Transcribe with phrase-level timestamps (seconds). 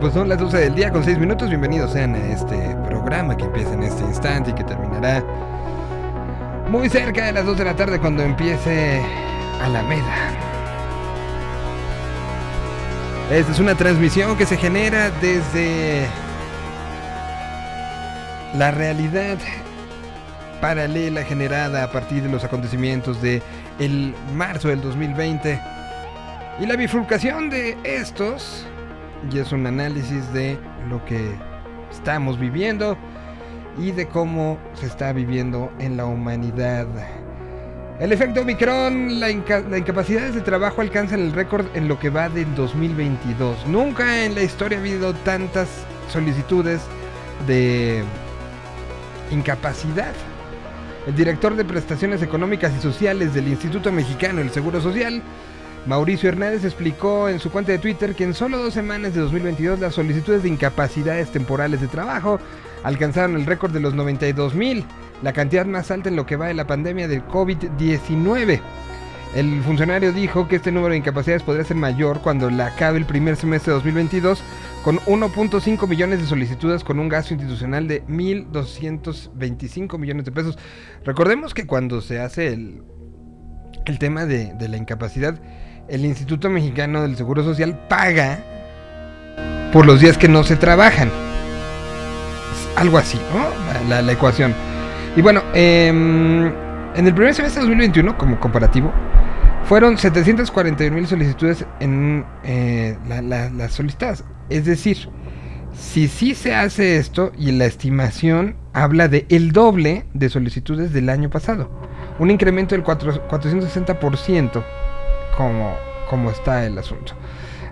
[0.00, 1.48] Pues son las 12 del día con 6 minutos.
[1.48, 5.22] Bienvenidos sean a este programa que empieza en este instante y que terminará
[6.68, 9.00] muy cerca de las 2 de la tarde cuando empiece
[9.60, 10.32] Alameda.
[13.30, 16.06] Esta es una transmisión que se genera desde
[18.54, 19.38] la realidad
[20.60, 23.42] paralela generada a partir de los acontecimientos de
[23.78, 25.60] el marzo del 2020
[26.60, 28.66] y la bifurcación de estos
[29.32, 30.58] y es un análisis de
[30.88, 31.34] lo que
[31.90, 32.96] estamos viviendo
[33.78, 36.86] y de cómo se está viviendo en la humanidad.
[38.00, 42.10] El efecto Omicron, la, inca la incapacidad de trabajo alcanzan el récord en lo que
[42.10, 43.66] va del 2022.
[43.68, 45.68] Nunca en la historia ha habido tantas
[46.12, 46.80] solicitudes
[47.46, 48.02] de
[49.30, 50.12] incapacidad.
[51.06, 55.22] El director de prestaciones económicas y sociales del Instituto Mexicano del Seguro Social
[55.86, 59.80] Mauricio Hernández explicó en su cuenta de Twitter que en solo dos semanas de 2022
[59.80, 62.38] las solicitudes de incapacidades temporales de trabajo
[62.84, 64.84] alcanzaron el récord de los 92 mil,
[65.22, 68.60] la cantidad más alta en lo que va de la pandemia del COVID-19.
[69.34, 73.04] El funcionario dijo que este número de incapacidades podría ser mayor cuando la acabe el
[73.04, 74.42] primer semestre de 2022
[74.84, 80.58] con 1.5 millones de solicitudes con un gasto institucional de 1.225 millones de pesos.
[81.04, 82.82] Recordemos que cuando se hace el,
[83.84, 85.40] el tema de, de la incapacidad,
[85.88, 88.38] el Instituto Mexicano del Seguro Social paga
[89.72, 91.10] por los días que no se trabajan.
[92.76, 93.88] Algo así, ¿no?
[93.88, 94.54] La, la ecuación.
[95.16, 98.92] Y bueno, eh, en el primer semestre de 2021, como comparativo,
[99.64, 104.24] fueron 741 mil solicitudes en eh, la, la, las solicitadas.
[104.48, 105.08] Es decir,
[105.76, 111.08] si sí se hace esto y la estimación habla de el doble de solicitudes del
[111.08, 111.70] año pasado,
[112.18, 114.64] un incremento del 4, 460%
[115.36, 115.76] como,
[116.08, 117.14] como está el asunto.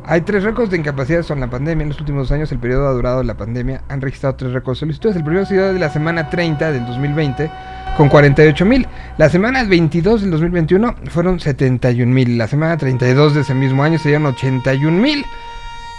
[0.04, 1.84] Hay tres récords de incapacidades con la pandemia.
[1.84, 4.86] En los últimos años, el periodo ha durado la pandemia, han registrado tres récords de
[4.86, 5.16] solicitudes.
[5.16, 7.50] El primero ha sido de la semana 30 del 2020,
[7.96, 8.88] con 48 mil.
[9.16, 12.36] La semana 22 del 2021 fueron 71 mil.
[12.36, 15.24] La semana 32 de ese mismo año se dieron 81 mil.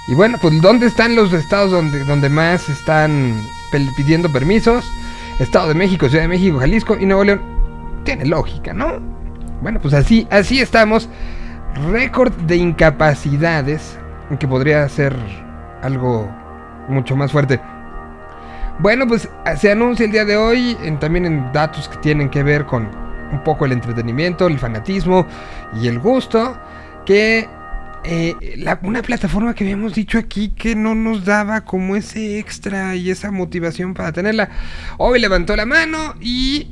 [0.10, 3.42] Y bueno, pues ¿dónde están los estados donde, donde más están
[3.96, 4.86] pidiendo permisos?
[5.40, 7.42] Estado de México, Ciudad de México, Jalisco y Nuevo León.
[8.04, 9.00] Tiene lógica, ¿no?
[9.62, 11.08] Bueno, pues así, así estamos
[11.92, 13.98] récord de incapacidades,
[14.40, 15.16] que podría ser
[15.82, 16.30] algo
[16.88, 17.60] mucho más fuerte.
[18.80, 22.66] Bueno, pues se anuncia el día de hoy, también en datos que tienen que ver
[22.66, 22.90] con
[23.32, 25.26] un poco el entretenimiento, el fanatismo
[25.80, 26.58] y el gusto,
[27.06, 27.48] que
[28.04, 32.96] eh, la, una plataforma que habíamos dicho aquí que no nos daba como ese extra
[32.96, 34.50] y esa motivación para tenerla,
[34.98, 36.68] hoy levantó la mano y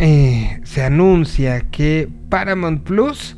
[0.00, 3.36] eh, se anuncia que Paramount Plus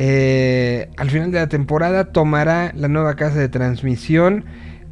[0.00, 4.44] eh, al final de la temporada tomará la nueva casa de transmisión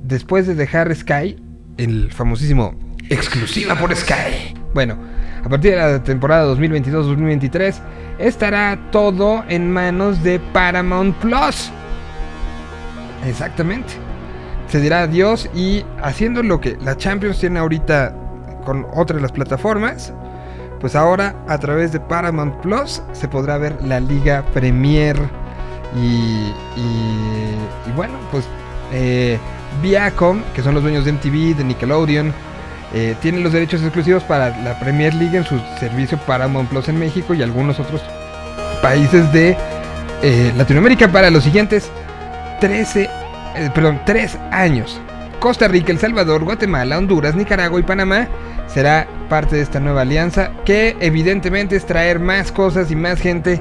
[0.03, 1.37] después de dejar Sky,
[1.77, 2.75] el famosísimo
[3.09, 4.55] exclusiva por Sky.
[4.75, 4.99] Bueno,
[5.45, 7.77] a partir de la temporada 2022-2023
[8.19, 11.71] estará todo en manos de Paramount Plus.
[13.27, 13.95] Exactamente.
[14.69, 18.13] Se dirá adiós y haciendo lo que la Champions tiene ahorita
[18.65, 20.13] con otras de las plataformas,
[20.81, 25.17] pues ahora a través de Paramount Plus se podrá ver la Liga Premier.
[25.97, 27.55] Y, y,
[27.87, 28.47] y bueno, pues
[28.93, 29.39] eh,
[29.83, 32.33] Viacom, que son los dueños de MTV, de Nickelodeon,
[32.95, 36.99] eh, tienen los derechos exclusivos para la Premier League en su servicio Paramount Plus en
[36.99, 38.01] México y algunos otros
[38.81, 39.57] países de
[40.23, 41.91] eh, Latinoamérica para los siguientes
[42.61, 43.11] 13,
[43.57, 45.01] eh, perdón, 3 años.
[45.41, 48.29] Costa Rica, El Salvador, Guatemala, Honduras, Nicaragua y Panamá
[48.67, 53.61] será parte de esta nueva alianza que evidentemente es traer más cosas y más gente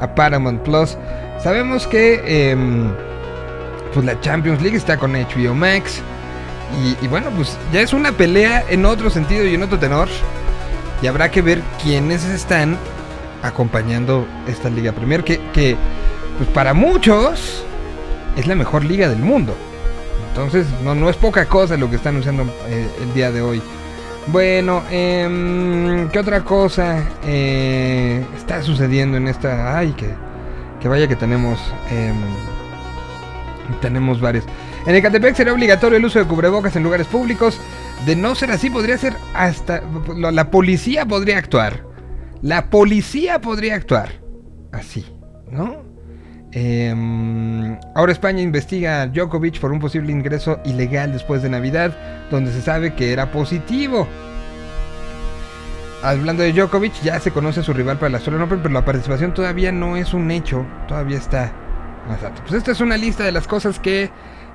[0.00, 0.96] a Paramount Plus.
[1.42, 2.56] Sabemos que eh,
[3.92, 6.02] pues la Champions League está con HBO Max
[7.00, 10.08] y, bueno, pues ya es una pelea en otro sentido y en otro tenor
[11.00, 12.76] y habrá que ver quiénes están
[13.42, 15.76] acompañando esta Liga Premier que,
[16.36, 17.64] pues para muchos
[18.36, 19.54] es la mejor liga del mundo.
[20.28, 23.62] Entonces no, no es poca cosa lo que está anunciando eh, el día de hoy.
[24.28, 29.78] Bueno, eh, ¿qué otra cosa eh, está sucediendo en esta?
[29.78, 30.08] Ay, que,
[30.80, 32.12] que vaya que tenemos, eh,
[33.80, 34.44] tenemos varios.
[34.84, 37.60] En Ecatepec será obligatorio el uso de cubrebocas en lugares públicos.
[38.04, 39.82] De no ser así, podría ser hasta
[40.16, 41.84] la policía podría actuar.
[42.42, 44.20] La policía podría actuar
[44.72, 45.06] así,
[45.50, 45.85] ¿no?
[46.58, 51.94] Eh, ahora España investiga a Djokovic por un posible ingreso ilegal después de Navidad,
[52.30, 54.08] donde se sabe que era positivo.
[56.02, 58.86] Hablando de Djokovic, ya se conoce a su rival para la Australian Open, pero la
[58.86, 61.52] participación todavía no es un hecho, todavía está
[62.08, 62.40] más alto.
[62.40, 64.08] Pues esta es una lista de las cosas que,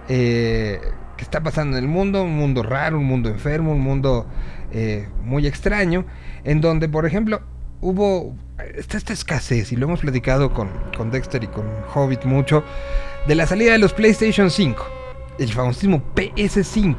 [0.10, 0.82] eh,
[1.18, 4.26] que está pasando en el mundo, un mundo raro, un mundo enfermo, un mundo
[4.72, 6.06] eh, muy extraño,
[6.46, 7.42] en donde, por ejemplo,
[7.82, 8.36] hubo
[8.76, 12.64] esta, escasez, y lo hemos platicado con, con Dexter y con Hobbit mucho,
[13.28, 14.86] de la salida de los PlayStation 5,
[15.40, 16.98] el famosísimo PS5.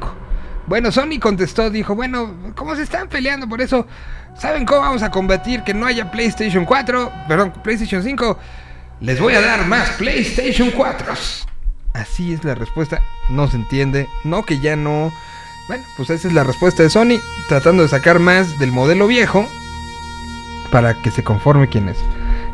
[0.67, 3.85] Bueno, Sony contestó, dijo, bueno, ¿cómo se están peleando por eso?
[4.37, 7.11] ¿Saben cómo vamos a combatir que no haya PlayStation 4?
[7.27, 8.39] Perdón, PlayStation 5.
[9.01, 11.13] Les voy a dar más PlayStation 4.
[11.93, 13.01] Así es la respuesta.
[13.29, 14.07] No se entiende.
[14.23, 15.11] No, que ya no.
[15.67, 17.19] Bueno, pues esa es la respuesta de Sony.
[17.49, 19.47] Tratando de sacar más del modelo viejo.
[20.73, 21.97] Para que se conforme quienes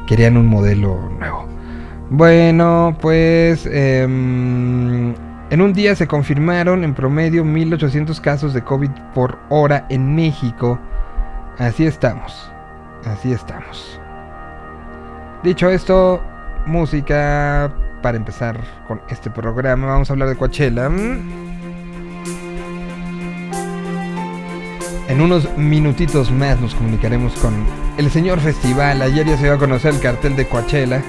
[0.05, 1.47] querían un modelo nuevo.
[2.11, 3.65] Bueno, pues...
[3.65, 5.15] em,
[5.49, 10.77] en un día se confirmaron en promedio 1800 casos de COVID por hora en México.
[11.57, 12.51] Así estamos.
[13.05, 13.99] Así estamos.
[15.41, 16.21] Dicho esto,
[16.67, 17.73] música
[18.03, 19.87] para empezar con este programa.
[19.87, 20.89] Vamos a hablar de Coachella.
[25.09, 27.65] En unos minutitos más nos comunicaremos con
[27.97, 29.01] el señor festival.
[29.01, 31.01] Ayer ya se iba a conocer el cartel de Coachella.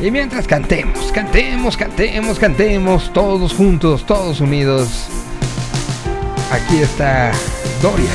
[0.00, 5.08] Y mientras cantemos, cantemos, cantemos, cantemos, todos juntos, todos unidos.
[6.52, 7.32] Aquí está
[7.82, 8.08] Dorian.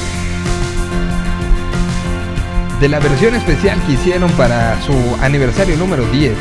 [2.79, 6.37] De la versión especial que hicieron para su aniversario número 10.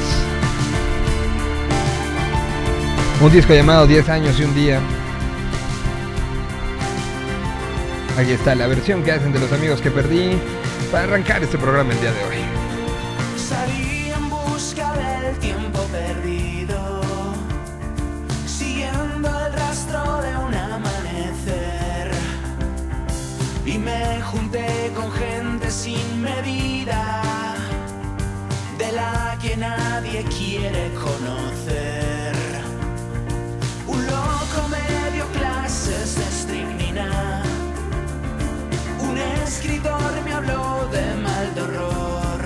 [3.20, 4.80] Un disco llamado 10 años y un día.
[8.16, 10.38] Aquí está la versión que hacen de los amigos que perdí
[10.92, 12.36] para arrancar este programa el día de hoy.
[13.36, 16.33] Salí en busca del tiempo perdido,
[39.64, 42.40] escritor me habló de mal de horror.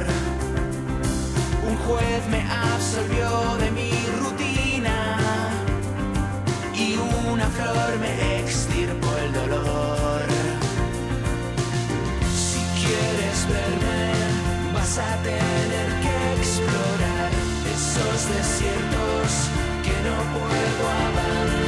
[1.69, 3.91] Un juez me absolvió de mi
[4.23, 5.19] rutina.
[6.75, 6.97] Y
[7.29, 10.23] una flor me extirpó el dolor.
[12.45, 14.01] Si quieres verme,
[14.75, 17.31] vas a tener que explorar
[17.75, 19.29] esos desiertos
[19.85, 21.68] que no puedo abandonar.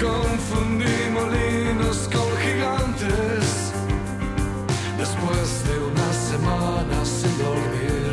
[0.00, 3.72] Confundí molinos con gigantes.
[4.98, 8.12] Después de una semana sin dormir.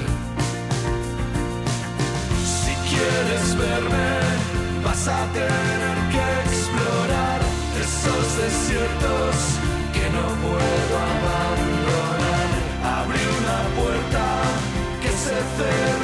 [2.62, 4.10] Si quieres verme,
[4.84, 7.42] vas a tener que explorar
[7.86, 9.36] esos desiertos
[9.94, 12.50] que no puedo abandonar.
[13.00, 14.26] Abrí una puerta
[15.02, 16.03] que se cerró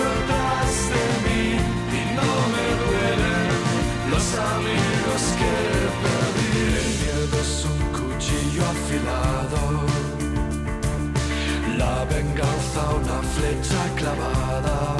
[12.79, 14.97] venganza una flecha clavada.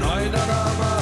[0.00, 0.97] No hay nada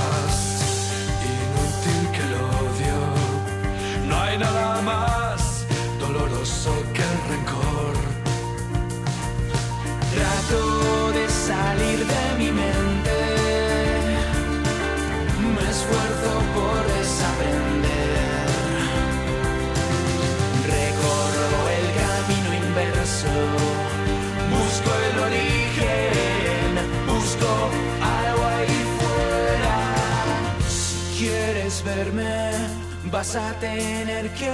[33.10, 34.50] vas a tener que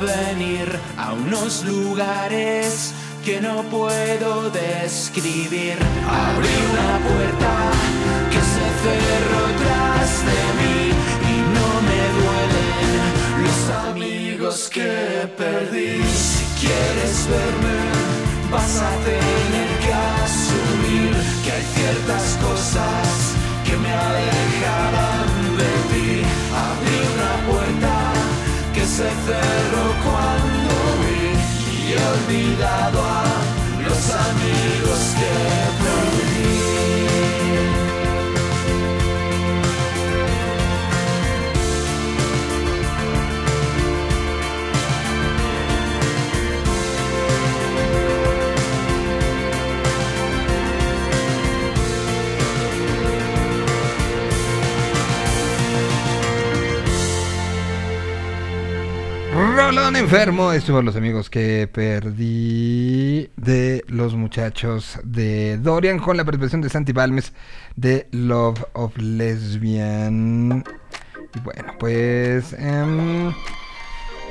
[0.00, 2.92] venir a unos lugares
[3.24, 5.76] que no puedo describir.
[6.08, 7.54] Abrí una puerta
[8.30, 10.78] que se cerró tras de mí
[11.32, 13.00] y no me duelen
[13.44, 13.60] los
[13.90, 16.02] amigos que perdí.
[16.04, 17.78] Si quieres verme,
[18.50, 21.12] vas a tener que asumir
[21.44, 23.34] que hay ciertas cosas
[23.64, 26.22] que me alejarán de ti.
[26.66, 27.95] Abrí una puerta
[28.96, 31.28] se cerró cuando vi
[31.84, 33.24] y olvidado a
[33.84, 36.05] los amigos que
[59.36, 60.50] Rolón enfermo.
[60.52, 66.92] Estos los amigos que perdí de los muchachos de Dorian con la participación de Santi
[66.92, 67.34] Balmes
[67.76, 70.64] de Love of Lesbian.
[71.44, 73.30] Bueno, pues em,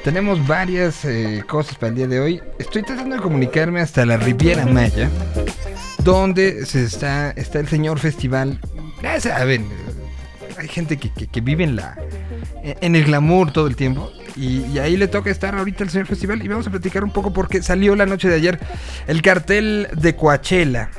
[0.04, 2.42] tenemos varias eh, cosas para el día de hoy.
[2.58, 5.08] Estoy tratando de comunicarme hasta la Riviera Maya,
[6.00, 8.60] donde se está, está el señor festival.
[9.04, 9.68] Ya saben,
[10.58, 11.96] hay gente que, que- vive en la
[12.64, 14.12] en el glamour todo el tiempo.
[14.36, 16.44] Y, ahí le toca estar ahorita el señor festival.
[16.44, 18.60] Y vamos a platicar un poco porque salió la noche de ayer
[19.08, 20.90] el cartel de Coachella.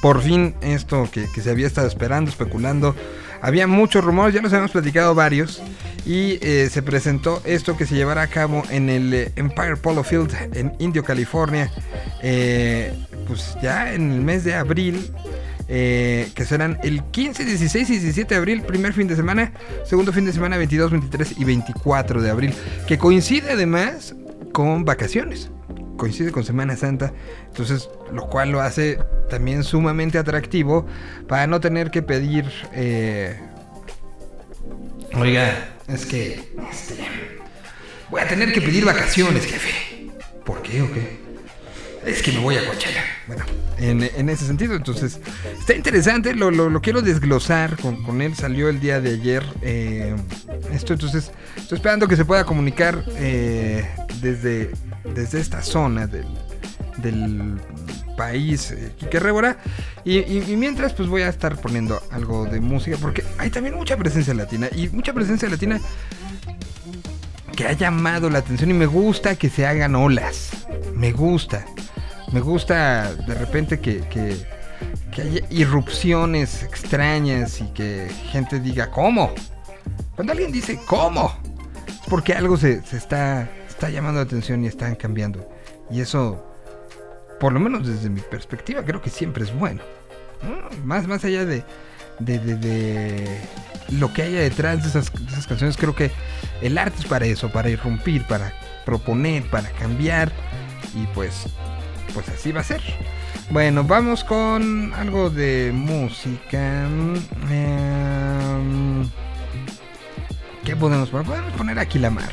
[0.00, 2.94] Por fin, esto que, que se había estado esperando, especulando.
[3.42, 5.62] Había muchos rumores, ya los habíamos platicado varios.
[6.06, 10.02] Y eh, se presentó esto que se llevará a cabo en el eh, Empire Polo
[10.04, 11.70] Field en Indio, California.
[12.22, 12.92] eh,
[13.26, 15.10] pues ya en el mes de abril.
[15.68, 19.52] Eh, que serán el 15, 16 y 17 de abril, primer fin de semana,
[19.84, 22.54] segundo fin de semana 22, 23 y 24 de abril,
[22.86, 24.14] que coincide además
[24.52, 25.50] con vacaciones,
[25.96, 27.12] coincide con Semana Santa,
[27.46, 28.98] entonces lo cual lo hace
[29.30, 30.86] también sumamente atractivo
[31.28, 33.40] para no tener que pedir, eh,
[35.14, 36.96] oiga, es que este,
[38.10, 40.10] voy a tener que pedir vacaciones, jefe,
[40.44, 41.23] ¿por qué o qué?
[42.06, 43.02] Es que me voy a Coachella.
[43.26, 43.44] Bueno,
[43.78, 45.18] en, ese sentido, entonces,
[45.58, 49.44] está interesante, lo, lo- lo quiero desglosar con, con él, salió el día de ayer.
[49.62, 50.14] eh,
[50.72, 53.88] esto, entonces, estoy esperando que se pueda comunicar eh,
[54.20, 54.70] desde,
[55.14, 56.26] desde esta zona del,
[56.98, 57.60] del
[58.16, 59.58] país, eh, Quique Rébora.
[60.04, 63.96] Y- y mientras, pues voy a estar poniendo algo de música, porque hay también mucha
[63.96, 65.80] presencia latina, y mucha presencia latina
[67.54, 70.50] que ha llamado la atención y me gusta que se hagan olas.
[70.94, 71.64] Me gusta.
[72.32, 79.32] Me gusta de repente que, que, haya irrupciones extrañas y que gente diga, ¿cómo?
[80.16, 81.32] Cuando alguien dice, ¿cómo?
[81.88, 85.48] Es porque algo se, se está, está llamando la atención y están cambiando.
[85.90, 86.44] Y eso,
[87.38, 89.82] por lo menos desde mi perspectiva, creo que siempre es bueno.
[90.42, 90.84] ¿no?
[90.84, 91.64] Más, más allá de,
[92.18, 93.40] de, de- de
[93.90, 96.10] lo que haya detrás de esas, esas canciones, creo que
[96.62, 98.52] el arte es para eso, para irrumpir, para
[98.84, 100.32] proponer, para cambiar.
[100.94, 101.46] Y pues,
[102.14, 102.80] pues así va a ser.
[103.50, 106.86] Bueno, vamos con algo de música.
[107.50, 109.08] Em,
[110.64, 111.26] ¿Qué podemos poner?
[111.26, 112.30] Podemos poner aquí la mar.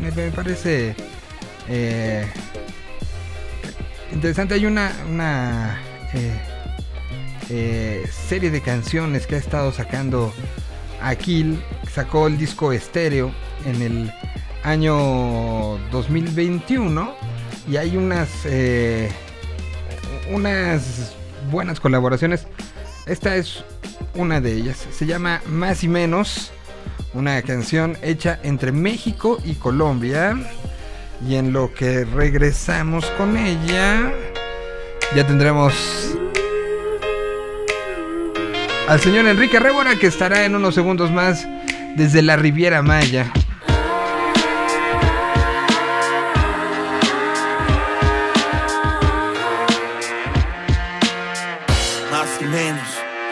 [0.00, 0.94] Me, me parece
[1.68, 2.26] eh,
[4.12, 4.54] interesante.
[4.54, 5.78] Hay una, una
[6.14, 6.32] eh,
[7.50, 10.32] eh, serie de canciones que ha estado sacando
[11.00, 11.62] Aquil.
[11.92, 13.32] Sacó el disco estéreo
[13.66, 14.12] en el
[14.62, 17.14] año 2021
[17.68, 19.10] y hay unas eh,
[20.30, 21.14] unas
[21.50, 22.46] buenas colaboraciones.
[23.06, 23.64] Esta es
[24.14, 24.86] una de ellas.
[24.90, 26.52] Se llama Más y Menos.
[27.14, 30.36] Una canción hecha entre México y Colombia.
[31.26, 34.12] Y en lo que regresamos con ella,
[35.14, 36.16] ya tendremos
[38.92, 41.48] al señor Enrique Rébora que estará en unos segundos más
[41.96, 43.32] desde la Riviera Maya.
[52.10, 52.82] Más y menos,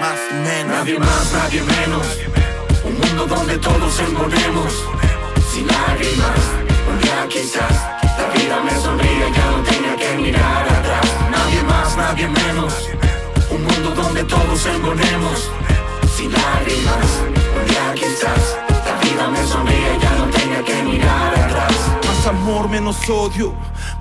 [0.00, 0.79] más y menos.
[0.79, 2.07] Nadie más, nadie menos.
[2.83, 4.87] Un mundo donde todos envolvemos.
[5.52, 6.40] Sin lágrimas,
[6.90, 7.87] un día quizás
[8.19, 11.07] la vida me sonríe y ya no tenga que mirar atrás.
[11.31, 13.10] Nadie más, nadie menos.
[13.61, 15.50] Un mundo donde todos envolvemos.
[16.17, 17.09] Sin lágrimas,
[17.59, 21.90] un día quizás la vida me sonríe ya no tenga que mirar atrás.
[22.31, 23.53] Amor, menos odio.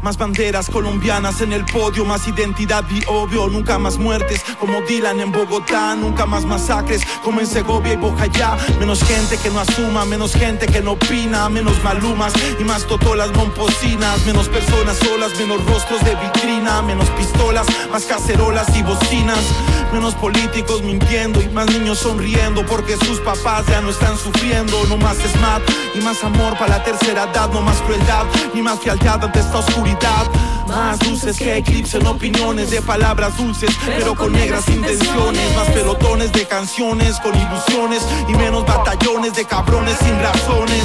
[0.04, 5.20] Más banderas colombianas en el podio, más identidad y obvio, nunca más muertes como Dylan
[5.20, 10.06] en Bogotá, nunca más masacres como en Segovia y Bojayá, menos gente que no asuma,
[10.06, 15.66] menos gente que no opina, menos malumas y más totolas momposinas, menos personas solas, menos
[15.66, 19.44] rostros de vitrina, menos pistolas, más cacerolas y bocinas,
[19.92, 24.98] menos políticos mintiendo y más niños sonriendo porque sus papás ya no están sufriendo, no
[24.98, 25.64] más SMAT
[25.96, 28.19] y más amor para la tercera edad, no más crueldad
[28.54, 30.28] ni más fealdad ante esta oscuridad.
[30.68, 35.56] Más dulces que eclipsen opiniones de palabras dulces, pero con negras intenciones.
[35.56, 40.84] Más pelotones de canciones con ilusiones y menos batallones de cabrones sin razones.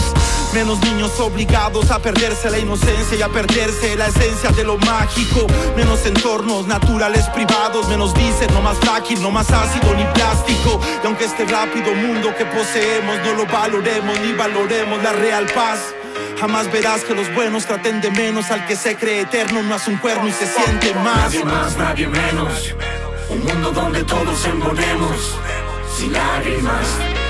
[0.54, 5.46] Menos niños obligados a perderse la inocencia y a perderse la esencia de lo mágico.
[5.76, 10.80] Menos entornos naturales privados, menos dicen, no más frágil, no más ácido ni plástico.
[11.02, 15.80] Y aunque este rápido mundo que poseemos no lo valoremos ni valoremos la real paz.
[16.38, 19.90] Jamás verás que los buenos traten de menos al que se cree eterno, no hace
[19.90, 21.32] un cuerno y se siente más.
[21.32, 22.74] Nadie más, nadie menos.
[23.28, 25.38] Un mundo donde todos envolvemos.
[25.96, 26.86] Sin lágrimas,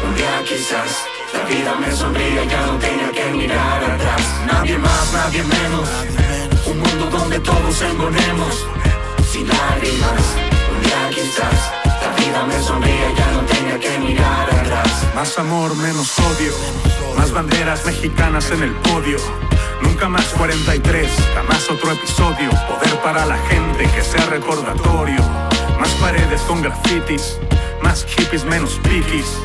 [0.06, 4.22] un día quizás La vida me sonríe, ya no tenía que mirar atrás.
[4.46, 5.88] Nadie más, nadie menos.
[6.66, 8.66] Un mundo donde todos engonemos.
[9.30, 10.22] Sin lágrimas,
[10.72, 11.72] un día quizás.
[11.84, 15.14] La vida me sonríe, ya no tenía que mirar atrás.
[15.14, 16.93] Más amor, menos odio.
[17.24, 19.16] Más banderas mexicanas en el podio.
[19.80, 22.50] Nunca más 43, jamás otro episodio.
[22.68, 25.22] Poder para la gente que sea recordatorio.
[25.80, 27.38] Más paredes con grafitis.
[27.82, 29.38] Más hippies, menos piquis.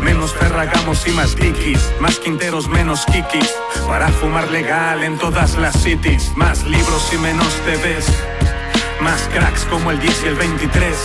[0.00, 1.88] Menos ferragamos y más dikis.
[2.00, 3.54] Más quinteros, menos kikis.
[3.86, 6.32] Para fumar legal en todas las cities.
[6.34, 8.08] Más libros y menos TVs.
[9.00, 10.96] Más cracks como el 10 y el 23.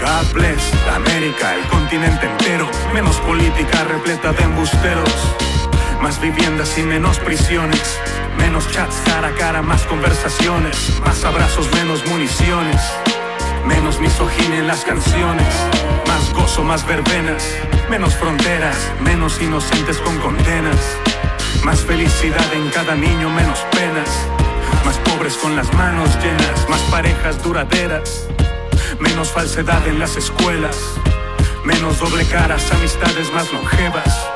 [0.00, 2.68] God bless América, el continente entero.
[2.92, 5.10] Menos política repleta de embusteros.
[6.02, 7.98] Más viviendas y menos prisiones.
[8.38, 11.00] Menos chats cara a cara, más conversaciones.
[11.04, 12.80] Más abrazos, menos municiones.
[13.66, 15.48] Menos misoginia en las canciones.
[16.06, 17.44] Más gozo, más verbenas.
[17.90, 20.80] Menos fronteras, menos inocentes con condenas.
[21.64, 24.08] Más felicidad en cada niño, menos penas.
[24.84, 26.68] Más pobres con las manos llenas.
[26.68, 28.28] Más parejas duraderas.
[28.98, 30.76] Menos falsedad en las escuelas.
[31.64, 34.26] Menos doble caras, amistades más longevas.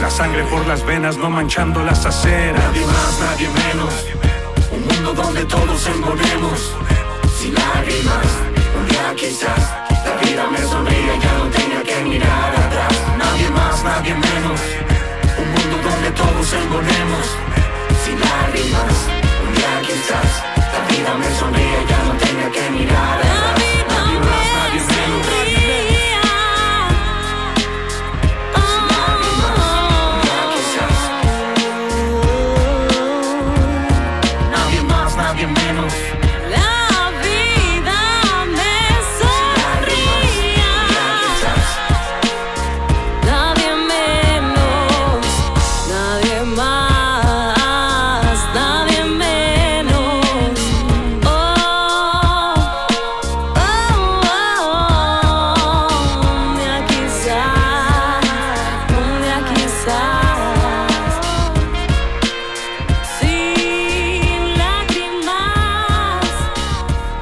[0.00, 2.62] La sangre por las venas, no manchando las aceras.
[2.62, 3.94] Nadie más, nadie menos.
[4.70, 6.74] Un mundo donde todos engonemos.
[7.38, 8.26] Sin lágrimas,
[8.78, 9.72] un día quizás.
[10.04, 12.94] La vida me sonríe, ya no tenía que mirar atrás.
[13.18, 14.60] Nadie más, nadie menos.
[15.38, 17.26] Un mundo donde todos engonemos.
[18.04, 18.94] Sin lágrimas,
[19.46, 20.44] un día quizás.
[20.72, 23.63] La vida me sonríe, ya no tenía que mirar atrás.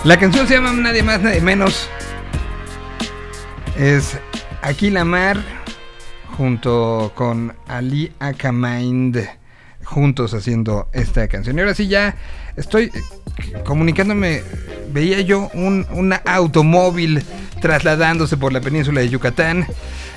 [0.05, 1.89] La canción se llama Nadie más, nadie menos.
[3.79, 4.19] Es
[4.61, 5.37] Aquila Mar
[6.37, 9.19] junto con Ali Akamind
[9.85, 11.57] juntos haciendo esta canción.
[11.57, 12.17] Y ahora sí ya
[12.57, 12.91] estoy
[13.65, 14.43] comunicándome,
[14.93, 17.23] veía yo un, un automóvil
[17.63, 19.67] trasladándose por la península de Yucatán.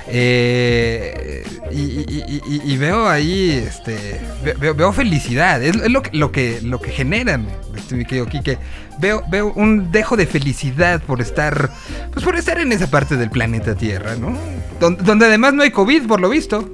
[0.08, 6.90] eh, y, veo ahí, este, ve- veo, veo felicidad, es, lo, lo que lo que
[6.90, 7.46] generan,
[7.90, 8.58] mi querido Quique.
[8.98, 11.70] Veo, veo un dejo de felicidad por estar,
[12.12, 14.36] pues por estar en esa parte del planeta Tierra, ¿no?
[14.80, 16.68] Don- donde además no hay COVID, por lo visto.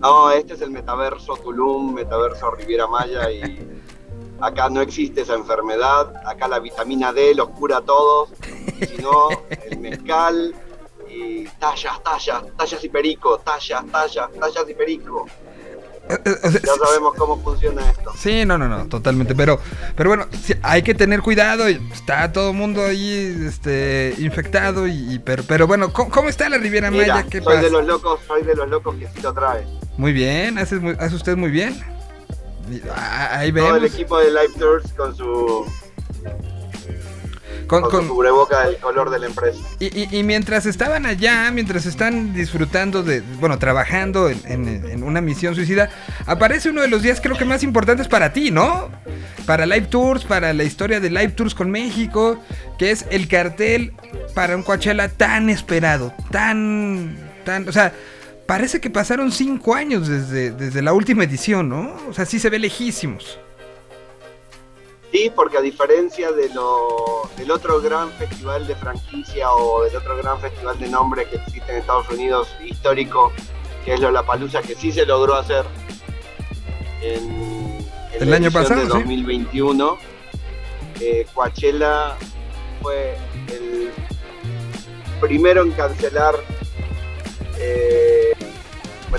[0.00, 3.60] No, este es el metaverso Tulum, metaverso Riviera Maya y
[4.40, 8.30] acá no existe esa enfermedad, acá la vitamina D los cura a todos,
[8.78, 9.28] sino
[9.70, 10.54] el mezcal
[11.08, 15.26] y tallas, tallas, tallas y perico, tallas, tallas, tallas y perico.
[16.08, 18.12] Eh, eh, sea, Ya sabemos cómo funciona esto.
[18.16, 19.34] Sí, no, no, no, totalmente.
[19.34, 19.60] Pero,
[19.94, 20.26] pero bueno,
[20.62, 21.68] hay que tener cuidado.
[21.68, 26.48] y Está todo el mundo ahí, este, infectado y, pero, pero bueno, ¿cómo, cómo está
[26.48, 27.28] la Riviera Mira, Maya?
[27.28, 27.60] ¿Qué soy pasa?
[27.62, 29.64] de los locos, soy de los locos que sí lo trae.
[29.96, 31.80] Muy bien, hace, hace usted muy bien.
[32.70, 35.66] Y- ah, Todo el equipo de Live Tours con su,
[37.66, 39.58] Con- con con- su cubreboca del color de la empresa.
[39.78, 45.02] y, y- y mientras estaban allá, mientras están disfrutando de, bueno, trabajando en, en- en
[45.04, 45.88] una misión suicida,
[46.26, 48.88] aparece uno de los días creo que más importantes para ti, ¿no?
[49.46, 52.38] Para Live Tours, para la historia de Live Tours con México,
[52.78, 53.92] que es el cartel
[54.34, 57.92] para un Coachella tan esperado, tan, tan, o sea,
[58.50, 61.94] parece que pasaron cinco años desde, desde la última edición, ¿no?
[62.08, 63.38] O sea, sí se ve lejísimos.
[65.12, 70.16] Sí, porque a diferencia de lo, del otro gran festival de franquicia o del otro
[70.16, 73.32] gran festival de nombre que existe en Estados Unidos histórico,
[73.84, 75.64] que es Lollapalooza, que sí se logró hacer
[77.02, 78.98] en, en El la año pasado, de sí.
[78.98, 79.96] 2021,
[80.98, 82.16] eh, Coachella
[82.82, 83.90] fue el
[85.20, 86.34] primero en cancelar,
[87.60, 88.32] eh,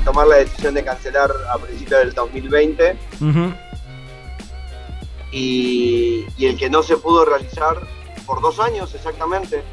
[0.03, 3.53] tomar la decisión de cancelar a principios del 2020 Ujú.
[5.31, 7.77] y, y el que no se pudo realizar
[8.25, 9.63] por dos años exactamente.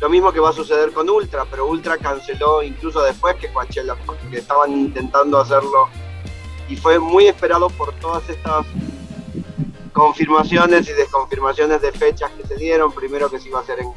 [0.00, 3.94] Lo mismo que va a suceder con Ultra, pero Ultra canceló incluso después que Coachella,
[4.06, 5.88] porque estaban intentando hacerlo
[6.68, 8.66] y fue muy esperado por todas estas
[9.92, 12.92] confirmaciones y desconfirmaciones de fechas que se dieron.
[12.92, 13.88] Primero que se iba a hacer en,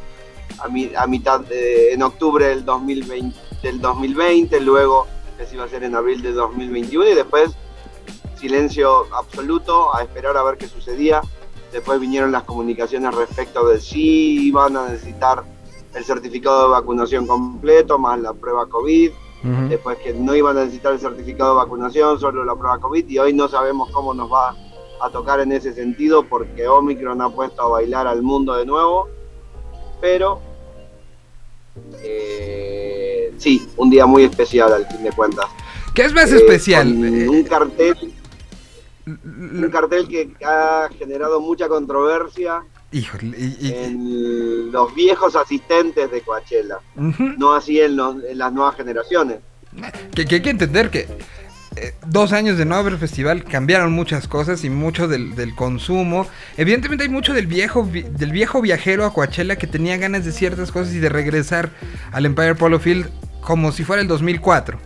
[0.60, 5.64] a, mi- a mitad de, en octubre del 2020, del 2020, luego que se iba
[5.64, 7.52] a hacer en abril de 2021 y después
[8.36, 11.22] silencio absoluto a esperar a ver qué sucedía.
[11.72, 15.44] Después vinieron las comunicaciones respecto de si iban a necesitar
[15.94, 19.12] el certificado de vacunación completo más la prueba COVID.
[19.70, 23.10] Después que no iban a necesitar el certificado de vacunación, solo la prueba COVID.
[23.10, 24.56] Y hoy no sabemos cómo nos va
[25.02, 29.08] a tocar en ese sentido porque Omicron ha puesto a bailar al mundo de nuevo.
[30.00, 30.42] Pero
[32.04, 35.46] eh, sí, un día muy especial al fin de cuentas.
[35.94, 36.88] ¿Qué es más Eh, especial?
[37.04, 37.96] Eh, un cartel,
[39.06, 42.62] un cartel que ha generado mucha controversia
[42.94, 46.80] Híjole, y- y- en los viejos asistentes de Coachella,
[47.38, 49.38] no así en, los- en las nuevas generaciones.
[50.14, 51.08] que, que hay que entender que
[51.78, 56.28] eh, dos años de no haber festival cambiaron muchas cosas y mucho del, consumo.
[56.58, 60.32] Evidentemente hay mucho del viejo vi- del viejo viajero a Coachella que tenía ganas de
[60.34, 61.70] ciertas cosas y de regresar
[62.12, 63.10] al Empire Polo Field
[63.42, 64.80] como si fuera el 2004.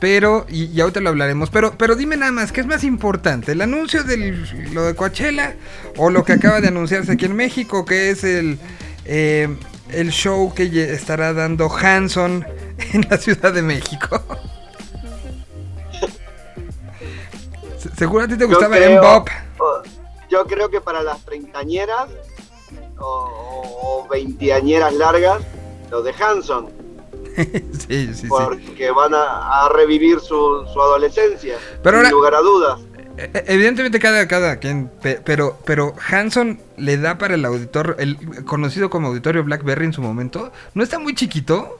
[0.00, 3.52] Pero, y, y ahorita lo hablaremos, pero, pero dime nada más, ¿qué es más importante?
[3.52, 4.36] ¿El anuncio de
[4.72, 5.54] lo de Coachella
[5.96, 8.58] o lo que acaba de anunciarse aquí en México, que es el,
[9.06, 9.48] eh,
[9.90, 12.44] el show que estará dando Hanson
[12.92, 14.22] en la Ciudad de México?
[18.04, 19.28] Seguro a ti te Yo gustaba creo- Bob.
[20.30, 22.08] Yo creo que para las treintañeras
[22.98, 25.42] o, veinteañeras largas,
[25.90, 26.68] lo de Hanson,
[27.36, 27.52] sí,
[27.88, 28.28] sí, sí.
[28.28, 32.80] porque van a, a revivir su, su adolescencia, Pero sin ahora- lugar a dudas.
[33.16, 37.96] E- e- Evidentemente cada, cada quien, pe- pero, pero Hanson le da para el auditor,
[37.98, 41.78] el conocido como auditorio Blackberry en su momento, ¿no está muy chiquito?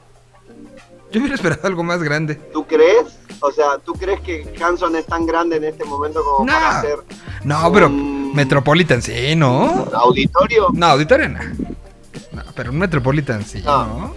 [1.14, 2.34] Yo hubiera esperado algo más grande.
[2.34, 3.18] ¿Tú crees?
[3.40, 6.52] O sea, ¿tú crees que Hanson es tan grande en este momento como No.
[6.52, 6.98] para hacer
[7.44, 9.86] No, pero Un- Metropolitan sí, ¿no?
[9.94, 10.68] auditorio?
[10.72, 11.38] No, auditorio no.
[12.32, 13.86] No, pero un Metropolitan sí, No.
[13.86, 14.14] ¿no?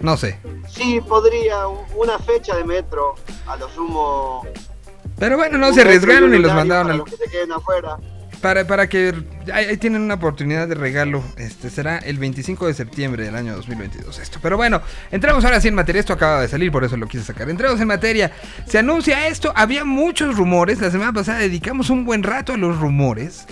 [0.00, 0.38] No sé.
[0.68, 3.14] Sí, podría, un- una fecha de metro,
[3.46, 4.42] a lo sumo.
[5.18, 6.98] Pero bueno, no se arriesgaron y los mandaron al...
[6.98, 7.96] los que se queden afuera.
[8.40, 9.14] Para, para que
[9.52, 11.22] ahí, tienen una oportunidad de regalo.
[11.36, 14.38] Este será el 25 de septiembre del año 2022 esto.
[14.42, 16.00] Pero bueno, entramos ahora sí en materia.
[16.00, 17.48] Esto acaba de salir, por eso lo quise sacar.
[17.48, 18.32] Entramos en materia.
[18.66, 19.52] Se anuncia esto.
[19.56, 20.80] Había muchos rumores.
[20.80, 23.46] La semana pasada dedicamos un buen rato a los rumores.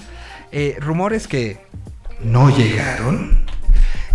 [0.52, 1.58] Eh, rumores que
[2.22, 3.44] no llegaron.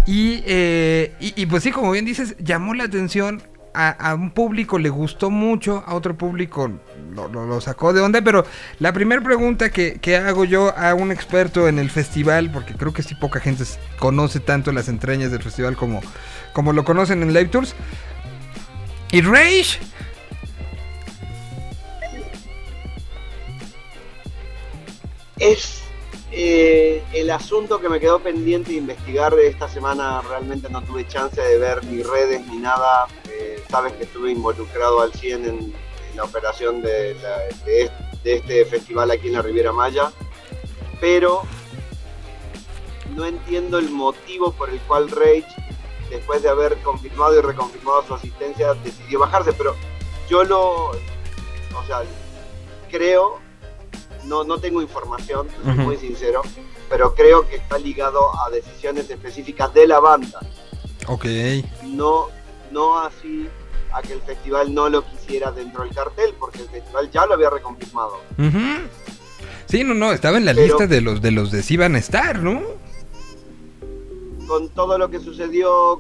[0.06, 3.42] Y, eh, y, y pues sí, como bien dices, llamó la atención.
[3.72, 6.72] A, a un público le gustó mucho, a otro público
[7.14, 8.46] lo, lo- sacó de onda, pero
[8.80, 12.94] la primera pregunta que, que hago yo a un experto en el festival, porque creo
[12.94, 13.64] que sí poca gente
[14.00, 16.02] conoce tanto las entrañas del festival como,
[16.54, 17.76] como lo conocen en Live Tours.
[19.12, 19.80] ¿Y Rage?
[25.40, 25.82] Es
[26.32, 30.22] eh, el asunto que me quedó pendiente de investigar de esta semana.
[30.22, 33.08] Realmente no tuve chance de ver ni redes ni nada.
[33.32, 35.74] Eh, sabes que estuve involucrado al 100 en, en
[36.20, 40.12] la operación de, la- de est- de este festival aquí en la Riviera Maya.
[41.00, 41.44] Pero
[43.16, 45.46] no entiendo el motivo por el cual Rage,
[46.10, 49.54] después de haber confirmado y reconfirmado su asistencia, decidió bajarse.
[49.54, 49.76] Pero
[50.30, 52.04] yo lo, o sea,
[52.92, 53.40] creo,
[54.26, 56.42] no, no tengo información, soy muy sincero,
[56.90, 60.40] pero creo que está ligado a decisiones específicas de la banda,
[61.08, 61.26] Ok.
[61.86, 62.28] no,
[62.72, 63.48] no así
[63.94, 67.34] a que el festival no lo quisiera dentro del cartel, porque el festival ya lo
[67.34, 68.18] había reconfirmado.
[69.68, 71.96] Sí, no, no, estaba en la Pero- lista de los de los de sí van
[71.96, 72.62] a estar, ¿no?
[74.48, 76.00] con todo lo que sucedió,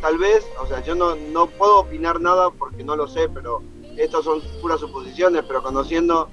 [0.00, 3.62] tal vez, o sea, yo no, no puedo opinar nada porque no lo sé, pero
[3.98, 6.30] estas son puras suposiciones, pero conociendo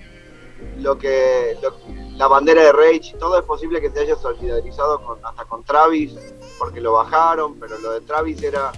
[0.78, 1.76] lo que lo-
[2.16, 5.62] la bandera de Rage y todo es posible que se haya solidarizado con, hasta con
[5.66, 6.14] Travis,
[6.58, 8.72] porque lo bajaron, pero lo de Travis era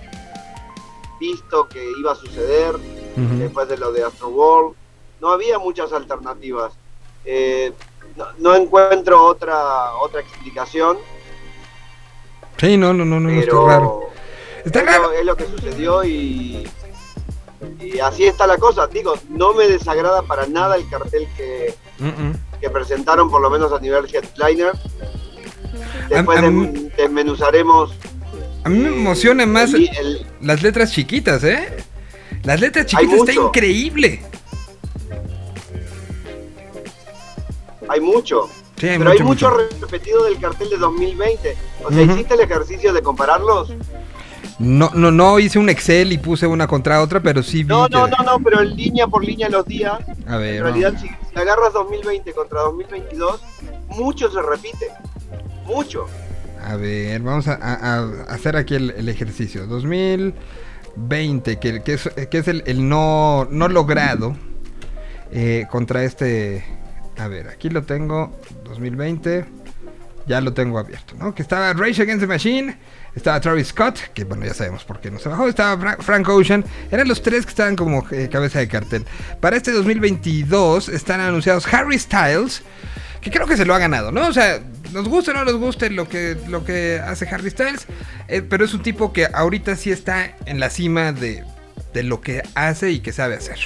[1.32, 2.76] visto que iba a suceder
[3.38, 4.76] después de lo de Astro World.
[5.22, 6.74] No había muchas alternativas.
[7.26, 7.72] Eh,
[8.18, 10.98] no, no encuentro otra otra explicación
[12.58, 14.02] Sí, no, no, no, no, no, está raro.
[14.64, 15.02] Está es.
[15.02, 16.70] Lo, es lo que sucedió y,
[17.80, 18.88] y así está la cosa.
[18.88, 21.76] Digo, no me desagrada para nada el cartel que,
[22.62, 24.74] que presentaron, por lo menos a nivel headliner.
[26.10, 26.42] Después
[26.96, 27.94] desmenuzaremos.
[28.64, 31.68] A mí me emociona más el- el- las letras chiquitas, ¿eh?
[32.44, 34.22] Las letras chiquitas está increíble.
[37.90, 38.50] hay mucho.
[38.78, 39.68] Sí, hay pero mucho, hay mucho, mucho.
[39.82, 41.56] repetido del cartel de 2020.
[41.84, 42.02] O sea.
[42.02, 43.74] ¿hiciste el ejercicio de compararlos?
[44.60, 47.70] No, no, no hice un Excel y puse una contra otra, pero sí vi.
[47.70, 50.00] No, que- no, no, no, pero en línea por línea los días.
[50.28, 53.42] A ver, En realidad, si, si agarras 2020 contra 2022,
[53.90, 54.88] mucho se repite.
[55.66, 56.06] Mucho.
[56.64, 57.54] A ver, vamos a,
[58.30, 59.68] hacer aquí el, ejercicio.
[59.68, 60.34] 2000
[60.96, 64.36] 20, que, es, el, no, logrado
[65.32, 66.64] eh, contra este...
[67.18, 69.46] A ver, aquí lo tengo, 2020,
[70.26, 71.36] ya lo tengo abierto, ¿no?
[71.36, 72.78] Que estaba Rage Against the Machine,
[73.16, 76.28] estaba Travis Scott, que bueno, ya sabemos por qué no se bajó, estaba Fra- Frank
[76.30, 79.06] Ocean, eran los tres que estaban como eh, cabeza de cartel.
[79.40, 82.64] Para este 2022 están anunciados Harry Styles,
[83.24, 84.28] que creo que se lo ha ganado, ¿no?
[84.28, 87.88] O sea, nos guste o no nos guste lo que, lo que hace Harry Styles,
[88.28, 91.44] eh, pero es un tipo que ahorita sí está en la cima de,
[91.94, 93.58] de lo que hace y que sabe hacer.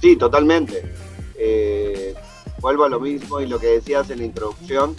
[0.00, 0.82] Sí, totalmente.
[1.38, 2.14] Eh,
[2.60, 4.94] vuelvo a lo mismo y lo que decías en la introducción.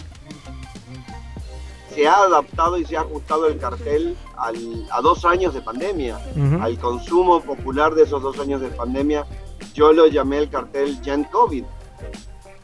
[1.94, 6.18] Se ha adaptado y se ha ajustado el cartel al- a dos años de pandemia,
[6.62, 9.26] al consumo popular de esos dos años de pandemia.
[9.74, 11.64] Yo lo llamé el cartel Gen COVID,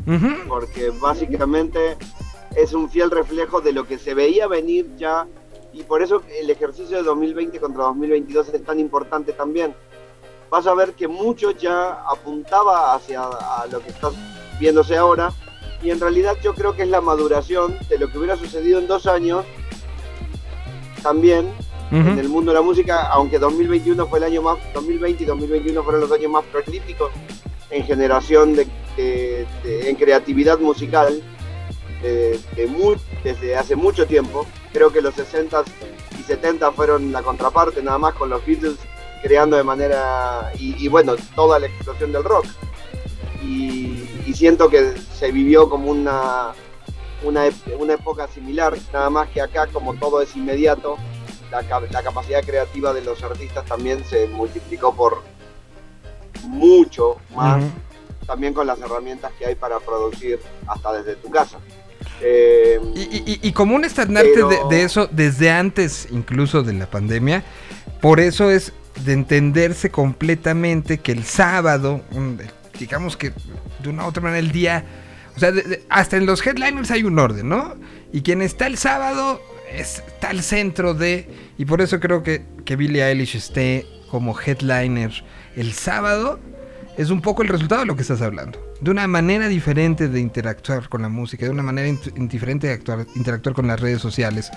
[0.09, 0.49] Ujú.
[0.49, 1.97] porque básicamente
[2.57, 5.27] es un fiel reflejo de lo que se veía venir ya
[5.73, 9.75] y por eso el ejercicio de 2020 contra 2022 es tan importante también.
[10.51, 14.11] Vas a ver que mucho ya apuntaba hacia a lo que está
[14.59, 15.31] viéndose ahora
[15.83, 18.87] y en realidad yo creo que es la maduración de lo que hubiera sucedido en
[18.87, 19.45] dos años
[21.03, 21.47] también
[21.91, 21.97] Ujú.
[22.09, 25.83] en el mundo de la música, aunque 2021 fue el año más, 2020 y 2021
[25.83, 27.11] fueron los años más prolíficos
[27.71, 31.23] en generación de, en creatividad musical
[32.03, 34.47] de- de mu- desde hace mucho tiempo.
[34.73, 35.65] Creo que los 60s
[36.19, 38.77] y 70 fueron la contraparte, nada más con los Beatles
[39.23, 42.47] creando de manera, y, bueno, toda la explosión del rock.
[43.43, 46.53] Y, y siento que se vivió como una,
[47.23, 47.45] una,
[47.79, 50.97] una época similar, nada más que acá como todo es inmediato,
[51.51, 55.23] la, la capacidad creativa de los artistas también se multiplicó por
[56.45, 57.73] mucho más, Ujú.
[58.27, 61.59] también con las herramientas que hay para producir hasta desde tu casa.
[62.21, 63.01] Eh, Y,
[63.33, 67.45] y- y- como un estandarte Pero- de, de eso desde antes incluso de la pandemia,
[68.01, 68.73] por eso es
[69.05, 72.01] de entenderse completamente que el sábado,
[72.79, 73.33] digamos que
[73.83, 74.85] de una u otra manera el día,
[75.37, 77.75] o sea, de- de- hasta en los headliners hay un orden, ¿no?
[78.13, 79.41] Y quien está el sábado
[79.73, 84.35] es- está al centro de, y por eso creo que, que Billie Eilish esté como
[84.41, 85.13] headliner
[85.61, 86.39] el sábado,
[86.97, 88.59] es un poco el resultado de lo que estás hablando.
[88.81, 93.07] De una manera diferente de interactuar con la música, de una manera diferente de actuar-
[93.15, 94.51] interactuar con las redes sociales.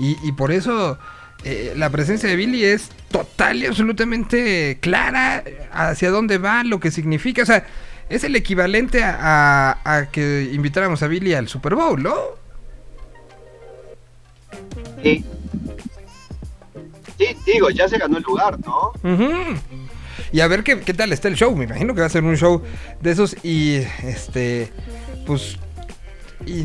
[0.00, 0.98] Y, y por eso
[1.44, 6.80] eh, la presencia de Billy es total y absolutamente clara eh, hacia dónde va, lo
[6.80, 7.42] que significa.
[7.42, 7.66] O sea,
[8.08, 12.14] es el equivalente a, a- a que invitáramos a Billy al Super Bowl, ¿no?
[15.02, 15.24] sí.
[17.18, 18.92] Sí, digo, ya se ganó el lugar, ¿no?
[20.32, 21.54] Y a ver qué, qué tal está el show.
[21.56, 22.62] Me imagino que va a ser un show
[23.00, 24.70] de esos y este,
[25.26, 25.58] pues,
[26.46, 26.64] y,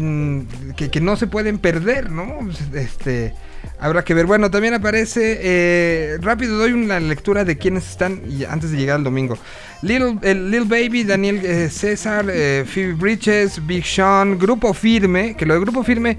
[0.76, 2.50] que, que no se pueden perder, ¿no?
[2.74, 3.34] Este,
[3.80, 4.26] habrá que ver.
[4.26, 9.04] Bueno, también aparece, eh, rápido doy una lectura de quiénes están antes de llegar al
[9.04, 9.38] domingo.
[9.82, 15.46] Lil, el Lil Baby, Daniel eh, César, eh, Phoebe Bridges, Big Sean, Grupo Firme, que
[15.46, 16.18] lo de Grupo Firme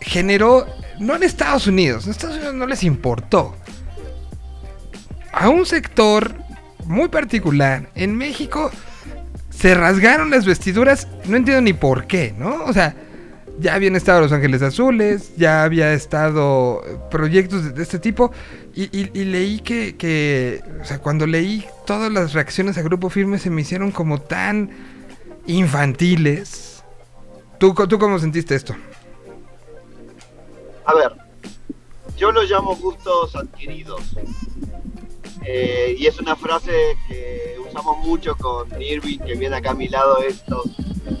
[0.00, 0.66] generó,
[0.98, 3.56] no en Estados Unidos, en Estados Unidos no les importó
[5.36, 6.34] a un sector
[6.86, 8.70] muy particular en México
[9.50, 12.64] se rasgaron las vestiduras, no entiendo ni por qué, ¿no?
[12.64, 12.94] O sea,
[13.58, 18.32] ya habían estado Los Ángeles Azules, ya había estado eh, proyectos de, este tipo,
[18.74, 23.60] y, leí que, o sea, cuando leí todas las reacciones a Grupo Firme se me
[23.60, 24.70] hicieron como tan
[25.46, 26.82] infantiles.
[27.58, 28.74] ¿Tú, tú cómo sentiste esto?
[30.84, 31.12] A ver,
[32.16, 34.16] yo lo llamo gustos adquiridos.
[35.46, 39.88] Eh, y es una frase que usamos mucho con Irving, que viene acá a mi
[39.88, 40.64] lado estos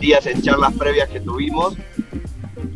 [0.00, 1.74] días en charlas previas que tuvimos.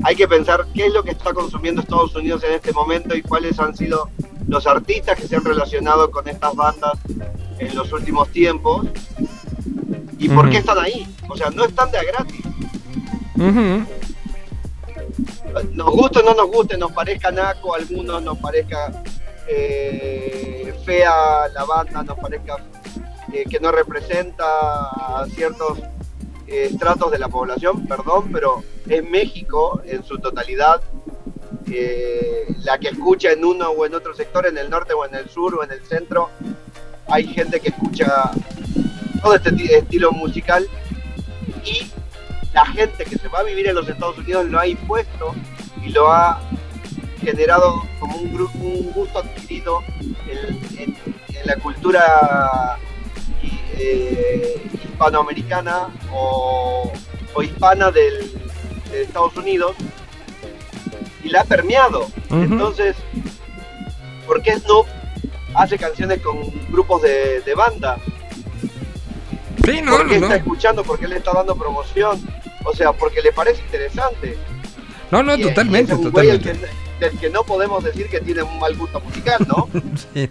[0.05, 3.23] Hay que pensar qué es lo que está consumiendo Estados Unidos en este momento y
[3.23, 4.11] cuáles han sido
[4.47, 6.99] los artistas que se han relacionado con estas bandas
[7.59, 8.87] en los últimos tiempos
[10.19, 11.07] y por qué están ahí.
[11.29, 12.41] O sea, no están de a gratis.
[15.73, 19.03] Nos guste o no nos guste, nos parezca naco a algunos, nos parezca
[19.49, 22.57] eh, fea la banda, nos parezca
[23.33, 25.79] eh, que no representa a ciertos
[26.47, 30.81] eh, estratos de la población, perdón, pero es México en su totalidad
[32.65, 35.29] la que escucha en uno o en otro sector, en el norte o en el
[35.29, 36.31] sur o en el centro.
[37.09, 38.31] Hay gente que escucha
[39.23, 40.67] todo este ti- estilo musical
[41.65, 41.91] y
[42.55, 45.35] la gente que se va a vivir en los Estados Unidos lo ha impuesto
[45.85, 46.41] y lo ha
[47.23, 49.83] generado como un, un gusto adquirido
[50.29, 50.97] en, en-
[51.35, 52.79] en la cultura
[53.77, 56.93] eh, hispanoamericana o,
[57.35, 58.33] o hispana del,
[58.91, 59.77] de Estados Unidos
[61.23, 62.09] y la ha permeado.
[62.31, 62.97] Entonces,
[64.27, 64.85] ¿por qué no
[65.55, 66.39] hace canciones con
[66.71, 67.99] grupos de, de banda.
[69.65, 70.27] Sí, no, ¿Por no, qué no.
[70.27, 70.83] está escuchando?
[70.85, 72.21] ¿Por qué le está dando promoción?
[72.65, 74.37] O sea, porque le parece interesante.
[75.11, 76.53] No, no, Y- totalmente, totalmente.
[77.01, 79.69] Del que no podemos decir que tiene un mal gusto musical, ¿no?
[80.15, 80.29] Sí.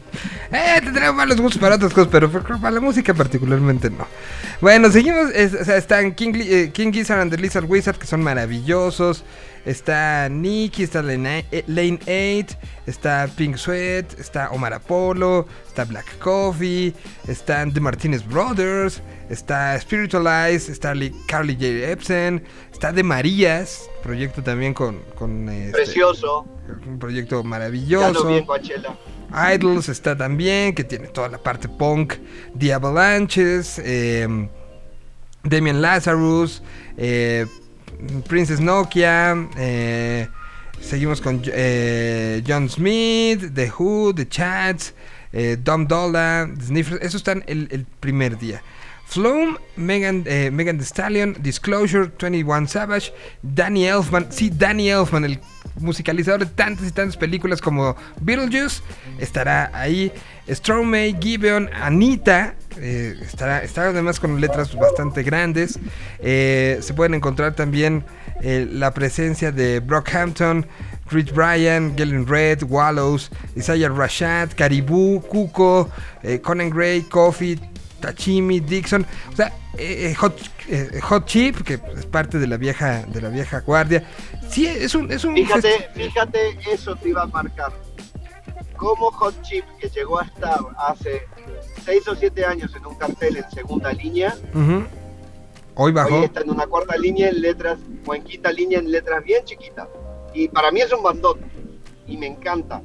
[0.51, 4.07] Eh, malos gustos para otras cosas, pero para la música particularmente no.
[4.61, 5.29] Bueno, seguimos.
[5.33, 9.23] es- o sea, están King, eh, King Gizzard and the Lizard Wizard, que son maravillosos.
[9.67, 16.17] Está Nicky, está Lane, eh, Lane 8, está Pink Sweat, está Omar Apollo, está Black
[16.19, 16.93] Coffee,
[17.27, 20.93] están The Martinez Brothers, está Spiritualize, está
[21.27, 21.91] Carly J.
[21.91, 26.47] Epson, está The Marías, proyecto también con, con este, Precioso.
[26.87, 28.27] un proyecto Ya lo maravilloso.
[28.29, 28.97] vi en Coachella.
[29.53, 32.13] Idols está también, que tiene toda la parte punk.
[32.57, 34.47] The Avalanches, eh,
[35.43, 36.63] Lazarus,
[36.95, 37.45] eh,
[38.27, 39.49] Princess Nokia.
[39.57, 40.27] eh,
[40.81, 44.93] seguimos con eh, John Smith, The Who, The Chats,
[45.33, 47.01] eh, Dom Dolla, Sniffers.
[47.01, 48.61] Esos están el, el primer día.
[49.05, 55.39] Flume, Megan, eh, Megan Stallion, Disclosure, 21 Savage, Danny Elfman, sí, Danny Elfman, el
[55.79, 58.81] musicalizador de tantas y tantas películas como Beetlejuice,
[59.19, 60.11] estará ahí.
[60.49, 65.77] Stromae, Gibeon, Anita, eh, estará, además con letras bastante grandes.
[66.19, 68.05] Eh, se pueden encontrar también
[68.41, 70.65] eh, la presencia de Brockhampton,
[71.09, 75.89] Rich Bryan, Galen Red, Wallows, Isaiah Rashad, Caribou, Cuco,
[76.23, 77.59] eh, Conan Gray, Coffee,
[77.99, 82.57] Tachimi, Dixon, o sea, eh, eh, Hot, eh, Hot Chip, que es parte de la
[82.57, 84.03] vieja, de la vieja guardia.
[84.49, 87.71] Sí, es un, es un Fíjate, fíjate, eso te iba a marcar.
[88.75, 91.23] Como Hot Chip, que llegó a estar hace
[91.85, 94.35] 6 o 7 años en un cartel en segunda línea.
[95.75, 96.15] Hoy bajó.
[96.15, 99.43] hoy está en una cuarta línea en letras, o en quinta línea en letras bien
[99.45, 99.87] chiquitas.
[100.33, 101.39] Y para mí es un bandón,
[102.07, 102.81] y me encanta.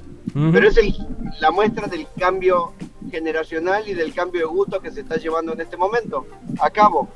[0.52, 0.94] Pero es el-
[1.40, 2.72] la muestra del cambio
[3.11, 6.26] generacional y del cambio de gusto que se está llevando en este momento.
[6.61, 7.08] A cabo.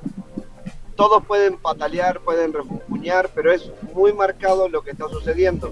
[0.97, 5.71] Todos pueden patalear, pueden refunfuñar, pero es muy marcado lo que está sucediendo.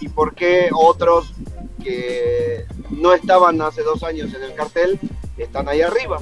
[0.00, 1.32] Y por qué otros
[1.82, 4.98] que no estaban hace dos años en el cartel
[5.38, 6.18] están ahí arriba.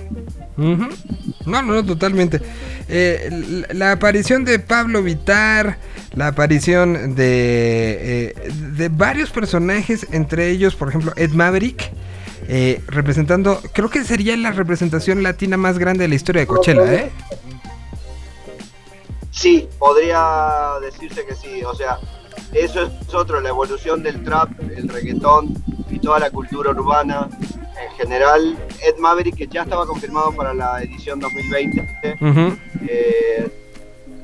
[0.56, 0.88] Ujú.
[1.46, 2.40] No, no, no, totalmente.
[2.88, 5.78] Eh, la, aparición de Pablo Vitar,
[6.14, 11.92] la aparición de, eh, de varios personajes, entre ellos, por ejemplo, Ed Maverick,
[12.48, 16.92] eh, representando, creo que sería la representación latina más grande de la historia de Coachella,
[16.92, 17.10] ¿eh?
[19.30, 21.62] Sí, podría decirse que sí.
[21.64, 21.98] O sea,
[22.52, 25.54] eso es otro, la evolución del trap, el reggaetón
[25.90, 27.28] y toda la cultura urbana
[27.82, 28.56] en general.
[28.82, 32.58] Ed Maverick, que ya estaba confirmado para la edición 2020, Ujú.
[32.88, 33.50] eh,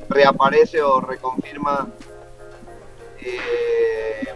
[0.09, 1.87] reaparece o reconfirma
[3.19, 4.27] eh,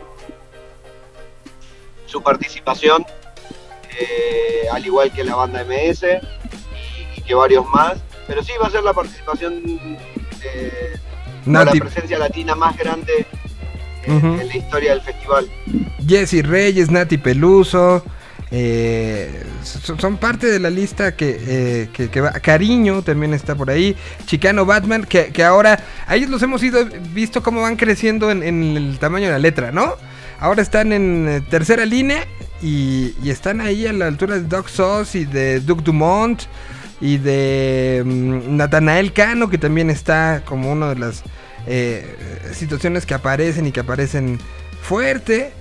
[2.06, 3.06] su participación,
[4.00, 7.98] eh, al igual que la banda MS y, y que varios más.
[8.28, 9.62] Pero sí va a ser la participación
[11.46, 13.26] la presencia latina más grande
[14.08, 15.50] en la historia del festival.
[16.06, 18.04] Jesse Reyes, Nati Peluso.
[18.58, 22.32] Eh, so- son parte de la lista que, eh, que, va.
[22.32, 23.98] Cariño también está por ahí.
[24.26, 25.78] Chicano Batman, que, ahora.
[26.08, 29.74] A ellos los hemos ido, visto cómo van creciendo en, el tamaño de la letra,
[29.74, 29.96] ¿no?
[30.40, 32.26] Ahora están en eh, tercera línea
[32.62, 36.44] y, están ahí a la altura de Doc Sauce y de Duke Dumont
[37.02, 41.24] y de mm, Nathanael Cano, que también está como una de las
[41.68, 42.16] eh,
[42.54, 44.40] situaciones que aparecen y que aparecen
[44.82, 45.52] fuerte.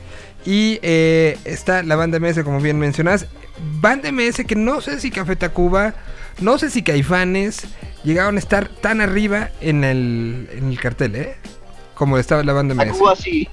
[0.45, 3.27] Y eh, está la banda MS, como bien mencionas.
[3.81, 5.95] Banda MS que no sé si Café Tacuba,
[6.41, 7.63] no sé si Caifanes
[8.03, 11.37] llegaron a estar tan arriba en el, en el cartel, ¿eh?
[11.95, 12.93] Como estaba la banda MS.
[12.93, 13.49] Tacuba sí,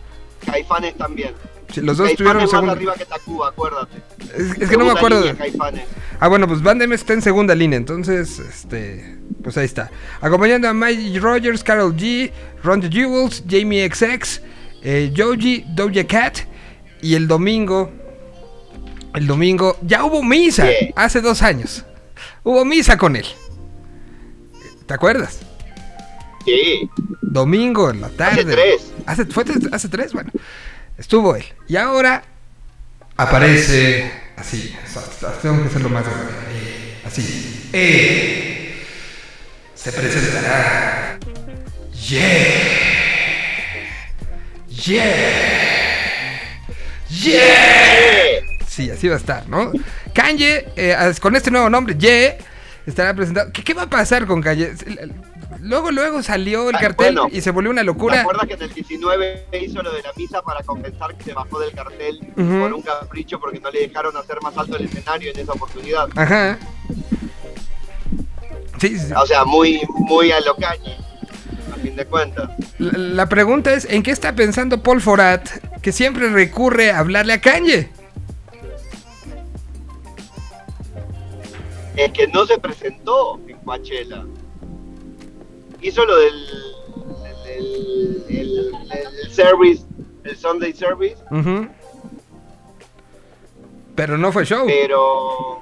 [0.45, 1.33] Caifanes también.
[1.71, 2.71] Sí, los dos Caifanes estuvieron en más segundo.
[2.73, 3.97] arriba que Tacuba, acuérdate.
[4.35, 5.21] Es, es que no me Segunda acuerdo.
[5.23, 5.85] línea.
[6.19, 9.89] Ah, bueno, pues Banda MS está en segunda línea, entonces, este, pues ahí está.
[10.19, 12.31] Acompañando a Mike Rogers, Carol G,
[12.63, 14.41] Ron the Jewels, Jamie XX,
[14.83, 16.39] eh, Joji, Doja Cat
[17.01, 17.91] y el domingo,
[19.13, 20.93] el domingo, ya hubo misa, Yeah.
[20.95, 21.83] hace dos años.
[22.43, 23.25] Hubo misa con él.
[24.87, 25.39] ¿Te acuerdas?
[26.45, 26.89] Sí,
[27.21, 28.41] Domingo en la tarde.
[28.41, 28.91] hace tres.
[29.05, 30.31] Hace, fue tres- hace tres, bueno.
[30.97, 31.45] Estuvo él.
[31.67, 32.23] Y ahora
[33.15, 34.75] aparece así.
[35.41, 36.31] Tengo que hacerlo más grande.
[36.51, 37.69] eh, Así.
[37.73, 38.83] Eh,
[39.75, 41.17] se presentará.
[42.09, 42.27] Yeah.
[44.67, 45.70] Yeah.
[47.11, 48.41] Yeah.
[48.67, 49.71] Sí, así va a estar, ¿no?
[50.13, 52.37] Kanye, eh, con este nuevo nombre, Ye,
[52.85, 53.51] estará presentado.
[53.51, 54.71] ¿Qué, qué va a pasar con Calle?
[55.59, 57.27] Luego, luego salió el Ah, cartel bueno.
[57.31, 58.21] y se volvió una ¿Te locura.
[58.21, 61.59] acuerdas que en el 19 hizo lo de la misa para compensar que se bajó
[61.59, 62.59] del cartel Ujú.
[62.59, 66.07] por un capricho porque no le dejaron hacer más alto el escenario en esa oportunidad?
[66.15, 66.57] Ajá.
[68.79, 69.13] Sí, sí.
[69.15, 70.97] O sea, muy, muy a lo cañe,
[71.71, 72.49] a fin de cuentas.
[72.79, 75.47] La, la pregunta es, ¿en qué está pensando Paul Forat
[75.81, 77.89] que siempre recurre a hablarle a Kanye?
[81.97, 84.23] Es que no se presentó en Coachella.
[85.81, 86.33] Hizo lo del
[87.57, 88.71] el, el- el-
[89.25, 89.83] el service,
[90.23, 91.67] el Sunday service, Ujú.
[93.95, 94.65] Pero no fue show.
[94.67, 95.61] pero,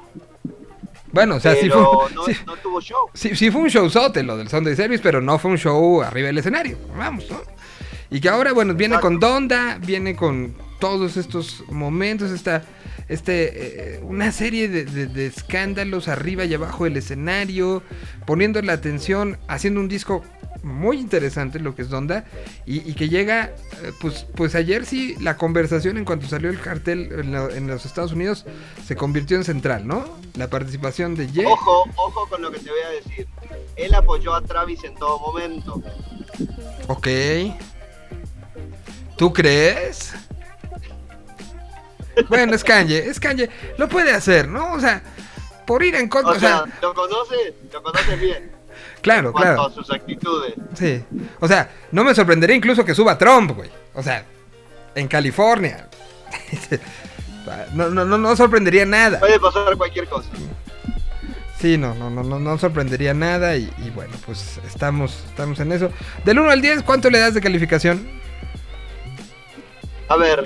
[1.12, 3.10] Bueno, o sea, sí fue, pero no, sí, no tuvo show.
[3.14, 6.28] sí- sí fue un showzote lo del Sunday Service, pero no fue un show arriba
[6.28, 6.78] del escenario.
[6.96, 7.42] Vamos, ¿no?
[8.12, 12.64] Y que ahora, bueno, viene con Donda, viene con todos estos momentos, esta,
[13.08, 17.84] este, eh, una serie de, de- de escándalos arriba y abajo del escenario,
[18.26, 20.24] poniendo la atención, haciendo un disco
[20.64, 22.26] muy interesante lo que es Donda
[22.66, 23.52] y, y que llega,
[23.84, 27.68] eh, pues, pues ayer sí la conversación en cuanto salió el cartel en, la- en
[27.68, 28.46] los Estados Unidos
[28.86, 30.04] se convirtió en central, ¿no?
[30.36, 31.46] La participación de Ye.
[31.46, 33.28] Ojo, ojo con lo que te voy a decir.
[33.76, 35.82] Él apoyó a Travis en todo momento.
[36.88, 37.08] Ok.
[39.20, 40.14] ¿Tú crees?
[42.30, 43.50] Bueno, es Kanye, es Kanye.
[43.78, 44.72] Lo puede hacer, ¿no?
[44.72, 45.02] O sea,
[45.68, 46.32] por ir en contra.
[46.32, 48.50] O O sea, sea, lo conoces, lo conoces bien.
[49.02, 49.68] claro, en cuanto claro.
[49.68, 50.54] a sus actitudes.
[50.74, 51.04] Sí.
[51.42, 53.70] O sea, no me sorprendería incluso que suba Trump, güey.
[53.94, 54.24] O sea,
[54.96, 55.88] en California.
[57.74, 59.20] No, no, no, no sorprendería nada.
[59.20, 60.30] Puede pasar cualquier cosa.
[61.60, 63.56] Sí, no, no, no, no, no sorprendería nada.
[63.58, 65.90] Y, y bueno, pues estamos, estamos en eso.
[66.26, 68.19] Del 1 al 10, ¿cuánto le das de calificación?
[70.10, 70.44] A ver.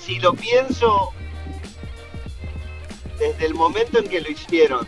[0.00, 1.10] Si lo pienso
[3.18, 4.86] desde el momento en que lo hicieron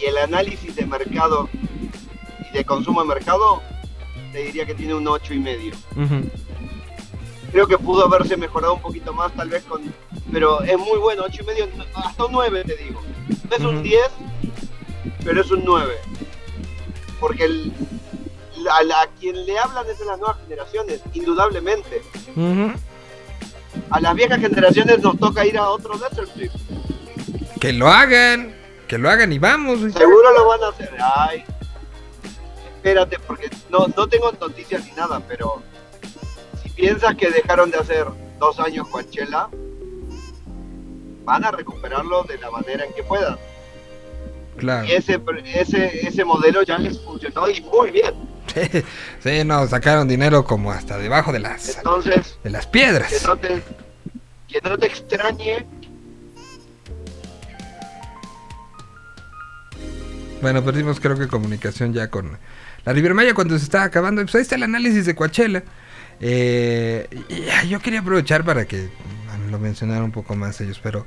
[0.00, 1.48] y el análisis de mercado
[2.50, 3.62] y de consumo de mercado,
[4.32, 5.74] te diría que tiene un ocho y medio.
[7.50, 9.82] Creo que pudo haberse mejorado un poquito más, tal vez con.
[10.32, 13.02] Pero es muy bueno, ocho y medio, hasta un 9 te digo.
[13.50, 14.00] No es un 10,
[15.24, 15.94] pero es un 9.
[17.20, 17.72] Porque el,
[18.70, 22.02] a, la- a quien le hablan es a las nuevas generaciones, indudablemente.
[23.90, 26.52] A las viejas generaciones nos toca ir a otro Desert Trip.
[27.60, 28.54] Que lo hagan,
[28.88, 29.80] que lo hagan y vamos.
[29.92, 30.90] Seguro lo van a hacer.
[31.16, 31.44] Ay,
[32.76, 35.62] espérate, porque no, no tengo noticias ni nada, pero
[36.62, 38.06] si piensas que dejaron de hacer
[38.38, 39.48] dos años Coachella,
[41.24, 43.38] van a recuperarlo de la manera en que puedan.
[44.56, 44.84] Claro.
[44.86, 45.20] Y ese,
[45.54, 48.14] ese, ese modelo ya les funcionó y muy bien.
[49.22, 53.24] Sí, no, sacaron dinero como hasta debajo de las, Entonces, de las que piedras.
[53.26, 53.62] no te,
[54.48, 55.64] que no te extrañe
[60.42, 62.36] Bueno, perdimos creo que comunicación ya con
[62.84, 64.20] la Riviera Maya cuando se estaba acabando.
[64.22, 65.62] Pues ahí está el análisis de Coachella.
[66.20, 67.08] Eh,
[67.68, 68.88] yo quería aprovechar para que
[69.50, 71.06] lo mencionaran un poco más ellos, pero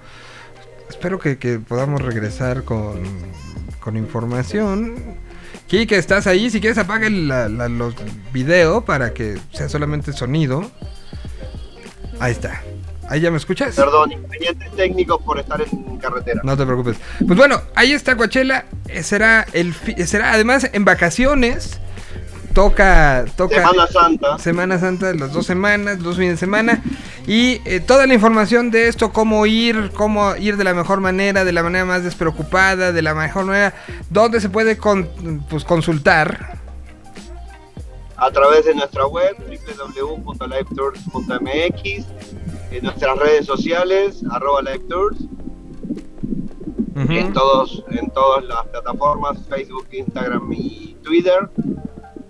[0.90, 3.04] espero que, que podamos regresar con,
[3.82, 5.18] con información.
[5.68, 6.50] Kike, ¿estás ahí?
[6.50, 7.96] Si quieres apaga el la- la- los
[8.32, 10.70] video para que sea solamente sonido.
[12.20, 12.62] Ahí está.
[13.10, 13.76] ¿Ahí ya me escuchas?
[13.76, 16.42] Perdón, inconvenientes técnicos por estar en carretera.
[16.44, 16.98] No te preocupes.
[17.26, 18.66] Pues bueno, ahí está Coachella.
[18.88, 21.80] Eh, Será el fi- será además en vacaciones.
[22.56, 24.38] Toca toca Semana Santa.
[24.40, 26.82] Semana Santa, las dos semanas, dos fines de semana.
[27.28, 31.44] Y eh, toda la información de esto, cómo ir, cómo ir de la mejor manera,
[31.44, 33.74] de la manera más despreocupada, de la mejor manera,
[34.10, 35.10] dónde se puede con-
[35.50, 36.56] pues, consultar.
[38.18, 42.06] a través de nuestra web www.livetours.mx,
[42.72, 45.18] en nuestras redes sociales, arroba livetours,
[46.96, 47.12] Ujú.
[47.12, 51.50] en, todos, en todas las plataformas, Facebook, Instagram y Twitter.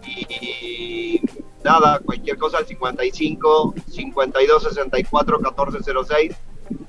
[0.08, 1.22] Y
[1.64, 6.36] nada, cualquier cosa al 55 52 64 1406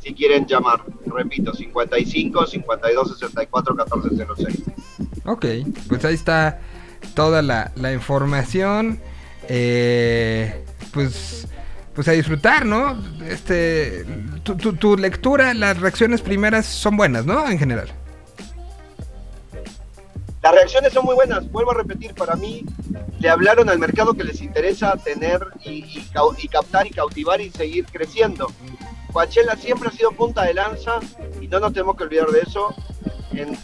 [0.00, 0.82] si quieren llamar.
[1.06, 4.62] Repito, 55 52 64 1406.
[5.24, 5.46] Ok,
[5.88, 6.60] pues ahí está
[7.14, 9.00] toda la, la información.
[9.48, 11.46] Eh, pues,
[11.94, 13.02] pues a disfrutar, ¿no?
[13.28, 14.04] Este,
[14.42, 17.48] tu, tu- tu lectura, las reacciones primeras son buenas, ¿no?
[17.48, 17.88] En general.
[20.47, 22.64] Las reacciones son muy buenas, vuelvo a repetir, para mí
[23.18, 26.01] le hablaron al mercado que les interesa tener y,
[26.49, 28.47] captar y cautivar y seguir creciendo.
[29.12, 31.01] Coachella siempre ha sido punta de lanza
[31.40, 32.72] y no nos tenemos que olvidar de eso
[33.32, 33.59] en,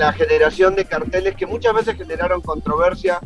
[0.00, 3.20] la generación de carteles que muchas veces generaron controversia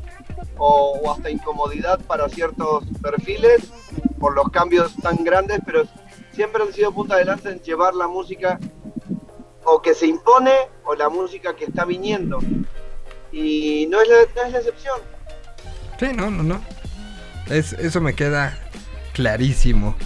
[0.58, 3.72] o hasta incomodidad para ciertos perfiles
[4.20, 5.84] por los cambios tan grandes, pero
[6.32, 8.60] siempre han sido punta de lanza en llevar la música
[9.64, 10.52] o que se impone
[10.84, 12.38] o la música que está viniendo.
[13.32, 14.98] Y no es la, no es la excepción.
[15.98, 16.60] Sí, no, no, no.
[17.48, 18.58] Es, eso me queda
[19.14, 19.96] clarísimo.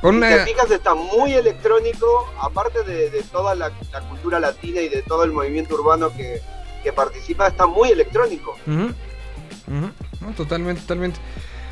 [0.00, 4.40] Con Si una- te fijas, está muy electrónico, aparte de, de toda la, la cultura
[4.40, 6.40] latina y de todo el movimiento urbano que,
[6.82, 8.56] que participa, está muy electrónico.
[8.66, 11.20] No, totalmente, totalmente.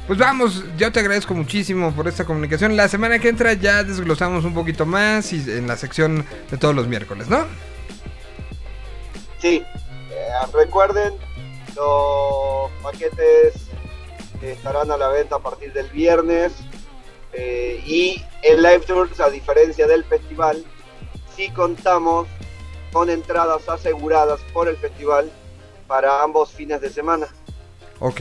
[0.06, 2.76] Pues vamos, yo te agradezco muchísimo por esta comunicación.
[2.76, 6.74] La semana que entra ya desglosamos un poquito más y en la sección de todos
[6.74, 7.44] los miércoles, ¿no?
[9.40, 9.62] Sí,
[10.52, 11.14] recuerden,
[11.76, 13.54] los paquetes
[14.42, 16.52] estarán a la venta a partir del viernes
[17.32, 20.64] eh, y en Live Tours, a diferencia del festival,
[21.36, 22.26] sí contamos
[22.92, 25.30] con entradas aseguradas por el festival
[25.86, 27.26] para ambos fines de semana.
[28.00, 28.20] Ok.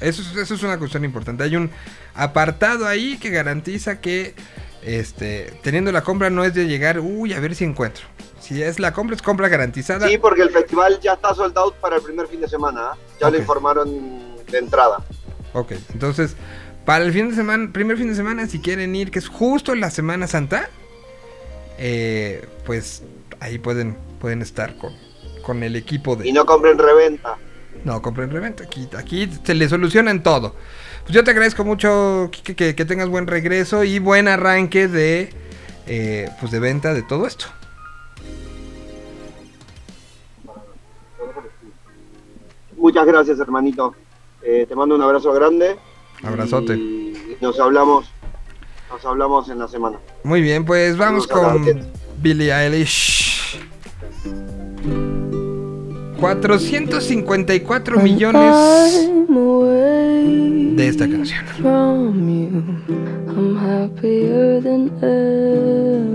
[0.00, 1.44] Eso, es- eso es una cuestión importante.
[1.44, 1.70] Hay un
[2.14, 4.34] apartado ahí que garantiza que
[4.82, 8.04] este, teniendo la compra no es de llegar, uy, a ver si encuentro.
[8.44, 10.06] Si es la compra, es compra garantizada.
[10.06, 12.90] Sí, porque el festival ya está sold out para el primer fin de semana.
[12.90, 12.96] ¿ah?
[13.18, 15.02] Ya lo informaron de entrada.
[15.54, 16.36] Ok, entonces,
[16.84, 19.74] para el fin de semana, primer fin de semana, si quieren ir, que es justo
[19.74, 20.68] la Semana Santa,
[21.78, 23.02] eh, pues
[23.40, 24.92] ahí pueden, pueden estar con,
[25.42, 26.28] con el equipo de...
[26.28, 27.38] Y no compren reventa.
[27.82, 28.64] No, compren reventa.
[28.64, 30.54] Aquí, aquí se le solucionan todo.
[31.04, 35.30] Pues yo te agradezco mucho, que, que tengas buen regreso y buen arranque de,
[35.86, 37.46] eh, pues de venta de todo esto.
[42.84, 43.94] Muchas gracias, hermanito.
[44.42, 45.74] Eh, te mando un abrazo grande.
[46.22, 46.74] Abrazote.
[46.74, 48.12] Y nos hablamos.
[48.90, 49.96] Nos hablamos en la semana.
[50.22, 51.64] Muy bien, pues vamos con.
[52.20, 53.58] Billie Eilish.
[56.20, 59.10] 454 millones
[60.76, 61.42] de esta canción.
[61.62, 62.50] from you.
[63.28, 66.14] I'm happier than ever.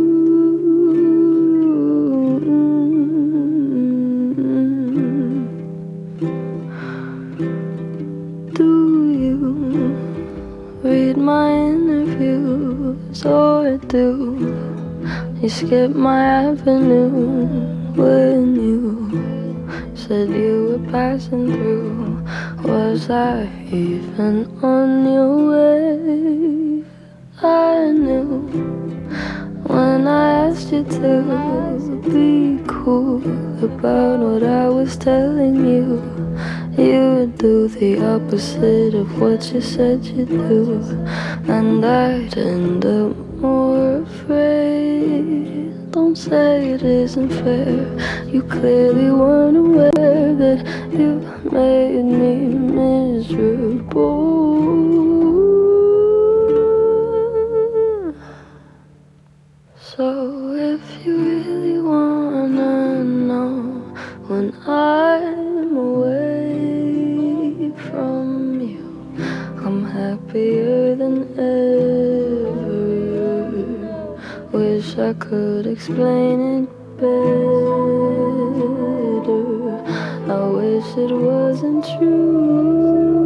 [10.91, 14.07] Read my interviews or do
[15.41, 17.47] you skip my avenue
[18.01, 18.83] when you
[19.95, 22.25] said you were passing through?
[22.65, 26.83] Was I even on your way?
[27.41, 28.27] I knew
[29.71, 31.15] when I asked you to
[32.15, 33.23] be cool
[33.63, 35.87] about what I was telling you.
[36.77, 40.81] You do the opposite of what you said you'd do,
[41.49, 45.91] and I'd end up more afraid.
[45.91, 48.25] Don't say it isn't fair.
[48.25, 51.19] You clearly weren't aware that you
[51.51, 52.35] made me
[52.79, 54.21] miserable.
[59.75, 63.83] So if you really wanna know
[64.27, 65.50] when I'm
[70.11, 71.71] happier than ever.
[74.51, 77.11] Wish I could explain it better.
[80.37, 83.20] I wish it wasn't true.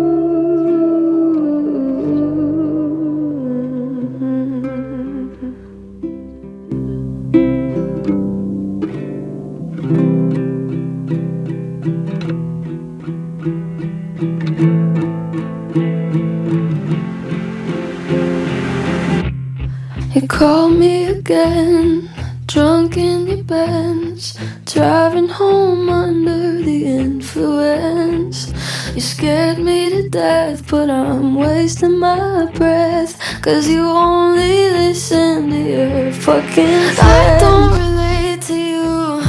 [20.36, 22.10] Call me again,
[22.46, 28.52] drunk in your Benz, driving home under the influence.
[28.94, 33.14] You scared me to death, but I'm wasting my breath.
[33.42, 37.00] Cause you only listen to your fucking friends.
[37.00, 39.22] I don't relate to you.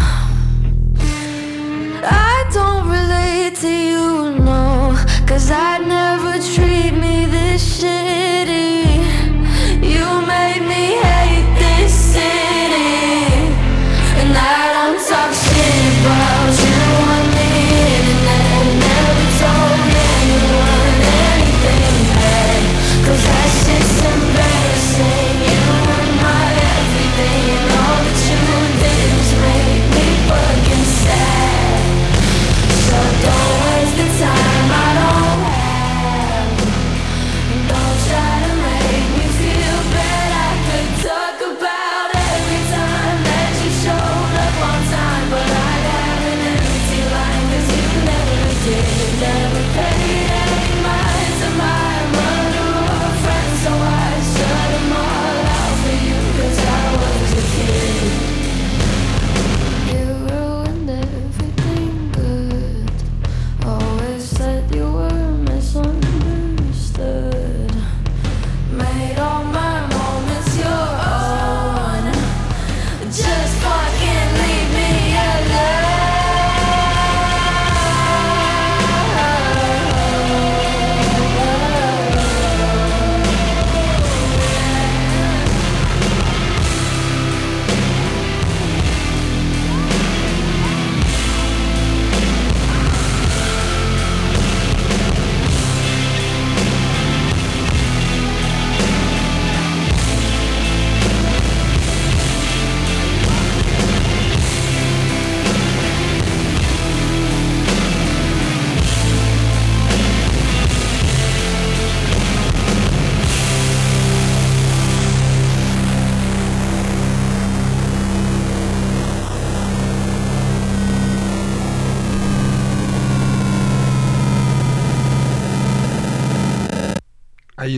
[2.03, 4.97] I don't relate to you, no.
[5.29, 8.26] Cause I'd never treat me this shitty.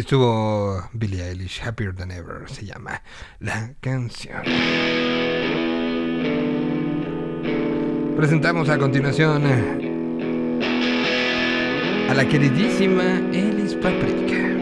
[0.08, 3.02] Estuvo Billie Eilish, Happier Than Ever, se llama
[3.40, 4.42] la canción.
[8.16, 9.42] Presentamos a continuación
[12.08, 14.57] a la queridísima Elis Paprika.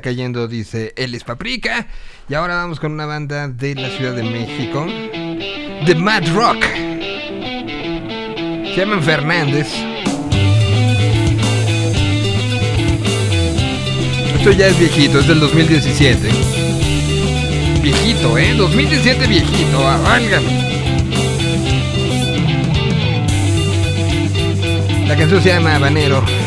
[0.00, 1.86] Cayendo, dice Elis Paprika.
[2.28, 4.86] Y ahora vamos con una banda de la Ciudad de México.
[5.86, 6.64] The Mad Rock.
[8.74, 9.68] Se llaman Fernández.
[14.36, 16.28] Esto ya es viejito, es del 2017.
[17.82, 18.54] Viejito, ¿eh?
[18.54, 20.66] 2017 viejito, ah, válgame.
[25.06, 26.45] La canción se llama Habanero.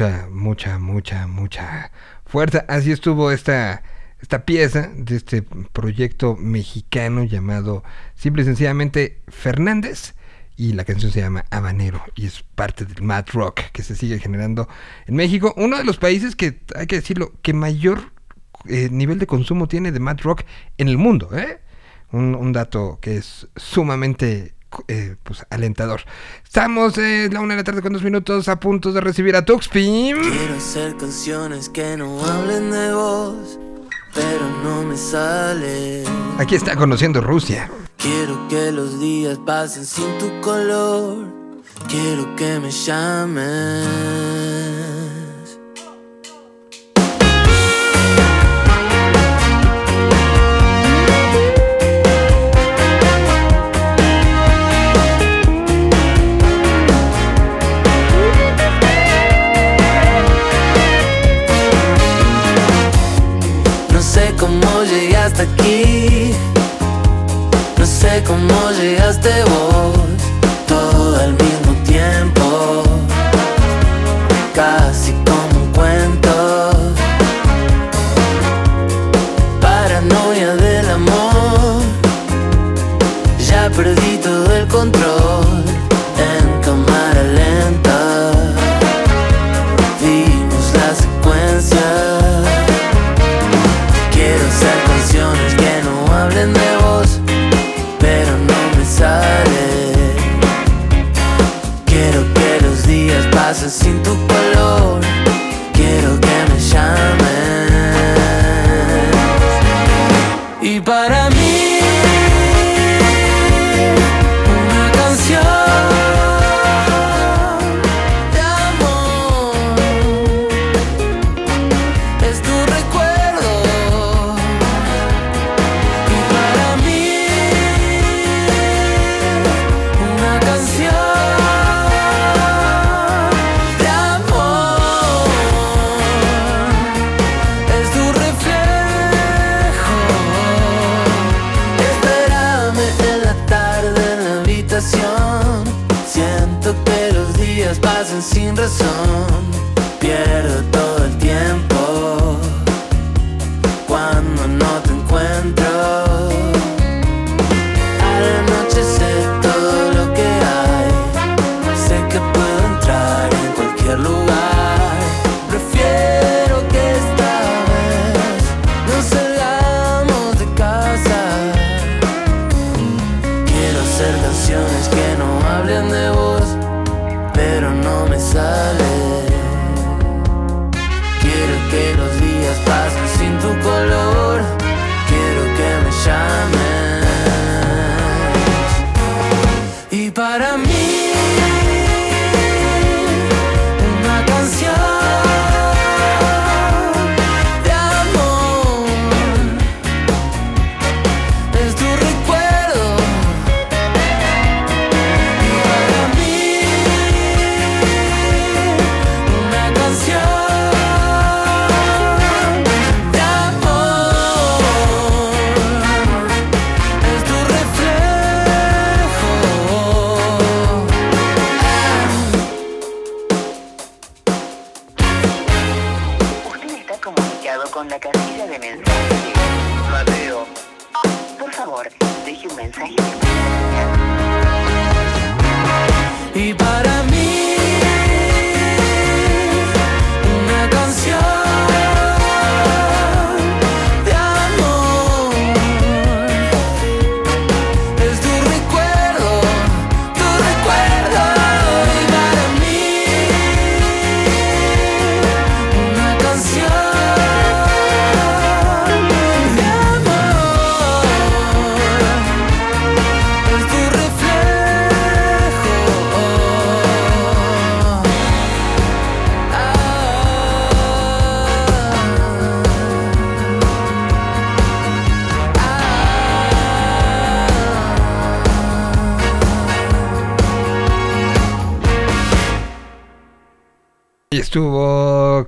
[0.00, 1.90] Mucha, mucha, mucha, mucha
[2.24, 2.64] fuerza.
[2.68, 3.82] Así estuvo esta,
[4.22, 7.84] esta pieza de este proyecto mexicano llamado
[8.14, 10.14] simple y sencillamente Fernández.
[10.56, 14.18] Y la canción se llama Habanero y es parte del mad rock que se sigue
[14.18, 14.68] generando
[15.06, 15.52] en México.
[15.56, 18.12] Uno de los países que, hay que decirlo, que mayor
[18.66, 20.44] eh, nivel de consumo tiene de mad rock
[20.78, 21.30] en el mundo.
[21.36, 21.60] ¿eh?
[22.12, 24.54] Un, un dato que es sumamente
[24.88, 26.02] eh, pues, alentador.
[26.44, 29.44] Estamos en la una de la tarde con dos minutos a punto de recibir a
[29.44, 30.20] Tuxpim.
[30.20, 33.58] Quiero hacer canciones que no hablen de vos,
[34.14, 36.04] pero no me sale.
[36.38, 37.70] Aquí está conociendo Rusia.
[37.98, 41.26] Quiero que los días pasen sin tu color.
[41.88, 43.86] Quiero que me llames.
[65.40, 66.34] Aquí.
[67.78, 69.99] No sé cómo llegaste vos.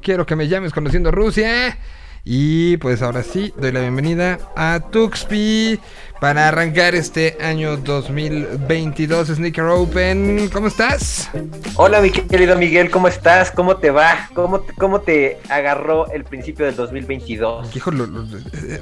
[0.03, 1.79] Quiero que me llames conociendo Rusia.
[2.25, 5.81] Y pues ahora sí, doy la bienvenida a Tuxpi
[6.21, 10.49] para arrancar este año 2022 Sneaker Open.
[10.53, 11.31] ¿Cómo estás?
[11.75, 13.51] Hola, mi querido Miguel, ¿cómo estás?
[13.51, 14.29] ¿Cómo te va?
[14.35, 17.75] ¿Cómo, te- cómo te agarró el principio del 2022?
[17.75, 18.25] Hijo, lo- lo-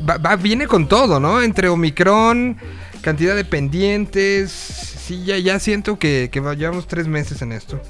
[0.06, 1.40] va- va- viene con todo, ¿no?
[1.42, 2.58] Entre Omicron,
[3.00, 4.50] cantidad de pendientes.
[4.52, 7.80] Sí, ya, ya siento que, que va- llevamos tres meses en esto.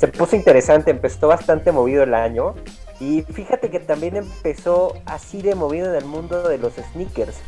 [0.00, 2.54] Se puso interesante, empezó bastante movido el año.
[3.00, 7.38] Y fíjate que también empezó así de movido en el mundo de los sneakers.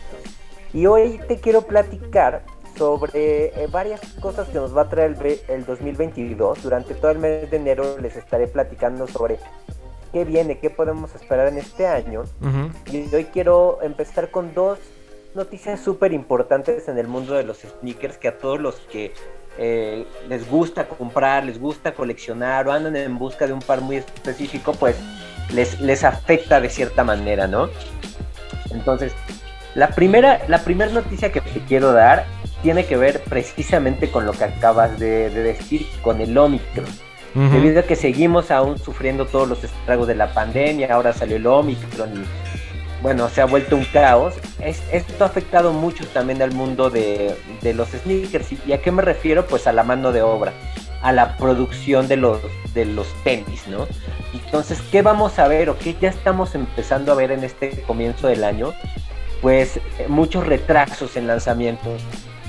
[0.74, 2.42] Y hoy te quiero platicar
[2.76, 6.62] sobre eh, varias cosas que nos va a traer el, el 2022.
[6.62, 9.38] Durante todo el mes de enero les estaré platicando sobre
[10.12, 12.24] qué viene, qué podemos esperar en este año.
[12.92, 14.78] Y hoy quiero empezar con dos
[15.34, 19.14] noticias súper importantes en el mundo de los sneakers que a todos los que
[19.58, 23.96] eh, les gusta comprar, les gusta coleccionar o andan en busca de un par muy
[23.96, 24.96] específico, pues
[25.52, 27.68] les, les afecta de cierta manera, ¿no?
[28.70, 29.12] Entonces,
[29.74, 32.24] la primera, la primera noticia que te quiero dar
[32.62, 36.86] tiene que ver precisamente con lo que acabas de, de decir, con el Omicron.
[37.34, 41.46] Debido a que seguimos aún sufriendo todos los estragos de la pandemia, ahora salió el
[41.46, 42.51] Omicron y
[43.02, 44.34] bueno, se ha vuelto un caos.
[44.60, 47.34] Es- esto ha afectado mucho también al mundo de,
[47.74, 48.52] los sneakers.
[48.52, 49.46] ¿Y- ¿Y a qué me refiero?
[49.46, 50.52] Pues a la mano de obra,
[51.02, 52.40] a la producción de los,
[52.74, 53.86] de los tenis, ¿no?
[54.32, 58.28] Entonces, ¿qué vamos a ver o qué ya estamos empezando a ver en este comienzo
[58.28, 58.72] del año?
[59.40, 62.00] Pues eh, muchos retrasos en lanzamientos.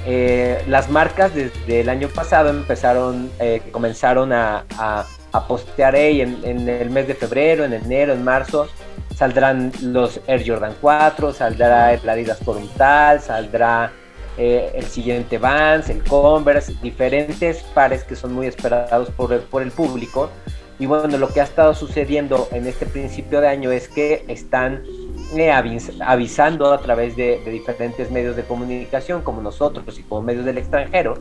[0.05, 6.21] Eh, las marcas desde el año pasado empezaron, eh, comenzaron a, a, a postear "Hey,
[6.21, 8.67] en, en el mes de febrero, en enero, en marzo,
[9.23, 12.39] saldrán los Air Jordan 4, saldrá el Adidas
[12.75, 13.89] Tal, saldrá
[14.37, 19.61] eh, el siguiente Vans, el Converse, diferentes pares que son muy esperados por el, por
[19.61, 20.29] el público.
[20.77, 24.83] Y bueno, lo que ha estado sucediendo en este principio de año es que están
[25.37, 30.21] eh, avis- avisando a través de, de diferentes medios de comunicación como nosotros y como
[30.23, 31.13] medios del extranjero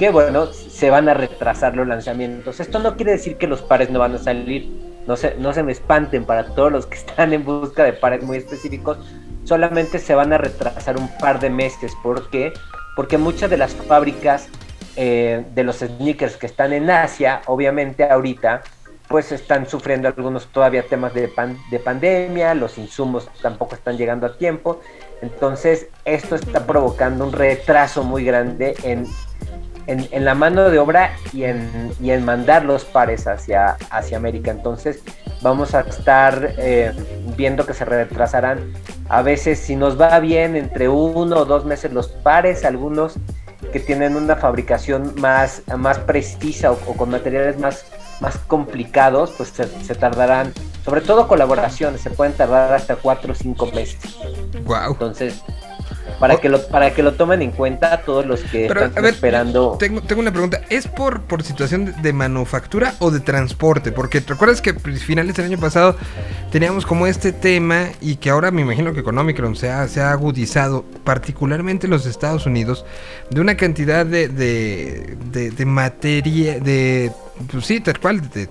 [0.00, 2.58] que bueno, se van a retrasar los lanzamientos.
[2.58, 4.68] Esto no quiere decir que los pares no van a salir,
[5.06, 8.22] no se, no se me espanten para todos los que están en busca de pares
[8.22, 8.98] muy específicos,
[9.44, 11.92] solamente se van a retrasar un par de meses.
[12.02, 12.52] ¿Por qué?
[12.96, 14.48] Porque muchas de las fábricas
[14.96, 18.62] eh, de los sneakers que están en Asia, obviamente ahorita,
[19.08, 24.26] pues están sufriendo algunos todavía temas de, pan- de pandemia, los insumos tampoco están llegando
[24.26, 24.80] a tiempo,
[25.20, 29.06] entonces esto está provocando un retraso muy grande en,
[29.86, 34.16] en, en la mano de obra y en, y en mandar los pares hacia, hacia
[34.16, 34.50] América.
[34.50, 35.00] Entonces
[35.42, 36.92] vamos a estar eh,
[37.36, 38.72] viendo que se retrasarán
[39.08, 43.16] a veces si nos va bien entre uno o dos meses los pares, algunos
[43.72, 47.84] que tienen una fabricación más, más precisa o, o con materiales más,
[48.20, 50.52] más complicados, pues se, se tardarán,
[50.84, 53.98] sobre todo colaboraciones, se pueden tardar hasta cuatro o cinco meses.
[54.64, 54.92] Guau.
[54.92, 55.42] Entonces,
[56.18, 59.02] para que lo, para que lo tomen en cuenta todos los que Pero, están a
[59.02, 59.76] ver, esperando.
[59.78, 60.60] Tengo, tengo una pregunta.
[60.70, 63.92] ¿Es por, por situación de, de manufactura o de transporte?
[63.92, 65.96] Porque te acuerdas que a finales del año pasado
[66.50, 70.00] teníamos como este tema y que ahora me imagino que con Omicron se ha, se
[70.00, 72.84] ha agudizado, particularmente en los Estados Unidos,
[73.30, 77.10] de una cantidad de, de, de, de materia, de,
[77.50, 78.48] pues sí, tal cual, de,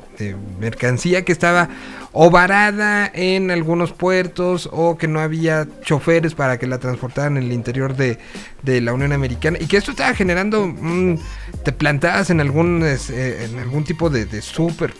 [0.59, 1.69] mercancía que estaba
[2.11, 7.43] o varada en algunos puertos o que no había choferes para que la transportaran en
[7.43, 8.19] el interior de,
[8.61, 11.17] de la Unión Americana y que esto estaba generando, mm,
[11.63, 14.93] te plantabas en algún, eh, en algún tipo de, de super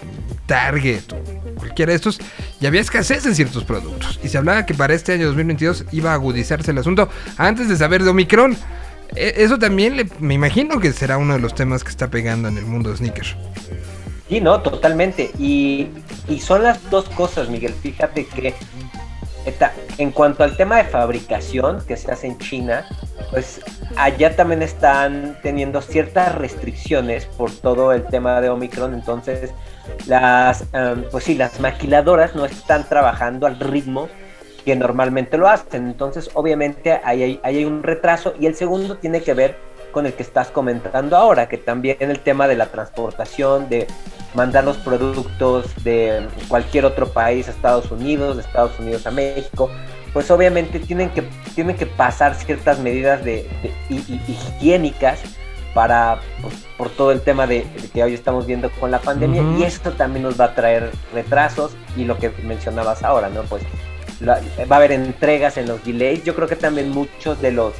[0.48, 2.20] Target o cualquiera de estos
[2.60, 6.12] y había escasez en ciertos productos y se hablaba que para este año 2022 iba
[6.12, 8.58] a agudizarse el asunto antes de saber de Omicron.
[9.16, 12.58] E- Eso también me imagino que será uno de los temas que está pegando en
[12.58, 13.36] el mundo de sneakers.
[14.30, 15.32] Sí, no, totalmente.
[15.38, 15.90] Y,
[16.28, 17.74] y son las dos cosas, Miguel.
[17.74, 18.54] Fíjate que
[19.98, 22.86] en cuanto al tema de fabricación que se hace en China,
[23.30, 23.62] pues
[23.98, 28.94] allá también están teniendo ciertas restricciones por todo el tema de Omicron.
[28.94, 29.52] Entonces,
[30.08, 34.08] las, em, pues sí, las maquiladoras no están trabajando al ritmo
[34.66, 35.88] que normalmente lo hacen.
[35.88, 38.34] Entonces, obviamente, ahí hay, ahí hay un retraso.
[38.40, 39.56] Y el segundo tiene que ver
[39.92, 43.86] con el que estás comentando ahora, que también el tema de la transportación, de
[44.34, 49.70] mandar los productos de cualquier otro país a Estados Unidos, de Estados Unidos a México,
[50.12, 55.20] pues obviamente tienen que, tienen que pasar ciertas medidas de, de- hi- hi- higiénicas
[55.76, 59.44] para pues, por todo el tema de, de que hoy estamos viendo con la pandemia
[59.58, 63.42] y esto también nos va a traer retrasos y lo que mencionabas ahora, ¿no?
[63.44, 63.64] Pues
[64.22, 64.42] la-
[64.72, 66.24] va a haber entregas en los delays.
[66.24, 67.74] Yo creo que también muchos de los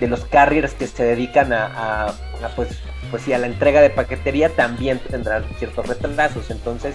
[0.00, 2.68] de los carriers que se dedican a, a- a, pues
[3.10, 6.50] pues sí a la entrega de paquetería también tendrán ciertos retrasos.
[6.50, 6.94] Entonces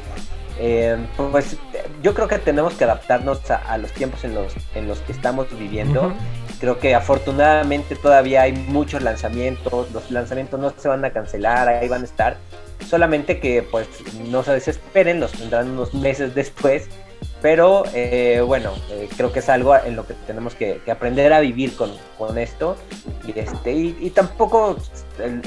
[0.57, 1.57] Eh, pues
[2.01, 5.11] yo creo que tenemos que adaptarnos a, a los tiempos en los, en los que
[5.11, 6.13] estamos viviendo.
[6.61, 11.89] Creo que afortunadamente todavía hay muchos lanzamientos, los lanzamientos no se van a cancelar, ahí
[11.89, 12.37] van a estar.
[12.87, 13.87] Solamente que pues
[14.29, 16.87] no se desesperen, los tendrán unos meses después.
[17.45, 21.31] Pero eh, bueno, eh, creo que es algo en lo que tenemos que, que aprender
[21.31, 22.75] a vivir con, con esto.
[23.27, 24.75] Y, este, y, y tampoco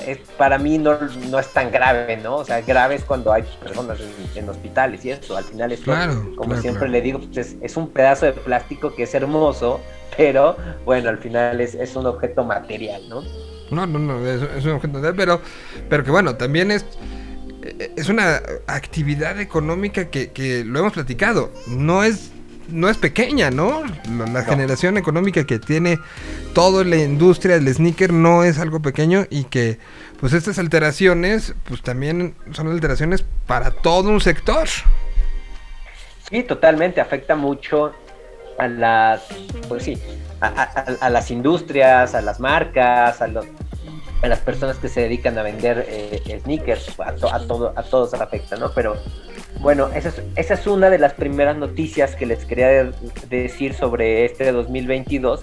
[0.07, 0.97] es- para mí no,
[1.29, 2.37] no es tan grave, ¿no?
[2.37, 5.37] O sea, grave es cuando hay personas en, en hospitales y eso.
[5.37, 6.93] Al final es Claro, como claro, siempre claro.
[6.93, 9.81] le digo, pues es, es un pedazo de plástico que es hermoso,
[10.17, 13.23] pero bueno, al final es, es un objeto material, ¿no?
[13.73, 15.41] No, no, no, es, es un objeto de- pero,
[15.91, 16.87] pero que bueno, también es, eh,
[17.99, 22.31] es una actividad económica que, que lo hemos platicado, no es,
[22.69, 23.83] no es pequeña, ¿no?
[24.17, 25.99] La, la generación económica que tiene
[26.55, 29.79] toda la industria del sneaker no es algo pequeño y que
[30.21, 34.69] pues estas alteraciones pues también son alteraciones para todo un sector.
[36.31, 37.95] Sí, totalmente, afecta mucho
[38.59, 39.23] a las,
[39.69, 39.99] pues sí,
[40.41, 43.47] a, a- a las industrias, a las marcas, a, los,
[44.23, 47.83] a las personas que se dedican a vender eh, sneakers, a, to- a, todo, a
[47.83, 48.73] todos afecta, ¿no?
[48.75, 48.97] Pero
[49.61, 52.93] bueno, esa es, esa es una de las primeras noticias que les quería de-
[53.29, 55.43] decir sobre este 2022,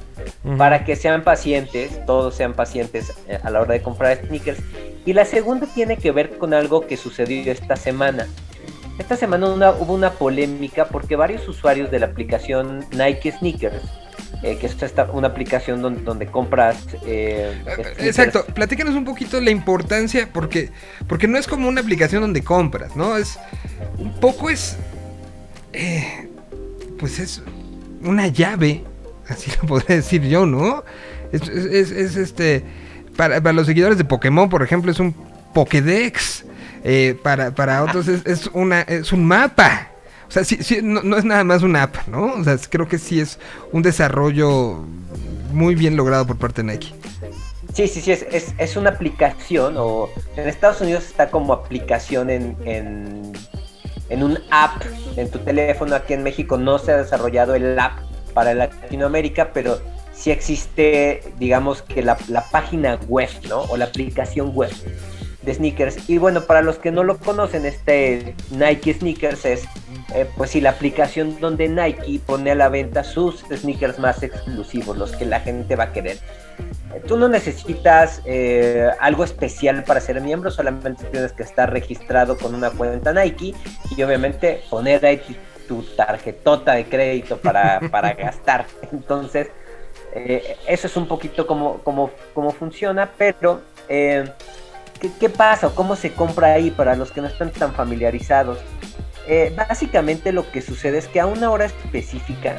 [0.57, 4.59] para que sean pacientes, todos sean pacientes eh, a la hora de comprar sneakers.
[5.05, 8.27] Y la segunda tiene que ver con algo que sucedió esta semana.
[8.97, 13.81] Esta semana una- hubo una polémica porque varios usuarios de la aplicación Nike Sneakers,
[14.43, 16.77] eh, que es esta, una aplicación donde, donde compras...
[17.05, 20.71] eh, sneakers, Exacto, platícanos un poquito la importancia, porque,
[21.07, 23.17] porque no es como una aplicación donde compras, ¿no?
[23.17, 23.39] Es
[23.97, 24.77] un poco es,
[25.73, 26.27] eh,
[26.99, 27.41] pues es
[28.03, 28.83] una llave,
[29.29, 30.83] así lo podría decir yo, ¿no?
[31.31, 32.63] Es, es- es- es, este,
[33.17, 35.15] para, para los seguidores de Pokémon, por ejemplo, es un
[35.53, 36.45] Pokédex,
[36.83, 39.89] eh, para, para otros es, es una, es un mapa.
[40.27, 42.33] O sea, sí, sí, no, es nada más una app, ¿no?
[42.33, 43.39] O sea, creo que sí es
[43.71, 44.83] un desarrollo
[45.51, 46.93] muy bien logrado por parte de Nike.
[47.73, 52.29] Sí, sí, sí, es, es, es una aplicación, o en Estados Unidos está como aplicación
[52.29, 53.33] en, en,
[54.09, 54.81] en un app
[55.17, 55.95] en tu teléfono.
[55.95, 57.99] Aquí en México no se ha desarrollado el app
[58.33, 59.79] para Latinoamérica, pero
[60.13, 63.61] sí existe, digamos que la, la página web, ¿no?
[63.63, 64.71] O la aplicación web
[65.45, 66.09] de sneakers.
[66.09, 69.65] Y bueno, para los que no lo conocen, este Nike Sneakers es,
[70.13, 74.97] eh, pues sí, la aplicación donde Nike pone a la venta sus sneakers más exclusivos,
[74.97, 76.17] los que la gente va a querer.
[76.93, 82.37] Eh, Tú no necesitas eh, algo especial para ser miembro, solamente tienes que estar registrado
[82.37, 83.53] con una cuenta Nike
[83.95, 85.33] y obviamente poner ahí tu,
[85.67, 88.65] tu tarjetota de crédito para, para gastar.
[88.91, 89.49] Entonces,
[90.13, 94.23] eh, eso es un poquito como, como, como funciona, pero eh,
[94.99, 98.59] ¿qué, ¿qué pasa cómo se compra ahí para los que no están tan familiarizados?
[99.27, 102.57] Eh, básicamente lo que sucede es que a una hora específica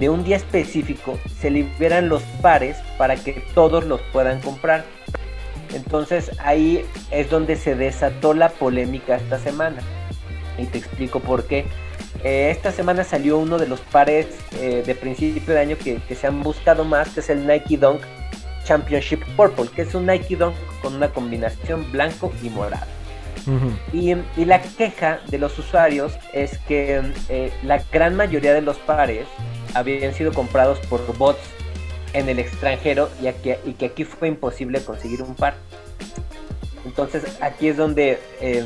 [0.00, 4.84] de un día específico se liberan los pares para que todos los puedan comprar.
[5.72, 9.80] Entonces ahí es donde se desató la polémica esta semana.
[10.58, 11.66] Y te explico por qué.
[12.24, 14.26] Eh, esta semana salió uno de los pares
[14.60, 18.02] eh, de principio de año que se han buscado más, que es el Nike Dunk
[18.64, 22.86] Championship Purple, que es un Nike Dunk con una combinación blanco y morado.
[23.92, 28.76] Y, y la queja de los usuarios es que eh, la gran mayoría de los
[28.78, 29.26] pares
[29.74, 31.40] habían sido comprados por bots
[32.12, 35.54] en el extranjero y, aquí- y que aquí fue imposible conseguir un par.
[36.84, 38.64] Entonces aquí es donde eh,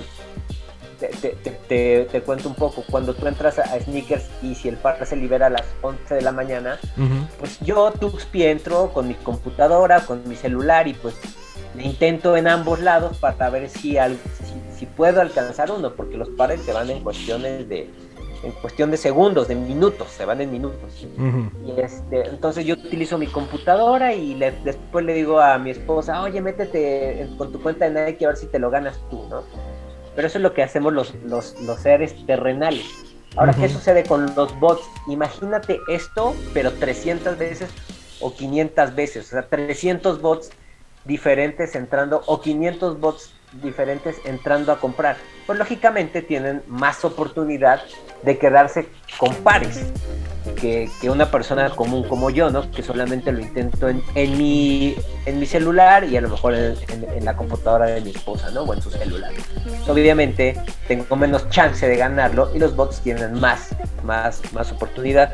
[1.01, 1.36] te, te-
[1.68, 2.82] te- te- cuento un poco.
[2.90, 6.23] Cuando tú entras a, sneakers y si el par se libera a las 11 de
[6.23, 6.78] la mañana,
[7.39, 11.14] pues yo, Tuxpi, entro con mi computadora, con mi celular y pues
[11.74, 16.16] le intento en ambos lados para ver si, al- si, si puedo alcanzar uno, porque
[16.16, 17.90] los pares se van en cuestiones de
[18.43, 21.06] en cuestión de segundos, de minutos, se van en minutos.
[21.66, 26.23] Y este, entonces yo utilizo mi computadora y le- después le digo a mi esposa,
[26.23, 29.43] oye, métete con tu cuenta de Nike a ver si te lo ganas tú, ¿no?
[30.16, 32.86] Pero eso es lo que hacemos los, los, los seres terrenales.
[33.36, 34.82] Ahora, ¿qué sucede con los bots?
[35.09, 37.70] Imagínate esto, pero 300 veces
[38.20, 40.51] o 500 veces, o sea, 300 bots
[41.05, 45.16] diferentes entrando o 500 bots diferentes entrando a comprar.
[45.47, 47.81] Pues lógicamente tienen más oportunidad
[48.23, 49.81] de quedarse con pares
[50.60, 52.70] que, que una persona común como yo, ¿no?
[52.70, 54.94] Que solamente lo intento en, en, mi,
[55.27, 58.62] en mi celular y a lo mejor en, en- la computadora de mi esposa, ¿no?
[58.62, 59.32] O en su celular.
[59.89, 63.74] Obviamente tengo menos chance de ganarlo y los bots tienen más,
[64.05, 65.32] más, más oportunidad.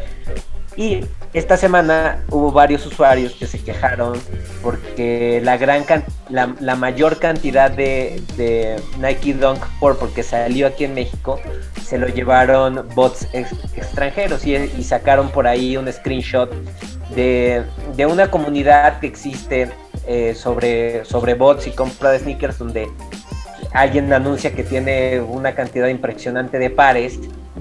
[0.77, 1.05] Y
[1.35, 4.19] esta semana hubo varios usuarios que se quejaron
[4.63, 6.47] porque la gran can- la,
[6.77, 8.23] mayor cantidad de,
[8.99, 11.39] Nike Dunk Purple que salió aquí en México
[11.85, 16.51] se lo llevaron bots ex- extranjeros y, y sacaron por ahí un screenshot
[17.15, 17.65] de,
[17.97, 19.71] de una comunidad que existe
[20.07, 22.89] eh, sobre, sobre bots y compra de sneakers donde
[23.73, 27.19] alguien anuncia que tiene una cantidad impresionante de pares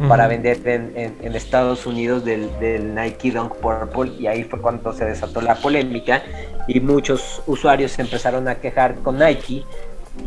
[0.08, 4.62] para vender en, en- en Estados Unidos del, del Nike Dunk Purple y ahí fue
[4.62, 6.24] cuando se desató la polémica
[6.68, 9.66] y muchos usuarios se empezaron a quejar con Nike,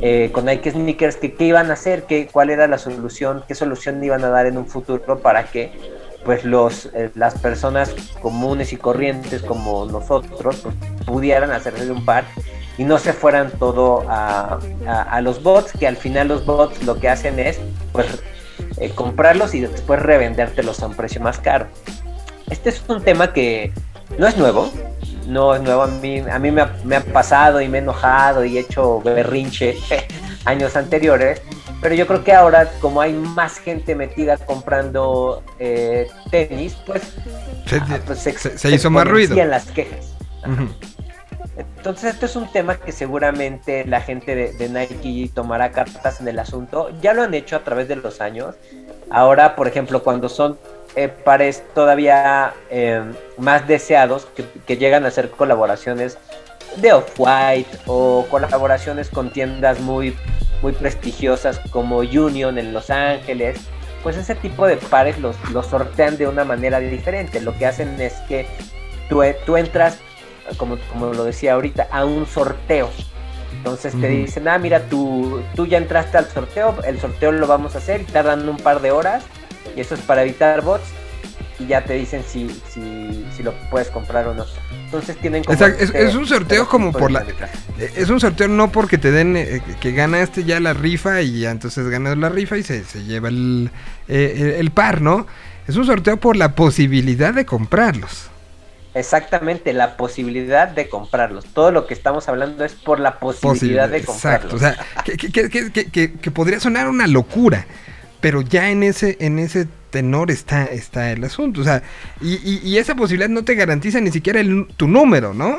[0.03, 3.55] eh, con Nike Sneakers, que qué iban a hacer, que, cuál era la solución, qué
[3.55, 5.73] solución iban a dar en un futuro para que
[6.27, 10.75] pues los, eh, las personas comunes y corrientes como nosotros pues,
[11.07, 12.25] pudieran hacerse de un par
[12.77, 16.83] y no se fueran todo a, a- a los bots, que al final los bots
[16.85, 17.61] lo que hacen es
[17.93, 18.23] pues
[18.79, 21.67] eh, comprarlos y después revendértelos a un precio más caro.
[22.51, 23.73] Este es un tema que
[24.19, 24.71] no es nuevo,
[25.27, 27.81] no es nuevo, a mí, a mí me, ha, me ha pasado y me he
[27.81, 29.77] enojado y he hecho berrinche
[30.45, 31.41] años anteriores,
[31.81, 37.03] pero yo creo que ahora como hay más gente metida comprando eh, tenis, pues,
[37.67, 39.35] Se, ah, pues se- se hizo más ruido.
[39.47, 40.13] las quejas.
[40.47, 40.69] Ujú.
[41.57, 46.29] Entonces esto es un tema que seguramente la gente de, de Nike tomará cartas en
[46.29, 46.91] el asunto.
[47.01, 48.57] Ya lo han hecho a través de los años.
[49.11, 50.59] Ahora, por ejemplo, cuando son
[50.97, 53.03] eh, pares todavía eh,
[53.39, 56.19] más deseados, que, que llegan a hacer colaboraciones
[56.77, 60.17] de Off-White o colaboraciones con tiendas muy,
[60.63, 63.59] muy prestigiosas como Union en Los Ángeles,
[64.03, 67.41] pues ese tipo de pares los, los sortean de una manera diferente.
[67.41, 68.47] Lo que hacen es que
[69.09, 69.99] tú, tú entras
[70.57, 72.91] como, como lo decía ahorita, a un sorteo.
[73.57, 77.75] Entonces te dicen, ah, mira, tú, tú ya entraste al sorteo, el sorteo lo vamos
[77.75, 79.25] a hacer y tardan un par de horas
[79.77, 80.85] y eso es para evitar bots
[81.59, 84.45] y ya te dicen si, si, si lo puedes comprar o no.
[84.85, 85.55] Entonces tienen como...
[85.55, 87.25] Exacto, es- este- es un sorteo este como por la-.
[87.79, 91.41] Eh, Es un sorteo no porque te den eh, que ganaste ya la rifa y
[91.41, 93.71] ya entonces ganas la rifa y se, se lleva el,
[94.09, 95.27] eh, el- el par, ¿no?
[95.69, 98.29] Es un sorteo por la posibilidad de comprarlos.
[98.95, 101.45] Exactamente, la posibilidad de comprarlos.
[101.47, 104.53] Todo lo que estamos hablando es por la posibilidad de comprarlos.
[104.53, 107.67] Exacto, o sea, que, que- que- que- que- que- que podría sonar una locura,
[108.21, 111.83] pero ya en ese, en ese tenor está, está el asunto, o sea,
[112.21, 115.59] y, y- y esa posibilidad no te garantiza ni siquiera el- tu número, ¿no?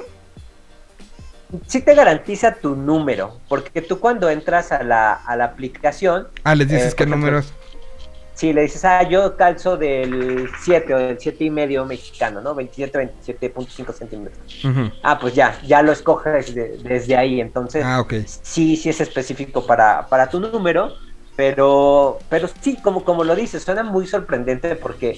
[1.68, 6.56] sí te garantiza tu número, porque tú cuando entras a la, a la aplicación, Ah,
[6.56, 7.54] les dices Eh, qué por ejemplo, números.
[8.36, 12.54] Si le dices, ah, yo calzo del 7 o del 7 y medio mexicano, ¿no?
[12.56, 14.46] 27, 27.5 centímetros.
[14.64, 14.92] Ujú.
[15.02, 19.66] Ah, pues ya, ya lo escoges de- desde ahí, entonces Ah, sí, sí es específico
[19.66, 20.98] para, para tu número,
[21.36, 25.18] pero, pero sí, como, como lo dices, suena muy sorprendente porque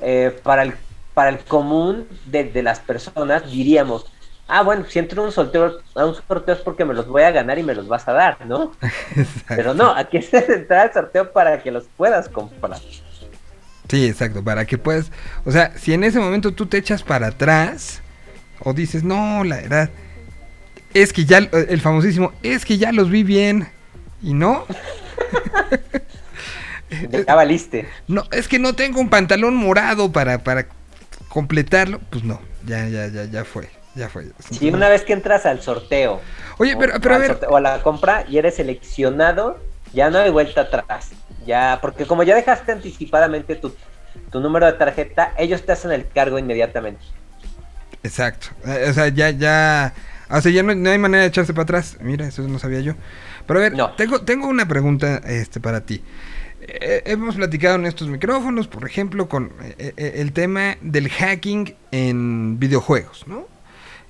[0.00, 0.74] eh, para, el,
[1.14, 4.06] para el común de, de las personas diríamos,
[4.50, 7.22] ah, bueno, si entro a un sorteo, a un sorteo es porque me los voy
[7.22, 8.72] a ganar y me los vas a dar, ¿no?
[9.48, 12.78] Pero no, aquí es entrar al sorteo para que los puedas comprar.
[13.88, 15.10] Sí, exacto, para que puedas,
[15.44, 18.02] o sea, si en ese momento tú te echas para atrás
[18.60, 19.90] o dices, no, la verdad,
[20.94, 23.68] es que ya, el famosísimo, es que ya los vi bien,
[24.22, 24.66] y no,
[27.26, 27.86] Ya valiste.
[28.08, 30.66] no, es que no tengo un pantalón morado para, para
[31.28, 34.26] completarlo, pues no, ya, ya, ya, ya fue, ya fue.
[34.50, 36.20] Si una vez que entras al sorteo,
[36.58, 39.58] Oye, o- pero, pero a ver, sorteo- o a la compra y eres seleccionado,
[39.92, 41.10] ya no hay vuelta atrás.
[41.46, 43.74] Ya, porque como ya dejaste anticipadamente tu,
[44.30, 47.02] tu número de tarjeta, ellos te hacen el cargo inmediatamente.
[48.02, 49.92] exacto, eh, o sea, ya, ya,
[50.30, 52.80] o sea, ya no, no hay manera de echarse para atrás, mira, eso no sabía
[52.80, 52.94] yo.
[53.46, 53.90] Pero a ver, No.
[53.92, 56.02] tengo, tengo una pregunta este, para ti.
[56.62, 61.74] Eh, hemos platicado en estos micrófonos, por ejemplo, con eh, eh, el tema del hacking
[61.90, 63.48] en videojuegos, ¿no?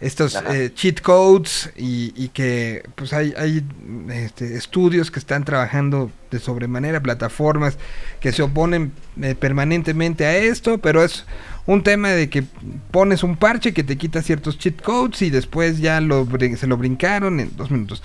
[0.00, 3.62] Estos eh, cheat codes y, y que pues hay, hay
[4.10, 7.76] este, estudios que están trabajando de sobremanera, plataformas
[8.18, 11.26] que se oponen eh, permanentemente a esto, pero es
[11.66, 12.44] un tema de que
[12.90, 16.78] pones un parche que te quita ciertos cheat codes y después ya lo, se lo
[16.78, 18.02] brincaron en dos minutos.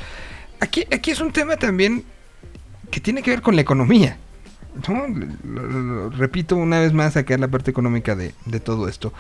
[0.60, 2.04] Aquí, aquí es un tema también
[2.92, 4.18] que tiene que ver con la economía.
[4.90, 5.08] ¿no?
[5.08, 8.90] Lo- lo- lo- repito una vez más acá en la parte económica de, de todo
[8.90, 9.14] esto.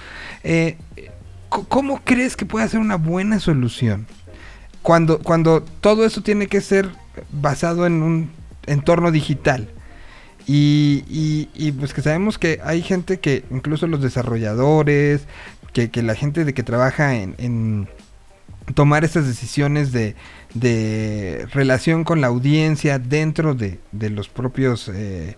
[0.43, 0.75] Eh,
[1.49, 4.07] ¿Cómo crees que puede ser una buena solución
[4.81, 6.89] cuando, cuando todo esto tiene que ser
[7.31, 8.29] basado en un
[8.65, 9.69] entorno digital?
[10.47, 15.25] Y, y- y, pues que sabemos que hay gente que, incluso los desarrolladores,
[15.73, 17.87] que, que la gente de que trabaja en, en
[18.75, 20.15] tomar estas decisiones de,
[20.53, 25.35] de relación con la audiencia dentro de, de los propios eh,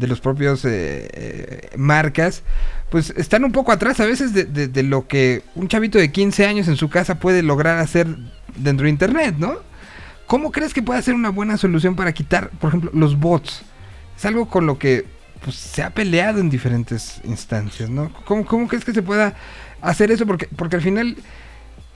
[0.00, 2.42] de los propios eh, eh, marcas,
[2.90, 6.10] pues están un poco atrás a veces de, de- de lo que un chavito de
[6.10, 8.08] 15 años en su casa puede lograr hacer
[8.56, 9.54] dentro de Internet, ¿no?
[10.26, 13.62] ¿Cómo crees que puede ser una buena solución para quitar, por ejemplo, los bots?
[14.16, 15.04] Es algo con lo que
[15.42, 18.12] pues, se ha peleado en diferentes instancias, ¿no?
[18.24, 19.34] ¿Cómo, cómo crees que se pueda
[19.80, 20.26] hacer eso?
[20.26, 21.16] Porque, porque al final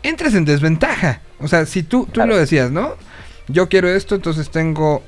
[0.02, 1.20] entras en desventaja.
[1.38, 2.30] O sea, si tú, tú Claro.
[2.32, 2.94] lo decías, ¿no?
[3.48, 5.02] Yo quiero esto, entonces tengo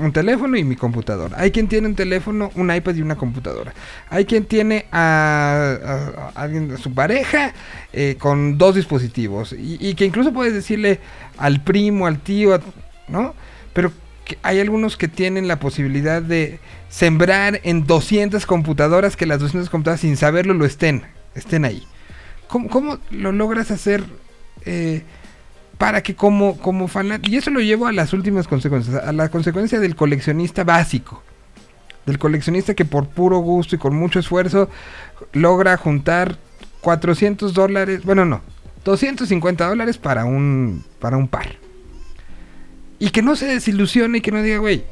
[0.00, 1.36] un teléfono y mi computadora.
[1.40, 3.72] Hay quien tiene un teléfono, un iPad y una computadora.
[4.10, 7.52] Hay quien tiene a, a- a alguien, a su pareja
[7.92, 9.54] eh, con dos dispositivos.
[9.58, 11.00] Y, que incluso puedes decirle
[11.36, 12.58] al primo, al tío,
[13.08, 13.34] ¿no?
[13.72, 13.92] Pero
[14.42, 16.58] hay algunos que tienen la posibilidad de
[16.90, 21.02] sembrar en 200 computadoras que las 200 computadoras sin saberlo lo estén,
[21.34, 21.82] estén ahí.
[22.48, 24.04] ¿Cómo, cómo lo logras hacer
[24.64, 25.02] eh,
[25.78, 27.32] para que como, como fanático...
[27.32, 31.22] Y eso lo llevo a las últimas consecuencias, a la consecuencia del coleccionista básico.
[32.04, 34.68] Del coleccionista que por puro gusto y con mucho esfuerzo
[35.32, 36.36] logra juntar
[36.80, 38.40] 400 dólares, bueno no,
[38.84, 41.56] 250 dólares para un, para un par.
[42.98, 44.84] Y que no se desilusione y que no diga, güey,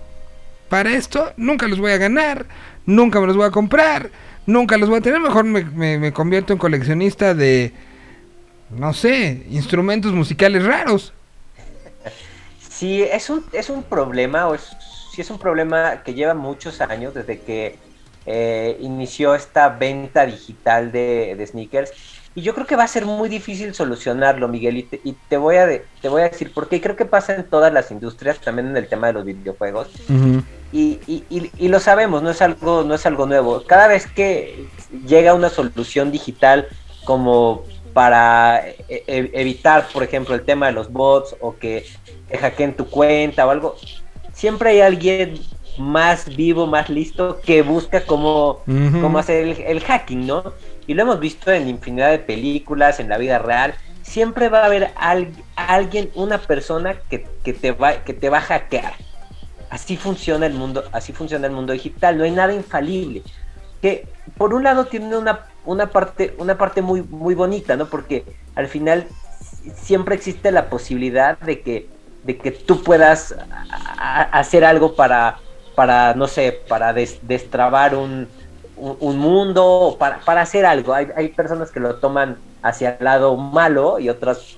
[0.68, 2.46] para esto nunca los voy a ganar,
[2.84, 4.10] nunca me los voy a comprar,
[4.46, 7.72] nunca los voy a tener, mejor me, me- me convierto en coleccionista de,
[8.70, 11.12] no sé, instrumentos musicales raros.
[12.68, 14.76] Sí, es un, es un problema, o es,
[15.12, 17.78] sí es un problema que lleva muchos años desde que
[18.26, 21.92] eh, inició esta venta digital de, de sneakers.
[22.34, 24.76] Y yo creo que va a ser muy difícil solucionarlo, Miguel.
[24.76, 26.76] Y te, y te voy, a de- te voy a decir por qué.
[26.76, 29.88] Y Creo que pasa en todas las industrias, también en el tema de los videojuegos.
[30.70, 33.62] Y, y- y- y lo sabemos, no es algo, no es algo nuevo.
[33.66, 34.66] Cada vez que
[35.06, 36.68] llega una solución digital
[37.06, 37.64] como
[37.96, 41.86] para e- evitar, por ejemplo, el tema de los bots o que
[42.28, 43.74] te hackeen tu cuenta o algo,
[44.34, 45.40] siempre hay alguien
[45.78, 49.00] más vivo, más listo que busca cómo, Ujú.
[49.00, 50.42] cómo hacer el, el hacking, ¿no?
[50.86, 53.74] Y lo hemos visto en infinidad de películas, en la vida real.
[54.02, 58.38] Siempre va a haber al- alguien, una persona que, que te va, que te va
[58.38, 58.92] a hackear.
[59.70, 63.22] Así funciona el mundo, así funciona el mundo digital, no hay nada infalible.
[63.82, 67.90] Que por un lado tiene una, una parte, una parte muy, muy bonita, ¿no?
[67.90, 68.24] Porque
[68.54, 69.08] al final
[69.40, 73.34] si- siempre existe la posibilidad de que, de que tú puedas
[73.68, 75.42] hacer algo para,
[75.74, 78.34] para no sé, para des- destrabar un,
[78.74, 80.94] un, un mundo, para, para hacer algo.
[80.94, 84.56] Hay, hay personas que lo toman hacia el lado malo y otras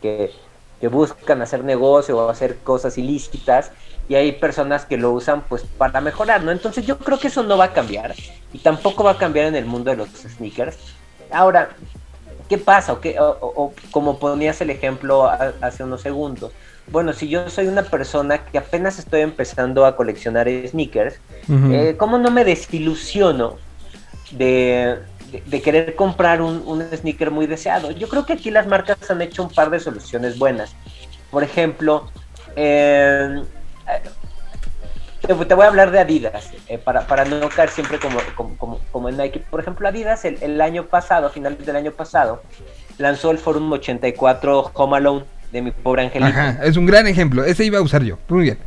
[0.00, 0.38] que-
[0.80, 3.72] que buscan hacer negocio o hacer cosas ilícitas
[4.08, 6.50] y hay personas que lo usan pues para mejorar, ¿no?
[6.50, 8.14] Entonces yo creo que eso no va a cambiar
[8.52, 10.76] y tampoco va a cambiar en el mundo de los sneakers.
[11.30, 11.70] Ahora,
[12.48, 12.94] ¿qué pasa?
[12.94, 16.52] O, qué- o- como ponías el ejemplo a- hace unos segundos.
[16.90, 21.16] Bueno, si yo soy una persona que apenas estoy empezando a coleccionar sneakers,
[21.70, 23.58] eh, ¿cómo no me desilusiono
[24.30, 24.98] de,
[25.30, 27.90] de- de querer comprar un, un sneaker muy deseado?
[27.90, 30.74] Yo creo que aquí las marcas han hecho un par de soluciones buenas.
[31.30, 32.10] Por ejemplo,
[32.56, 33.42] eh,
[35.26, 38.80] te, voy a hablar de Adidas, eh, para, para no caer siempre como, como, como-
[38.92, 39.40] como en Nike.
[39.50, 42.42] Por ejemplo, Adidas el, el año pasado, a finales del año pasado,
[42.98, 46.30] lanzó el Forum 84 Home Alone de mi pobre angelito.
[46.38, 47.44] Ajá, es un gran ejemplo.
[47.44, 48.18] Ese iba a usar yo.
[48.28, 48.58] Muy bien.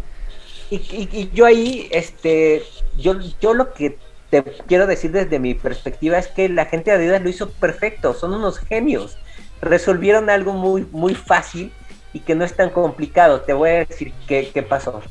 [0.69, 2.63] Y, y- y yo ahí, este,
[2.97, 3.97] yo, yo lo que
[4.29, 8.13] te quiero decir desde mi perspectiva es que la gente de Adidas lo hizo perfecto,
[8.13, 9.17] son unos genios.
[9.61, 11.71] Resolvieron algo muy, muy fácil
[12.13, 13.41] y que no es tan complicado.
[13.41, 15.01] Te voy a decir qué, qué pasó.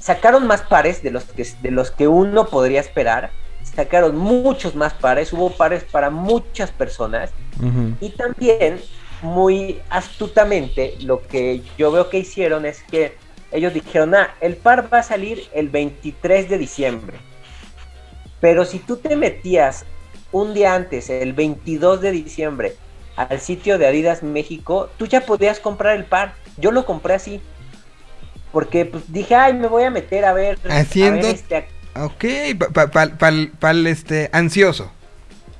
[0.00, 3.30] Sacaron más pares de los, que, de los que uno podría esperar.
[3.62, 7.32] Sacaron muchos más pares, hubo pares para muchas personas.
[7.58, 7.96] Ujú.
[8.00, 8.80] Y también,
[9.22, 13.16] muy astutamente, lo que yo veo que hicieron es que
[13.50, 17.18] ellos dijeron, ah, el par va a salir el 23 de diciembre.
[18.40, 19.84] Pero si tú te metías
[20.30, 22.76] un día antes, el 22 de diciembre,
[23.16, 26.34] al sitio de Adidas México, tú ya podías comprar el par.
[26.58, 27.40] Yo lo compré así.
[28.52, 30.58] Porque pues, dije, ay, me voy a meter a ver.
[30.64, 31.68] a ver Haciendo- este
[31.98, 32.24] Ok,
[32.74, 34.92] para pa, pa- pa'l, este, ansioso.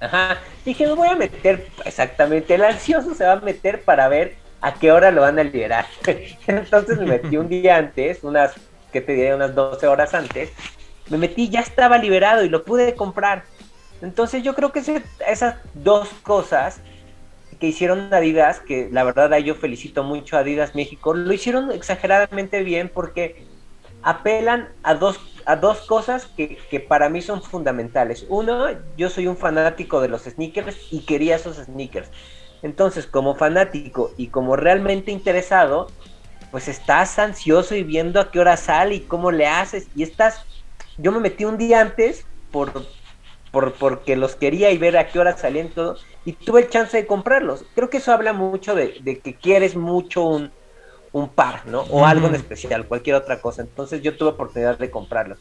[0.01, 0.39] Ajá.
[0.67, 4.75] Dije, me voy a meter, exactamente, el ansioso se va a meter para ver a
[4.75, 5.87] qué hora lo van a liberar.
[6.47, 8.53] Entonces me metí un día antes, unas,
[8.93, 9.35] ¿qué te diré?
[9.35, 10.51] Unas 12 horas antes.
[11.09, 13.45] Me metí, ya estaba liberado y lo pude comprar.
[14.03, 16.81] Entonces yo creo que ese- esas dos cosas
[17.59, 22.63] que hicieron Adidas, que la verdad yo felicito mucho a Adidas México, lo hicieron exageradamente
[22.63, 23.45] bien porque
[24.03, 28.27] apelan a dos, a dos cosas que, que para mí son fundamentales.
[28.29, 28.67] Uno,
[28.97, 32.09] yo soy un fanático de los sneakers y quería esos sneakers.
[32.63, 35.89] Entonces, como fanático y como realmente interesado,
[36.51, 40.47] pues estás ansioso y viendo a qué hora sale y cómo le haces y estás
[40.99, 42.73] yo me metí un día antes por,
[43.51, 45.97] por, porque los quería y ver a qué hora salían todo,
[46.27, 47.65] y tuve el chance de comprarlos.
[47.75, 50.51] Creo que eso habla mucho de, de que quieres mucho un,
[51.13, 51.83] un par, ¿no?
[51.83, 53.63] O algo en especial, cualquier otra cosa.
[53.63, 55.39] Entonces yo tuve oportunidad de comprarlos.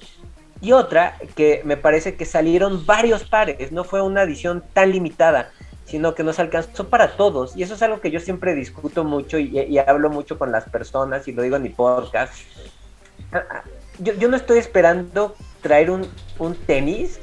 [0.62, 5.52] Y otra, que me parece que salieron varios pares, no fue una edición tan limitada,
[5.84, 7.58] sino que nos alcanzó para todos.
[7.58, 10.70] Y eso es algo que yo siempre discuto mucho y, y hablo mucho con las
[10.70, 12.34] personas y lo digo en mi podcast.
[13.32, 13.64] Ah, ah,
[14.00, 16.08] Yo, yo no estoy esperando traer un,
[16.38, 17.20] un tenis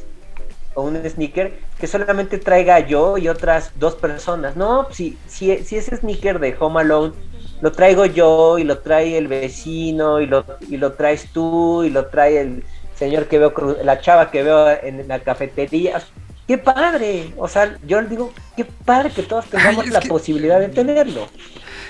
[0.75, 4.55] o un sneaker que solamente traiga yo y otras dos personas.
[4.55, 7.13] No, si, si, si ese sneaker de Home Alone
[7.61, 11.91] lo traigo yo y lo trae el vecino y lo, y lo traes tú y
[11.91, 12.63] lo trae el
[12.97, 13.53] señor que veo,
[13.83, 16.01] la chava que veo en la cafetería.
[16.47, 17.33] ¡Qué padre!
[17.37, 20.69] O sea, yo les digo, qué padre que todos tengamos Ay, la que- posibilidad de
[20.69, 21.23] tenerlo.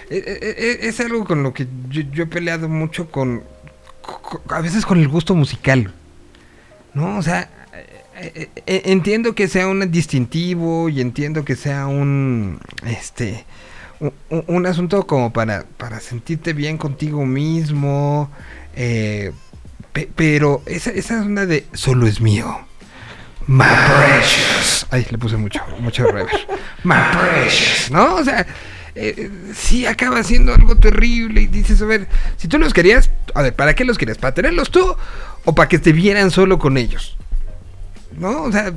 [0.08, 3.42] Eh, eh, eh, Es algo con lo que yo, yo he peleado mucho con,
[4.00, 5.92] co- A veces con el gusto musical.
[6.94, 7.18] ¿No?
[7.18, 7.50] O sea,
[8.34, 12.60] eh, eh, entiendo que sea un distintivo y entiendo que sea un.
[12.86, 13.44] Este.
[14.00, 18.30] Un, un- un asunto como para, para sentirte bien contigo mismo.
[18.74, 19.32] eh,
[19.92, 21.66] pe- pero esa, esa es una de.
[21.72, 22.66] Solo es mío.
[23.46, 24.86] My precious.
[24.90, 26.28] Ay, le puse mucho, mucho rever.
[26.84, 27.90] My precious.
[27.90, 28.14] ¿No?
[28.16, 28.46] O sea,
[28.94, 33.42] eh, sí acaba siendo algo terrible y dices, a ver, si tú los querías, a
[33.42, 34.18] ver, ¿para qué los querías?
[34.18, 34.94] ¿Para tenerlos tú
[35.44, 37.16] o para que te vieran solo con ellos?
[38.18, 38.42] ¿No?
[38.42, 38.72] O sea,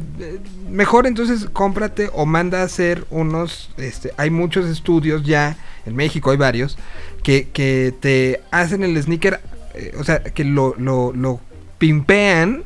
[0.69, 6.31] mejor entonces cómprate o manda a hacer unos, este, hay muchos estudios ya, en México
[6.31, 6.77] hay varios,
[7.23, 9.39] que, que te hacen el sneaker,
[9.73, 11.39] eh, o sea, que lo, lo, lo
[11.77, 12.63] pimpean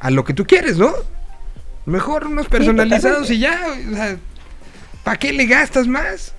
[0.00, 0.92] a lo que tú quieres, ¿no?
[1.86, 3.60] Mejor unos personalizados y ya,
[3.90, 4.16] o sea,
[5.04, 6.34] ¿para qué le gastas más?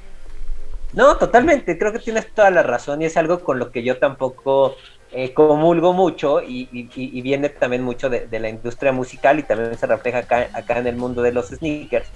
[0.93, 3.97] No, totalmente, creo que tienes toda la razón y es algo con lo que yo
[3.97, 4.75] tampoco
[5.19, 9.43] eh, comulgo mucho y, y- y- viene también mucho de, de la industria musical y
[9.43, 12.07] también se refleja acá, acá en el mundo de los sneakers.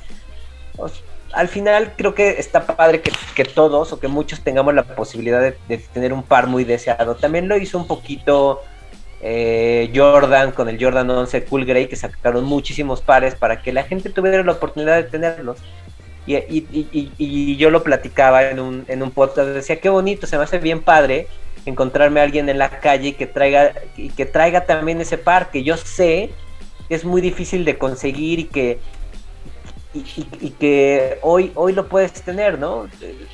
[0.78, 0.94] Pues,
[1.34, 5.42] al final creo que está padre que, que todos o que muchos tengamos la posibilidad
[5.42, 7.16] de, de tener un par muy deseado.
[7.16, 8.62] También lo hizo un poquito
[9.22, 13.84] eh, Jordan con el Jordan 11 Cool Grey que sacaron muchísimos pares para que la
[13.84, 15.58] gente tuviera la oportunidad de tenerlos.
[16.28, 20.28] Y- y- y- y yo lo platicaba en un, en un podcast, decía, qué bonito,
[20.28, 21.28] se me hace bien padre
[21.66, 25.64] encontrarme a alguien en la calle que traiga, y que traiga también ese par, que
[25.64, 26.32] yo sé
[26.88, 28.80] que es muy difícil de conseguir y que,
[29.94, 32.88] y, y- y que hoy, hoy lo puedes tener, ¿no?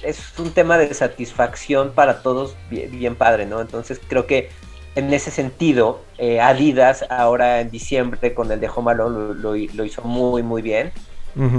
[0.04, 3.62] Es un tema de satisfacción para todos bien, bien padre, ¿no?
[3.62, 4.50] Entonces creo que
[4.96, 9.56] en ese sentido, eh, Adidas ahora en diciembre con el de Home Alone lo, lo-
[9.74, 10.92] lo hizo muy, muy bien.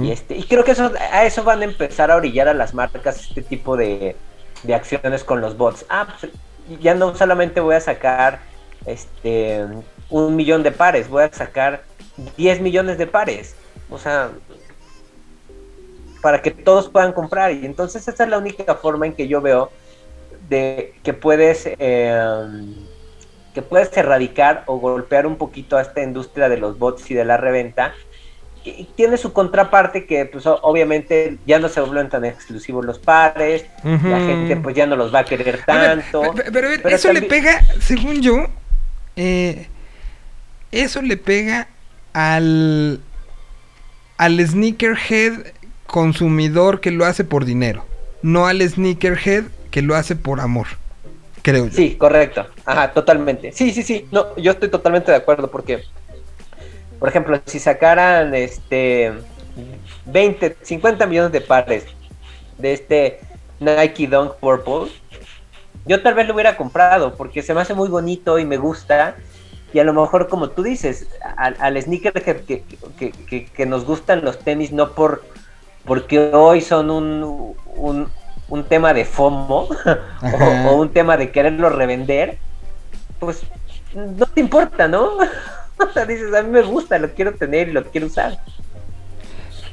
[0.03, 2.73] Y, este, y creo que eso, a eso van a empezar a orillar a las
[2.73, 4.17] marcas este tipo de,
[4.63, 5.85] de acciones con los bots.
[5.89, 6.33] Ah, pues,
[6.77, 8.39] ya no solamente voy a sacar
[8.85, 9.65] este
[10.09, 11.83] un millón de pares, voy a sacar
[12.37, 13.55] 10 millones de pares.
[13.89, 14.31] O sea,
[16.21, 17.51] para que todos puedan comprar.
[17.51, 19.69] Y entonces esa es la única forma en que yo veo
[20.49, 22.19] de que puedes eh,
[23.53, 27.25] que puedes erradicar o golpear un poquito a esta industria de los bots y de
[27.25, 27.93] la reventa
[28.95, 34.19] tiene su contraparte que pues obviamente ya no se vuelven tan exclusivos los pares, la
[34.19, 36.33] gente pues ya no los va a querer A ver, tanto.
[36.33, 38.47] pe- pe- pero, eso le pega, según yo,
[39.15, 39.67] eh,
[40.71, 41.67] eso le pega
[42.13, 43.01] al,
[44.17, 45.53] al sneakerhead
[45.87, 47.85] consumidor que lo hace por dinero,
[48.21, 50.67] no al sneakerhead que lo hace por amor,
[51.41, 51.71] creo yo.
[51.75, 52.45] Sí, correcto.
[52.65, 53.51] Ajá, totalmente.
[53.51, 54.07] Sí, sí, sí.
[54.11, 55.83] No, yo estoy totalmente de acuerdo porque,
[56.99, 59.13] por ejemplo, si sacaran este
[60.05, 61.85] 20, 50 millones de pares
[62.57, 63.19] de este
[63.59, 64.91] Nike Dunk Purple,
[65.85, 69.15] yo tal vez lo hubiera comprado porque se me hace muy bonito y me gusta.
[69.71, 71.07] Y a lo mejor, como tú dices,
[71.37, 72.43] al, al sneaker que,
[72.97, 75.23] que, que- que- nos gustan los tenis, no por
[75.85, 78.07] porque hoy son un, un,
[78.49, 79.67] un tema de FOMO
[80.21, 80.37] o,
[80.69, 82.37] o un tema de quererlo revender,
[83.19, 83.41] pues
[83.93, 85.11] no te importa, ¿no?
[85.89, 88.39] O sea, dices, a mí me gusta, lo quiero tener y lo quiero usar.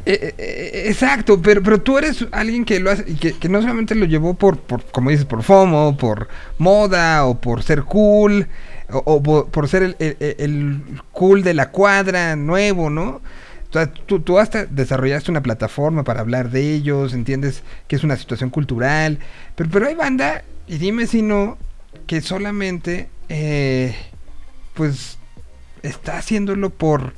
[0.04, 3.60] Eh, eh, eh, exacto, pero, pero tú eres alguien que lo hace, que, que no
[3.60, 6.28] solamente lo llevó por, por, como dices, por FOMO, por
[6.58, 8.46] moda, o por ser cool,
[8.88, 9.20] o,
[9.50, 10.80] por, ser el, el-
[11.10, 13.20] cool de la cuadra nuevo, ¿no?
[14.06, 18.48] Tú, tú hasta desarrollaste una plataforma para hablar de ellos, entiendes que es una situación
[18.50, 19.18] cultural,
[19.56, 21.58] pero, pero hay banda, y dime si no,
[22.06, 23.08] que solamente,
[24.74, 25.18] pues,
[25.86, 27.14] está haciéndolo por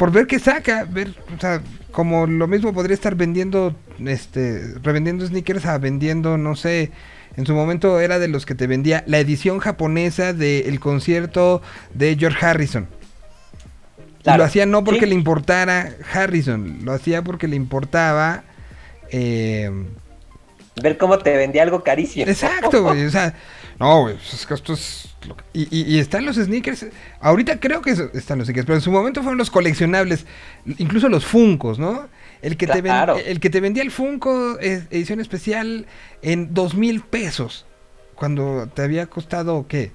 [0.00, 1.60] por ver qué saca, ver, o sea,
[1.90, 6.90] como lo mismo podría estar vendiendo, este, revendiendo sneakers a vendiendo, no sé,
[7.36, 11.60] en su momento era de los que te vendía la edición japonesa del concierto
[11.92, 12.88] de George Harrison.
[14.20, 15.06] Y Claro, lo hacía no porque sí.
[15.06, 18.44] le importara Harrison, lo hacía porque le importaba...
[19.10, 19.70] eh,
[20.82, 22.26] Ver cómo te vendía algo carísimo.
[22.30, 23.04] Exacto, güey.
[23.04, 23.34] O sea,
[23.78, 24.16] no, güey.
[24.16, 25.06] pues esto es.
[25.52, 26.86] Y, y- y están los sneakers.
[27.20, 30.24] Ahorita creo que están los sneakers, pero en su momento fueron los coleccionables.
[30.78, 32.08] Incluso los Funcos, ¿no?
[32.42, 33.16] El que, te, ven- Claro.
[33.18, 35.86] el que te vendía el Funko edición especial
[36.22, 37.66] en dos mil pesos.
[38.14, 39.92] Cuando te había costado, ¿qué?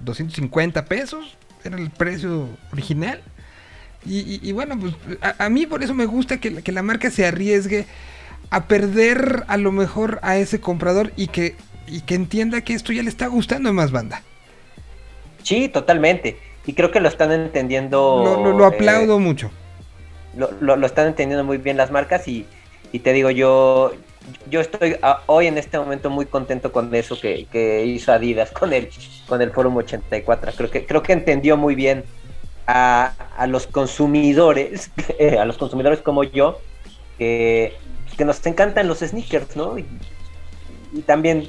[0.00, 1.36] 250 pesos.
[1.64, 3.20] Era el precio original.
[4.04, 7.24] Y, y- bueno, pues a, a mí por eso me gusta que la marca se
[7.26, 7.86] arriesgue
[8.52, 11.56] a perder a lo mejor a ese comprador y que,
[11.86, 14.26] y que entienda que esto ya le está gustando a más banda.
[15.42, 16.38] Sí, totalmente.
[16.64, 17.98] Y creo que lo están entendiendo.
[18.22, 19.50] Lo, lo- lo eh, aplaudo mucho.
[20.32, 22.48] lo, lo- lo están entendiendo muy bien las marcas y,
[22.92, 23.92] y te digo, yo,
[24.46, 28.50] yo estoy a- hoy en este momento muy contento con eso que, que hizo Adidas
[28.52, 28.90] con el,
[29.26, 30.52] con el Forum 84.
[30.56, 32.04] Creo que, creo que entendió muy bien
[32.66, 36.60] a, a los consumidores, eh, a los consumidores como yo,
[37.18, 37.81] que,
[38.16, 39.78] que nos encantan los sneakers, ¿no?
[39.78, 39.86] Y,
[41.06, 41.48] también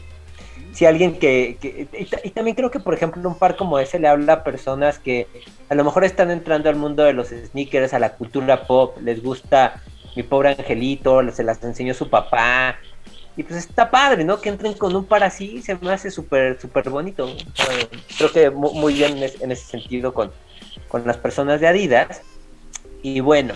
[0.73, 3.77] si alguien que, que- y, ta- y también creo que por ejemplo un par como
[3.79, 5.27] ese le habla a personas que
[5.69, 9.21] a lo mejor están entrando al mundo de los sneakers, a la cultura pop, les
[9.21, 9.81] gusta
[10.15, 12.77] mi pobre angelito, se las enseñó su papá.
[13.35, 14.39] Y pues está padre, ¿no?
[14.39, 17.35] Que entren con un par así, se me hace súper, súper bonito.
[18.17, 20.31] Creo que mu- muy bien en, en ese sentido con,
[20.87, 22.21] con las personas de Adidas.
[23.01, 23.55] Y bueno,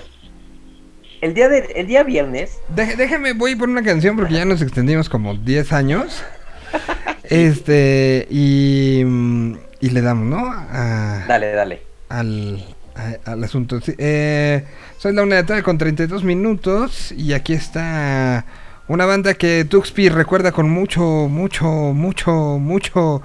[1.21, 5.09] el día, de, el día viernes, déjame, voy por una canción porque ya nos extendimos
[5.09, 6.23] como 10 años.
[7.29, 10.49] Este, y, mm, y le damos, ¿no?
[10.49, 11.81] A- dale, dale.
[12.07, 12.63] al,
[12.95, 13.81] a- al asunto.
[13.81, 14.63] Sí, eh,
[14.97, 18.45] son la una de la tarde con 32 minutos y aquí está
[18.87, 23.21] una banda que Tuxpi recuerda con mucho, mucho, mucho, mucho,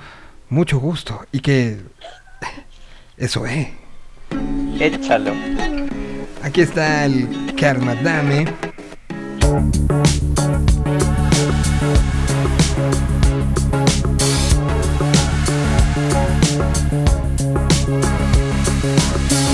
[0.48, 1.76] mucho gusto y que
[3.16, 3.68] eso es.
[4.80, 5.32] Échalo.
[6.42, 8.44] Aquí está el Karma Dame.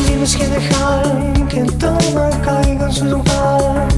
[0.06, 3.88] Tienes que dejar que todo caiga en su lugar.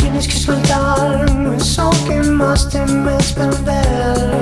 [0.00, 1.26] Tienes que soltar
[1.56, 4.34] eso que más temes perder.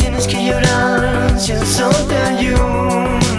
[0.00, 3.29] Tienes que llorar si el sol te ayuda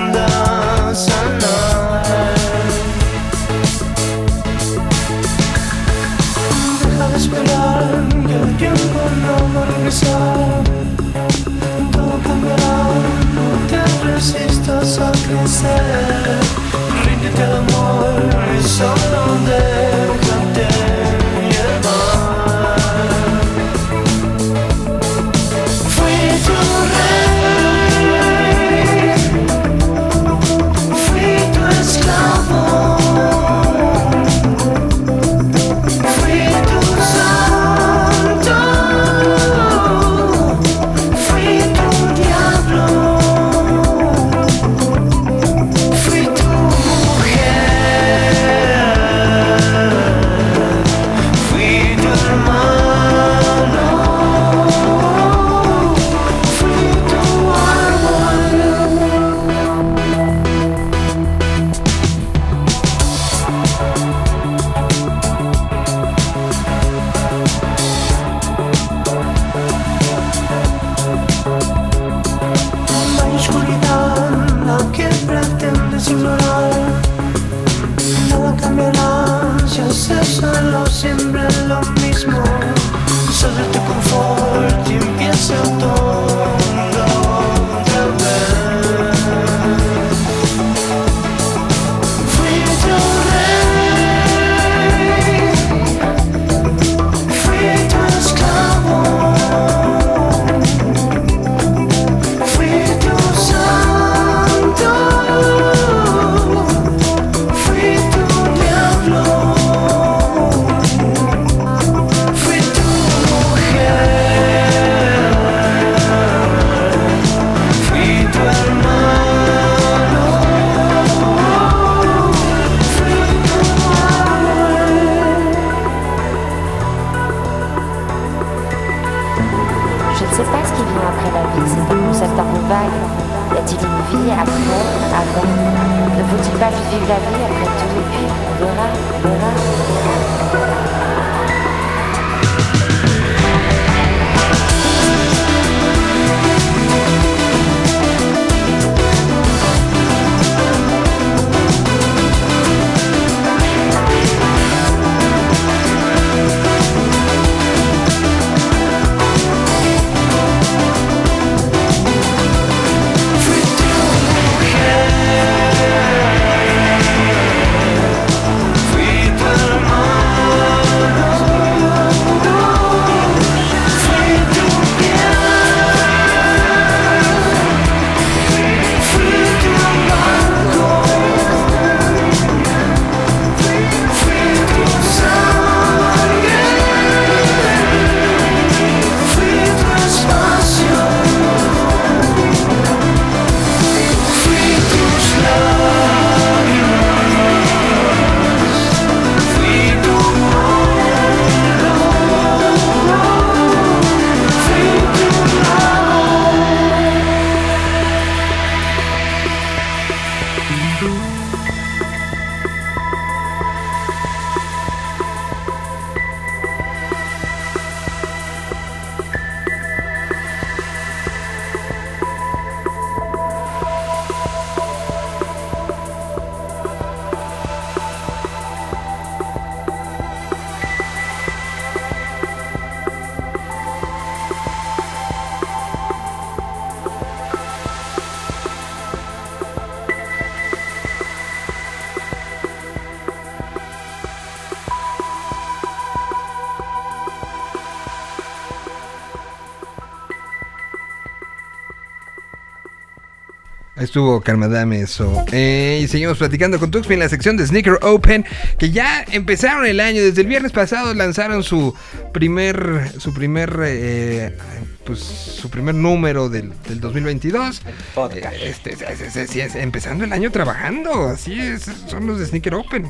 [254.12, 255.46] Estuvo Carmadame eso.
[255.54, 258.44] Eh, y seguimos platicando con Tuxpi en la sección de Sneaker Open.
[258.78, 260.22] Que ya empezaron el año.
[260.22, 261.96] Desde el viernes pasado lanzaron su
[262.34, 263.10] primer.
[263.20, 263.74] Su primer.
[263.86, 264.58] eh,
[265.06, 267.82] pues su primer número del, del 2022.
[268.14, 268.54] Podcast.
[268.54, 271.30] Eh, Este, es- es- es- es- empezando el año trabajando.
[271.30, 271.84] Así es.
[272.08, 273.10] Son los de Sneaker Open.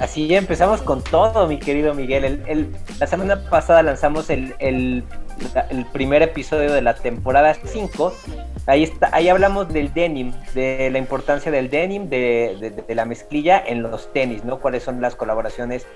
[0.00, 2.24] Así ya empezamos con todo, mi querido Miguel.
[2.26, 5.02] El- el- la semana pasada lanzamos el, el
[5.94, 8.14] primer episodio de la temporada 5.
[8.66, 13.04] Ahí, está, ahí hablamos del denim, de la importancia del denim, de, de- de la
[13.04, 14.58] mezclilla en los tenis, ¿no?
[14.58, 15.86] Cuáles son las colaboraciones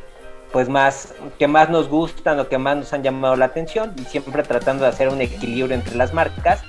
[0.53, 4.05] pues más que más nos gustan o que más nos han llamado la atención y
[4.05, 6.63] siempre tratando de hacer un equilibrio entre las marcas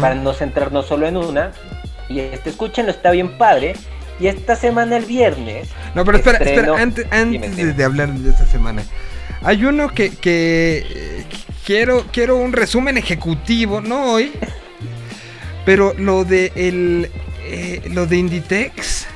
[0.00, 1.52] para no centrarnos solo en una.
[2.08, 3.74] Y este, escúchenlo, está bien padre.
[4.18, 7.06] Y esta semana, el viernes, No, pero espera, espera, antes,
[7.76, 8.82] de, hablar de esta semana.
[9.42, 11.24] Hay uno que, que eh,
[11.64, 14.32] quiero, quiero un resumen ejecutivo, no hoy,
[15.70, 17.08] pero lo de el
[17.44, 19.06] eh, lo de Inditex.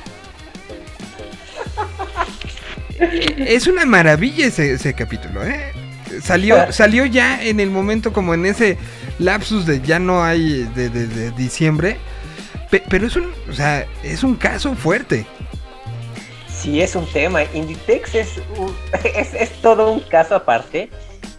[3.37, 5.73] Es una maravilla ese, ese capítulo, ¿eh?
[6.23, 8.77] Salió, salió ya en el momento como en ese
[9.19, 11.97] lapsus de ya no hay de, de- diciembre.
[12.71, 15.25] Pe- pero es un, o sea, es un caso fuerte.
[16.47, 17.43] sí es un tema.
[17.53, 18.29] Inditex es,
[19.13, 20.89] es, es todo un caso aparte.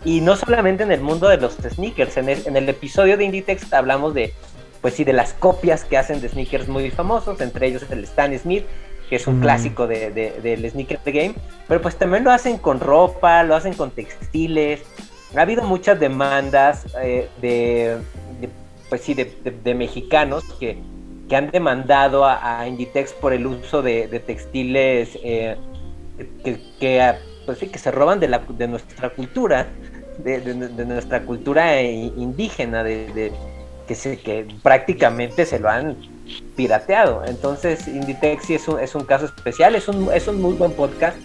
[0.05, 2.19] Y no solamente en el mundo de los sneakers.
[2.19, 4.35] En el, en el episodio de Inditex hablamos de,
[4.81, 7.41] pues sí, de las copias que hacen de sneakers muy famosos.
[7.41, 8.65] Entre ellos el Stan Smith,
[9.09, 9.43] que es un Mm.
[9.43, 11.35] clásico de, de- del sneaker game.
[11.69, 14.83] Pero pues también lo hacen con ropa, lo hacen con textiles.
[15.37, 17.99] Ha habido muchas demandas eh, de,
[18.41, 18.49] de,
[18.89, 20.79] pues sí, de, mexicanos que,
[21.29, 25.57] que han demandado a, a Inditex por el uso de, textiles eh,
[26.45, 29.67] que, que, ah, pues sí, que se roban de, la, de nuestra cultura,
[30.19, 30.41] de,
[30.87, 33.33] nuestra cultura indígena, de-
[33.87, 35.97] que, se, que prácticamente se lo han
[36.57, 37.23] pirateado.
[37.27, 40.73] Entonces, Inditex sí es un, es un caso especial, es un, es un muy buen
[40.73, 41.17] podcast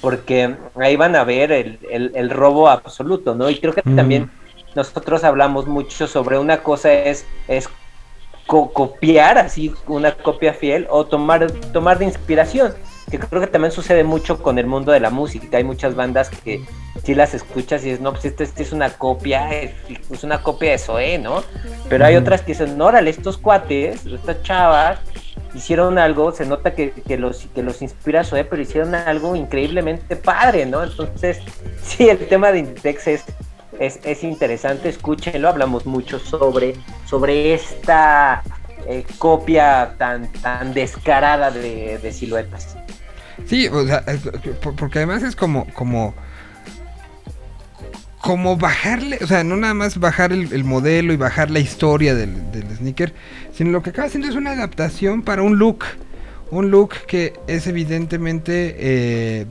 [0.00, 3.50] porque ahí van a ver el, el- el robo absoluto, ¿no?
[3.50, 3.96] Y creo que Mm.
[3.96, 4.30] también
[4.74, 7.68] nosotros hablamos mucho sobre una cosa es, es
[8.46, 12.72] co- copiar así una copia fiel o tomar, tomar de inspiración,
[13.10, 15.56] que creo que también sucede mucho con el mundo de la música.
[15.56, 16.62] Hay muchas bandas que
[17.04, 19.72] si las escuchas y dices, no, pues esta esta es una copia, es,
[20.10, 21.42] es una copia de Zoé, ¿no?
[21.88, 25.00] Pero hay otras que dicen, órale, estos cuates, estas chavas,
[25.54, 30.16] hicieron algo, se nota que, que los, que los inspira Zoé, pero hicieron algo increíblemente
[30.16, 30.82] padre, ¿no?
[30.82, 31.40] Entonces,
[31.82, 33.24] sí, el tema de Inditex es,
[33.78, 36.74] es, es interesante, escúchenlo, hablamos mucho sobre,
[37.06, 38.42] sobre esta
[38.86, 42.76] eh, copia tan, tan descarada de, de siluetas.
[43.46, 44.04] Sí, o sea,
[44.62, 46.14] por- porque además es como, como,
[48.20, 52.14] como bajarle, o sea, no nada más bajar el, el modelo y bajar la historia
[52.14, 53.14] del, del sneaker,
[53.52, 55.84] sino lo que acaba haciendo es una adaptación para un look,
[56.50, 59.46] un look que es evidentemente, eh,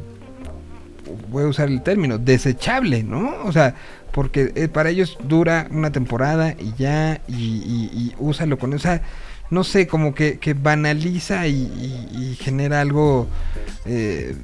[1.30, 3.44] voy a usar el término, desechable, ¿no?
[3.44, 3.76] O sea,
[4.12, 8.80] porque eh, para ellos dura una temporada y ya, y, y, y úsalo con, o
[8.80, 9.02] sea,
[9.50, 13.28] no sé, como que, que banaliza y, y- y genera algo
[13.86, 14.36] eh,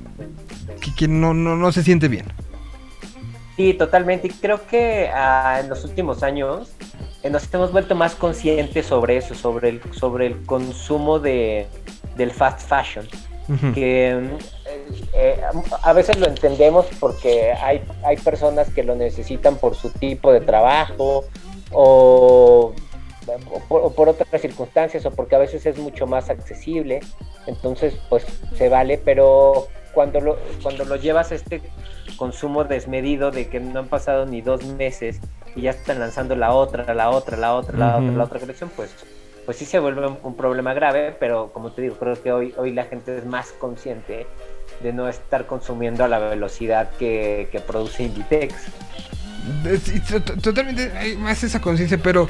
[0.82, 2.26] que, que no, no, no se siente bien.
[3.56, 4.28] Sí, totalmente.
[4.28, 6.72] Y creo que ah, en los últimos años
[7.24, 11.68] eh, nos hemos vuelto más conscientes sobre eso, sobre el, sobre el consumo de,
[12.18, 13.08] del fast fashion.
[13.76, 14.20] Que
[15.14, 15.40] eh,
[15.84, 20.42] a veces lo entendemos porque hay, hay personas que lo necesitan por su tipo de
[20.42, 21.26] trabajo
[21.72, 22.74] o,
[23.52, 27.02] o por, o por otras circunstancias o porque a veces es mucho más accesible,
[27.48, 28.26] entonces pues
[28.56, 31.62] se vale, pero cuando lo, cuando lo llevas a este
[32.18, 35.20] consumo desmedido de que no han pasado ni dos meses
[35.56, 38.04] y ya están lanzando la otra, la otra, la otra, la Ujú.
[38.04, 38.94] otra, la otra colección, pues
[39.46, 42.54] pues sí se vuelve un, un problema grave, pero como te digo, creo que hoy,
[42.58, 44.26] hoy la gente es más consciente
[44.82, 48.56] de no estar consumiendo a la velocidad que, que produce Inditex.
[50.42, 52.28] Totalmente hay más esa conciencia, pero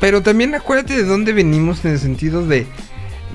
[0.00, 2.66] pero también acuérdate de dónde venimos en el sentido de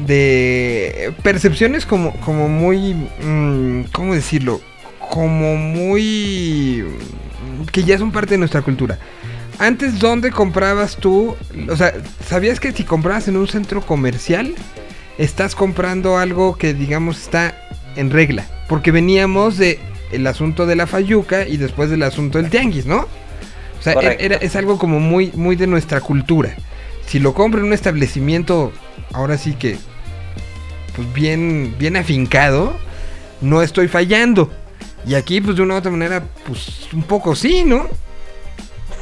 [0.06, 4.62] de percepciones como, como muy, mm, ¿cómo decirlo?
[5.10, 6.86] Como muy...
[7.72, 9.00] que ya son parte de nuestra cultura.
[9.60, 11.36] Antes, ¿dónde comprabas tú?
[11.70, 11.94] O sea,
[12.26, 14.56] ¿sabías que si comprabas en un centro comercial,
[15.18, 17.56] estás comprando algo que digamos está
[17.96, 18.46] en regla?
[18.68, 19.80] Porque veníamos de
[20.12, 23.08] el asunto de la fayuca y después del asunto del tianguis, ¿no?
[23.82, 26.56] O sea, era- es algo como muy, muy de nuestra cultura.
[27.08, 28.72] Si lo compro en un establecimiento,
[29.12, 29.78] ahora sí que,
[30.96, 32.74] pues bien, bien afincado,
[33.42, 34.50] no estoy fallando.
[35.06, 37.88] Y aquí, pues de una u otra manera, pues un poco sí, ¿no?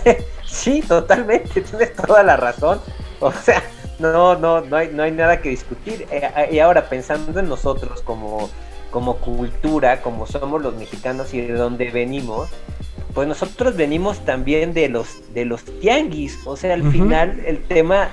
[0.46, 2.82] Sí, totalmente, tienes toda la razón.
[3.20, 3.62] O sea,
[4.00, 6.08] no, no, no hay, no hay nada que discutir.
[6.10, 8.50] Eh, eh, y ahora pensando en nosotros como,
[8.90, 12.50] como cultura, como somos los mexicanos y de dónde venimos,
[13.14, 16.40] pues nosotros venimos también de los, de los tianguis.
[16.46, 18.10] O sea, al final el tema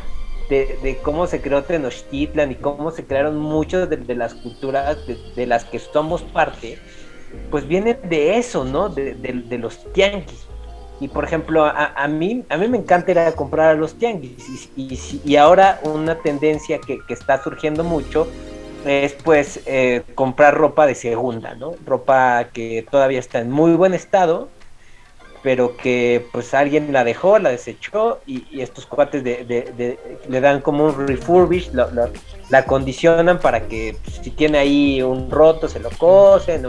[0.48, 5.06] de, de cómo se creó Tenochtitlan y cómo se crearon muchas de, de las culturas
[5.06, 6.78] de, de las que somos parte,
[7.50, 8.88] pues viene de eso, ¿no?
[8.88, 9.14] De,
[9.58, 10.46] los tianguis.
[10.98, 13.94] Y por ejemplo, a, a mí, a mí me encanta ir a comprar a los
[13.98, 14.70] tianguis.
[14.76, 18.26] Y- y ahora una tendencia que, que está surgiendo mucho
[18.86, 21.72] es pues eh, comprar ropa de segunda, ¿no?
[21.84, 24.48] Ropa que todavía está en muy buen estado,
[25.46, 29.98] pero que pues alguien la dejó, la desechó y, y estos cuates de, de- de-
[30.28, 32.10] le dan como un refurbish, lo- lo-
[32.50, 36.66] la acondicionan para que pues, si tiene ahí un roto se lo cosen.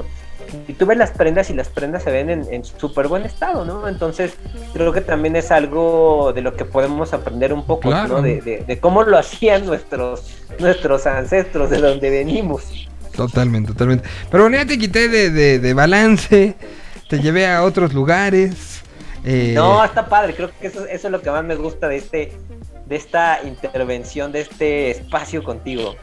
[0.67, 3.65] Y tú ves las prendas y las prendas se ven en, en súper buen estado,
[3.65, 3.87] ¿no?
[3.87, 4.35] Entonces
[4.73, 8.17] creo que también es algo de lo que podemos aprender un poco, Claro.
[8.17, 8.21] ¿no?
[8.21, 12.87] De, de- de cómo lo hacían nuestros, nuestros ancestros, de donde venimos.
[13.15, 14.07] Totalmente, totalmente.
[14.29, 16.55] Pero bueno, ya te quité de balance,
[17.09, 18.81] te llevé a otros lugares.
[19.23, 21.97] eh, No, está padre, creo que eso, eso es lo que más me gusta de
[21.97, 22.33] este
[22.87, 25.95] de esta intervención, de este espacio contigo.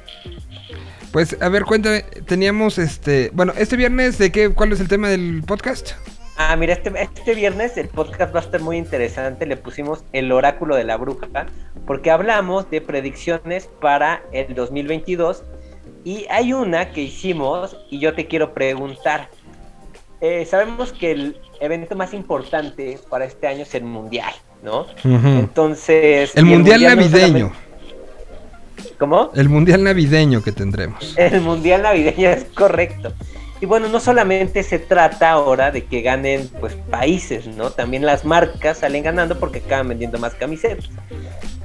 [1.13, 3.31] Pues, a ver, cuéntame, teníamos este...
[3.33, 4.51] Bueno, este viernes, ¿de qué?
[4.51, 5.93] ¿Cuál es el tema del podcast?
[6.37, 9.47] Ah, mira, este, este viernes el podcast va a estar muy interesante.
[9.47, 11.29] Le pusimos el oráculo de la bruja,
[11.87, 15.45] porque hablamos de predicciones para el 2022.
[16.05, 19.31] Y hay una que hicimos y yo te quiero preguntar.
[20.27, 24.33] Eh, sabemos que el evento más importante para este año es el mundial,
[24.63, 24.87] ¿no?
[25.05, 26.35] Entonces.
[26.35, 27.53] El mundial no navideño.
[27.53, 29.31] solamente- ¿Cómo?
[29.35, 31.15] El mundial navideño que tendremos.
[31.19, 33.13] El mundial navideño es correcto.
[33.61, 37.69] Y bueno, no solamente se trata ahora de que ganen pues países, ¿no?
[37.71, 40.89] También las marcas salen ganando porque acaban vendiendo más camisetas.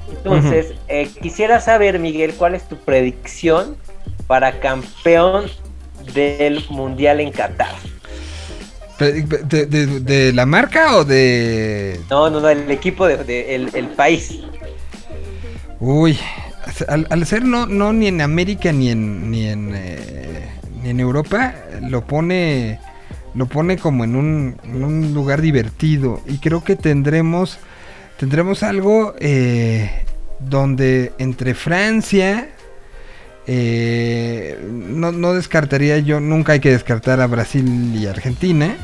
[0.09, 3.77] Entonces, eh, quisiera saber, Miguel, cuál es tu predicción
[4.27, 5.45] para campeón
[6.13, 7.73] del mundial en Qatar.
[8.99, 11.99] ¿De, de- de la marca o de...?
[12.09, 14.39] No, no, no, el equipo de, de- el, el país.
[15.79, 16.19] Uy,
[16.87, 20.49] al, al ser no, no ni en América ni en, ni en, eh,
[20.83, 22.79] ni en Europa, lo pone,
[23.35, 26.21] lo pone como en un, en un lugar divertido.
[26.27, 27.57] Y creo que tendremos,
[28.17, 29.89] tendremos algo eh,
[30.39, 32.49] donde entre Francia,
[33.51, 37.65] eh, no, no descartaría yo, nunca hay que descartar a Brasil
[37.95, 38.75] y Argentina.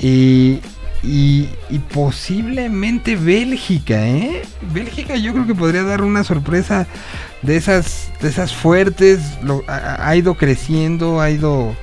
[0.00, 0.58] Y,
[1.04, 4.42] y, y posiblemente Bélgica, ¿eh?
[4.72, 6.88] Bélgica yo creo que podría dar una sorpresa
[7.42, 9.20] de esas, de esas fuertes.
[9.42, 11.76] lo- ha, ha ido creciendo, ha ido,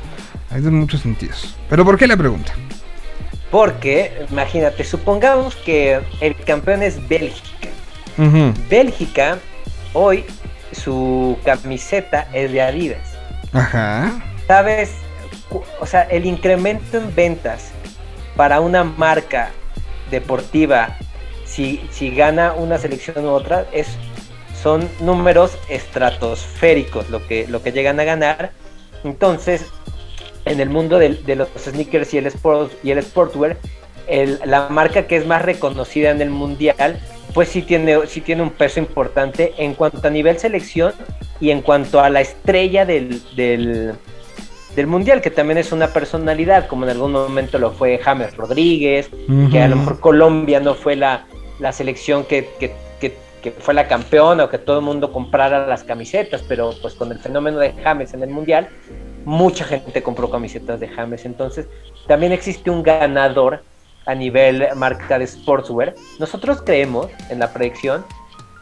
[0.49, 1.55] ha ido en muchos sentidos.
[1.69, 2.51] Pero ¿por qué la pregunta?
[3.49, 7.69] Porque, imagínate, supongamos que el campeón es Bélgica.
[8.69, 9.39] Bélgica,
[9.93, 10.25] hoy
[10.71, 13.07] su camiseta es de Adidas.
[13.53, 14.21] Ajá.
[14.47, 14.91] ¿Sabes?
[15.79, 17.71] O sea, el incremento en ventas
[18.35, 19.49] para una marca
[20.09, 20.97] deportiva,
[21.45, 23.87] si, si gana una selección u otra, es,
[24.61, 28.51] son números estratosféricos lo que, lo que llegan a ganar.
[29.03, 29.65] Entonces,
[30.45, 33.57] en el mundo de, los sneakers y el, sport, y el sportwear,
[34.07, 36.99] el- la marca que es más reconocida en el mundial,
[37.33, 40.93] pues sí tiene, sí tiene un peso importante en cuanto a nivel selección
[41.39, 43.93] y en cuanto a la estrella del, del,
[44.75, 49.09] del mundial, que también es una personalidad, como en algún momento lo fue James Rodríguez,
[49.51, 51.25] que a lo mejor Colombia no fue la,
[51.59, 55.65] la selección que, que- que- que fue la campeona o que todo el mundo comprara
[55.65, 58.69] las camisetas, pero pues con el fenómeno de James en el mundial,
[59.25, 61.25] mucha gente compró camisetas de James.
[61.25, 61.65] Entonces,
[62.07, 63.63] también existe un ganador
[64.05, 65.95] a nivel marca de sportswear.
[66.19, 68.05] Nosotros creemos en la predicción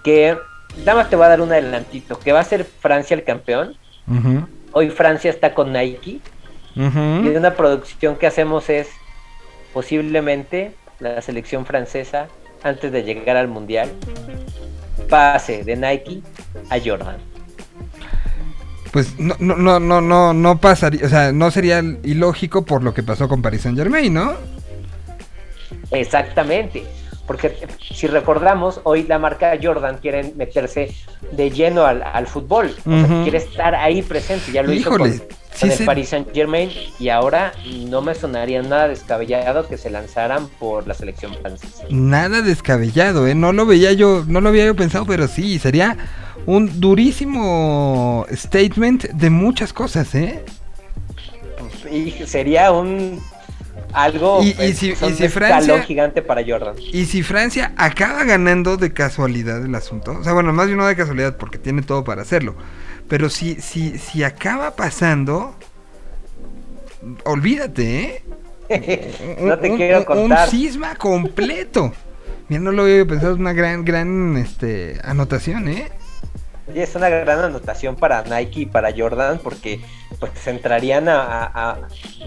[0.03, 0.37] que,
[0.79, 3.75] nada más te voy a dar un adelantito, que va a ser Francia el campeón.
[4.71, 6.19] Hoy Francia está con Nike
[6.75, 8.89] y una producción que hacemos es
[9.73, 12.27] posiblemente la selección francesa
[12.63, 13.89] antes de llegar al mundial
[15.09, 16.21] pase de Nike
[16.69, 17.17] a Jordan.
[18.91, 22.93] pues no, no, no, no, no, no pasaría, o sea, no sería ilógico por lo
[22.93, 24.33] que pasó con Paris Saint Germain, ¿no?
[25.91, 26.83] Exactamente.
[27.27, 27.55] Porque
[27.93, 30.95] si recordamos, hoy la marca Jordan quiere meterse
[31.31, 32.73] de lleno al, al fútbol.
[32.87, 34.51] O sea, quiere estar ahí presente.
[34.51, 36.71] Ya lo Híjole, hizo con, sí con el se- Paris Saint Germain.
[36.99, 37.51] Y ahora
[37.85, 41.83] no me sonaría nada descabellado que se lanzaran por la selección francesa.
[41.91, 43.35] Nada descabellado, ¿eh?
[43.35, 45.97] No lo veía yo, no lo había yo pensado, pero sí, sería
[46.47, 50.43] un durísimo statement de muchas cosas, ¿eh?
[51.91, 53.21] Y sería un
[53.93, 56.75] algo Y- y pues, si- y si Francia- gigante para Jordan.
[56.79, 60.85] Y si Francia acaba ganando de casualidad el asunto, o sea, bueno, más bien no
[60.87, 62.55] de casualidad porque tiene todo para hacerlo,
[63.07, 65.55] pero si, si, si acaba pasando,
[67.25, 68.23] olvídate, ¿eh?
[69.41, 70.45] No te un- quiero un- contar.
[70.47, 71.91] Un cisma completo.
[72.49, 75.89] Mira, no lo había pensado, es una gran, gran este, anotación, ¿eh?
[76.73, 79.81] Y es una gran anotación para Nike y para Jordan porque
[80.19, 81.09] pues entrarían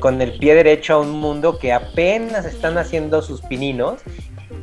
[0.00, 4.00] con el pie derecho a un mundo que apenas están haciendo sus pininos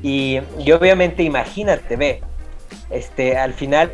[0.02, 2.22] y, y obviamente imagínate, ve,
[2.90, 3.92] este, al final,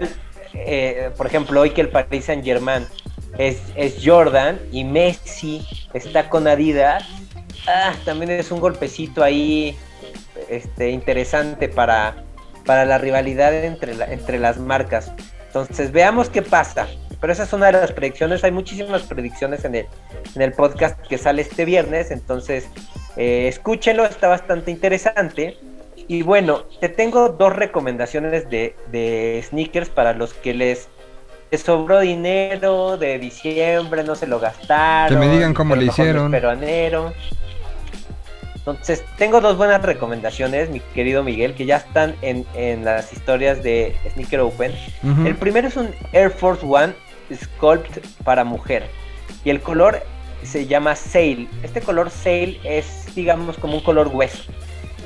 [0.54, 2.86] eh, por ejemplo, hoy que el Paris Saint Germain
[3.38, 7.04] es, es Jordan y Messi está con Adidas,
[7.68, 9.78] ah, también es un golpecito ahí
[10.50, 12.24] este, interesante para,
[12.66, 15.12] para la rivalidad entre, entre las marcas.
[15.56, 16.86] Entonces, veamos qué pasa.
[17.22, 18.44] Pero esa es una de las predicciones.
[18.44, 19.86] Hay muchísimas predicciones en el,
[20.36, 22.12] en el podcast que sale este viernes.
[22.12, 22.68] Entonces,
[23.16, 25.58] eh, escúchenlo, está bastante interesante.
[26.10, 30.90] Y bueno, te tengo dos recomendaciones de, de sneakers para los que les,
[31.52, 35.22] les sobró dinero de diciembre, no se lo gastaron.
[35.22, 36.36] Que me digan cómo le hicieron.
[36.36, 37.14] enero.
[38.66, 43.62] Entonces, tengo dos buenas recomendaciones, mi querido Miguel, que ya están en, en las historias
[43.62, 44.74] de Sneaker Open.
[45.04, 45.28] Ujú.
[45.28, 46.94] El primero es un Air Force One
[47.32, 48.90] Sculpt para mujer.
[49.44, 50.02] Y el color
[50.42, 51.48] se llama Sail.
[51.62, 54.52] Este color Sail es, digamos, como un color hueso.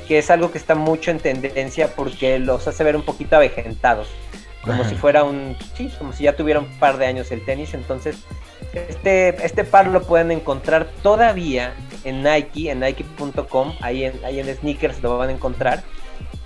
[0.07, 4.07] Que es algo que está mucho en tendencia porque los hace ver un poquito avejentados.
[4.64, 5.57] Como si fuera un.
[5.76, 7.73] Sí, como si ya tuviera un par de años el tenis.
[7.73, 8.18] Entonces,
[8.73, 11.73] este, este par lo pueden encontrar todavía
[12.03, 13.73] en Nike, en Nike.com.
[13.81, 15.84] Ahí en, ahí en sneakers lo van a encontrar.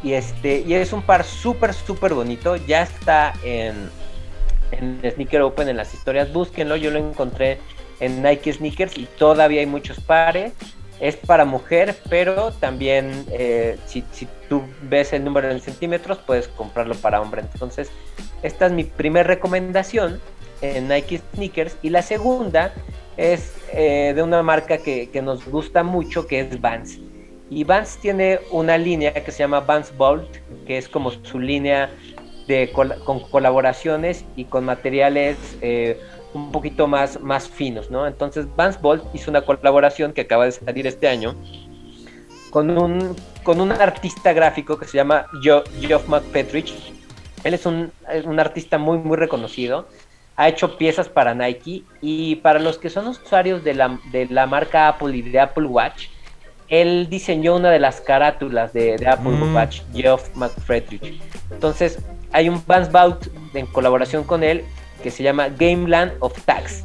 [0.04, 2.56] Y este, y es un par súper, súper bonito.
[2.56, 3.90] Ya está en,
[4.72, 6.32] en Sneaker Open en las historias.
[6.32, 6.76] Búsquenlo.
[6.76, 7.60] Yo lo encontré
[8.00, 10.54] en Nike Sneakers y todavía hay muchos pares.
[11.00, 16.48] Es para mujer, pero también eh, si, si tú ves el número en centímetros, puedes
[16.48, 17.42] comprarlo para hombre.
[17.42, 17.90] Entonces,
[18.42, 20.22] esta es mi primera recomendación
[20.64, 21.78] en Nike Sneakers.
[21.82, 22.74] Y la segunda
[23.18, 27.00] es eh, de una marca que, que nos gusta mucho, que es Vans.
[27.50, 30.28] Y Vans tiene una línea que se llama Vans Bolt,
[30.66, 31.92] que es como su línea
[32.48, 36.00] de con colaboraciones y con materiales eh,
[36.34, 38.08] un poquito más, más finos, ¿no?
[38.08, 41.36] Entonces Vans Bolt hizo una colaboración que acaba de salir este año
[42.50, 46.74] con un, con un artista gráfico que se llama Geoff McPetrich.
[47.44, 49.88] Él es un, es un artista muy, muy reconocido.
[50.36, 54.48] Ha hecho piezas para Nike y para los que son usuarios de la, de la
[54.48, 56.08] marca Apple y de Apple Watch,
[56.70, 59.56] él diseñó una de las carátulas de, de Apple Mm.
[59.56, 61.22] Watch, Geoff McFredrich.
[61.52, 62.00] Entonces,
[62.32, 64.64] hay un Bout en colaboración con él
[65.04, 66.84] que se llama Gameland of Tags.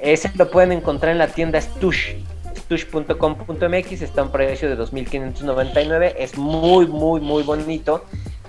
[0.00, 2.16] Ese lo pueden encontrar en la tienda Stush,
[2.56, 8.04] stush.com.mx, está a un precio de 2.599, es muy, muy, muy bonito.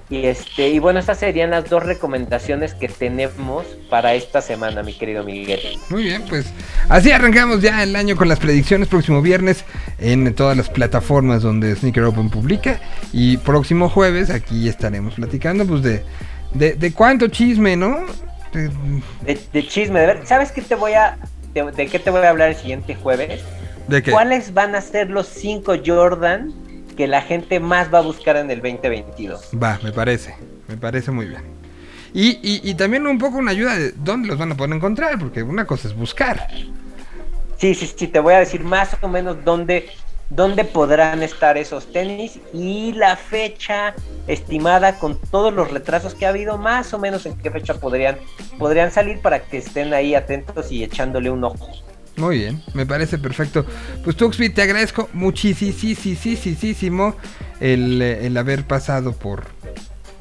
[0.07, 4.93] Y, este, y bueno, estas serían las dos recomendaciones que tenemos para esta semana, mi
[4.93, 5.59] querido Miguel.
[5.89, 6.45] Muy bien, pues
[6.89, 8.87] así arrancamos ya el año con las predicciones.
[8.87, 9.65] Próximo viernes
[9.97, 12.79] en todas las plataformas donde Sneaker Open publica.
[13.13, 16.03] Y próximo jueves aquí estaremos platicando pues de,
[16.53, 17.97] de, de cuánto chisme, ¿no?
[18.53, 18.69] De-
[19.53, 21.17] De, chisme, de ver, ¿sabes qué te voy a,
[21.53, 23.41] de, qué te voy a hablar el siguiente jueves?
[23.87, 24.11] ¿De qué?
[24.11, 26.53] ¿Cuáles van a ser los 5 Jordan
[26.95, 29.51] que la gente más va a buscar en el 2022?
[29.61, 30.35] Va, me parece,
[30.67, 31.43] me parece muy bien.
[32.13, 35.19] Y, y, y también un poco una ayuda de dónde los van a poder encontrar,
[35.19, 36.47] porque una cosa es buscar.
[37.57, 39.89] Sí, sí, sí, te voy a decir más o menos dónde,
[40.29, 43.93] dónde podrán estar esos tenis y la fecha
[44.27, 48.17] estimada con todos los retrasos que ha habido, más o menos en qué fecha podrían,
[48.57, 51.69] podrían salir para que estén ahí atentos y echándole un ojo.
[52.17, 53.65] Muy bien, me parece perfecto.
[54.03, 57.15] Pues Tuxby, te agradezco muchísimo
[57.59, 59.45] el, el haber pasado por,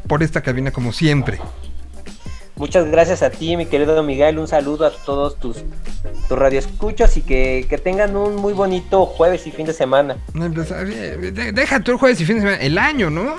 [0.09, 1.41] por esta cabina como siempre.
[2.57, 4.39] Muchas gracias a ti, mi querido Miguel.
[4.39, 5.57] Un saludo a todos tus,
[6.29, 10.17] tus radioescuchos y que, que tengan un muy bonito jueves y fin de semana.
[10.33, 13.35] Pues, de- Deja tú el jueves y fin de semana, el año, ¿no?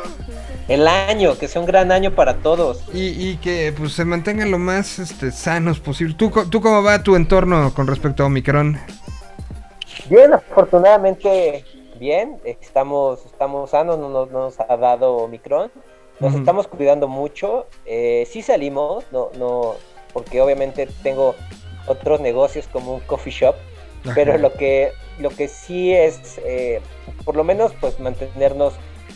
[0.67, 2.83] El año, que sea un gran año para todos.
[2.93, 6.15] Y, y que pues se mantengan lo más este, sanos posible.
[6.15, 8.79] ¿Tú, ¿Tú cómo va tu entorno con respecto a Omicron?
[10.09, 11.63] Bien, afortunadamente
[11.97, 15.71] bien, estamos, estamos sanos, no nos, no nos ha dado Omicron,
[16.19, 19.75] nos estamos cuidando mucho, eh, sí salimos, no, no,
[20.13, 21.35] porque obviamente tengo
[21.87, 23.55] otros negocios como un coffee shop,
[24.13, 26.81] pero lo que, lo que sí es, eh,
[27.23, 28.73] por lo menos pues mantenernos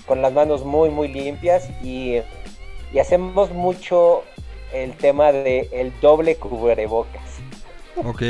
[0.09, 2.17] con las manos muy muy limpias y,
[2.91, 4.23] y hacemos mucho
[4.73, 7.21] el tema de el doble cubrebocas.
[7.95, 8.23] Ok.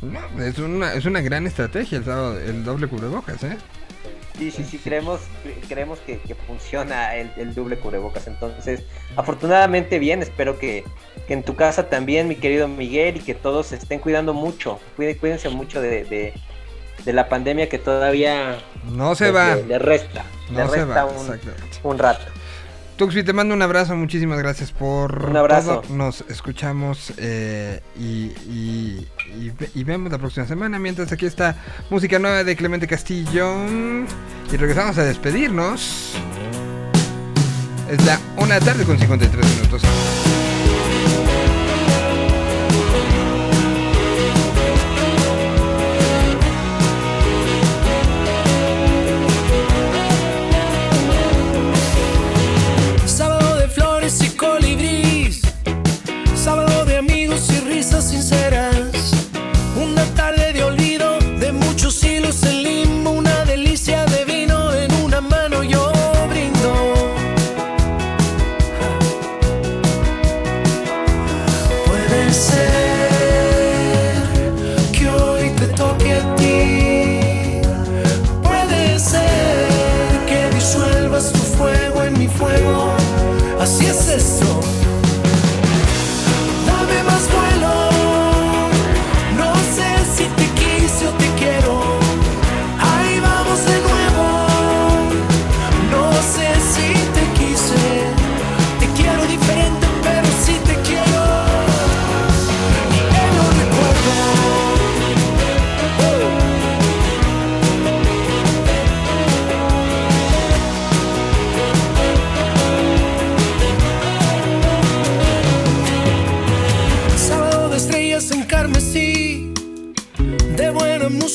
[0.00, 3.56] No, es, una, es una gran estrategia el, doble cubrebocas, ¿eh?
[4.38, 5.20] Sí, sí, sí, creemos,
[5.68, 8.26] creemos que, que funciona el, el doble cubrebocas.
[8.26, 8.82] Entonces,
[9.14, 10.84] afortunadamente bien, espero que,
[11.28, 14.80] que en tu casa también, mi querido Miguel, y que todos se estén cuidando mucho.
[14.96, 16.32] Cuide- Cuídense mucho de, de,
[17.04, 18.58] de la pandemia que todavía
[18.90, 19.54] No se pues, va.
[19.56, 20.24] Le, le resta.
[20.52, 21.12] No se resta va,
[21.84, 22.24] un, rato.
[22.96, 25.80] Tuxi, te mando un abrazo, muchísimas gracias por Un abrazo.
[25.80, 25.94] todo.
[25.94, 29.08] Nos escuchamos eh, y, y-
[29.40, 30.78] y ve- y vemos la próxima semana.
[30.78, 31.56] Mientras aquí está
[31.90, 33.56] música nueva de Clemente Castillo.
[34.52, 36.12] Y regresamos a despedirnos.
[37.90, 39.82] Es la una tarde con 53 minutos.
[56.42, 58.81] Sábado de amigos y risas sinceras.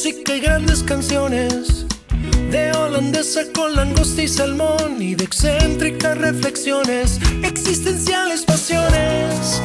[0.08, 1.86] Música y grandes canciones,
[2.50, 9.62] de holandesa con langosta y salmón y de excéntricas reflexiones, existenciales pasiones.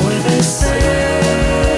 [0.00, 1.69] Puede ser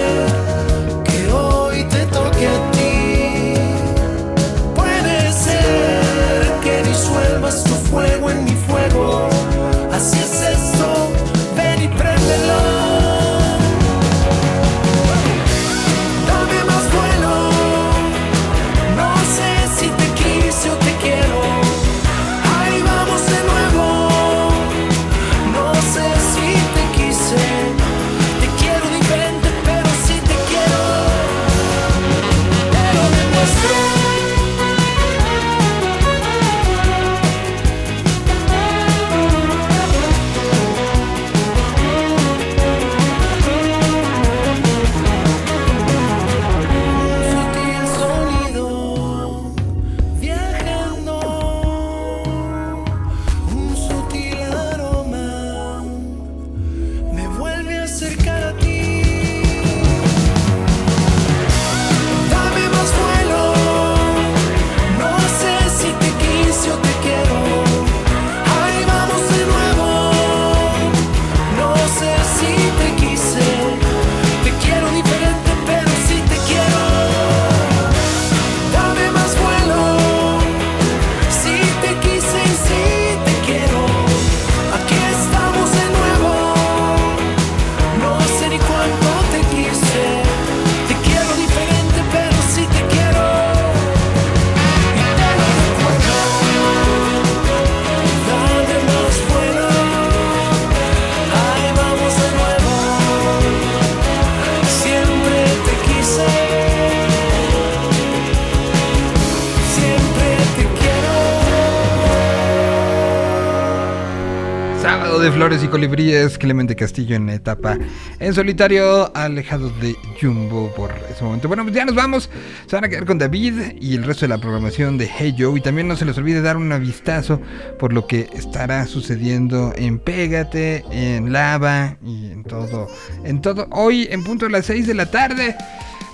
[115.72, 117.78] Colibríes, Clemente Castillo en etapa
[118.20, 121.48] en solitario, alejados de Jumbo por ese momento.
[121.48, 122.28] Bueno, pues ya nos vamos.
[122.66, 125.58] Se van a quedar con David y el resto de la programación de Hey Joe.
[125.58, 127.40] Y también no se les olvide dar un vistazo
[127.78, 132.88] por lo que estará sucediendo en Pégate, en Lava y en todo.
[133.24, 133.66] En todo.
[133.70, 135.56] Hoy, en punto de las 6 de la tarde,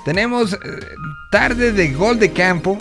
[0.05, 0.59] tenemos eh,
[1.33, 2.79] tarde de gol de campo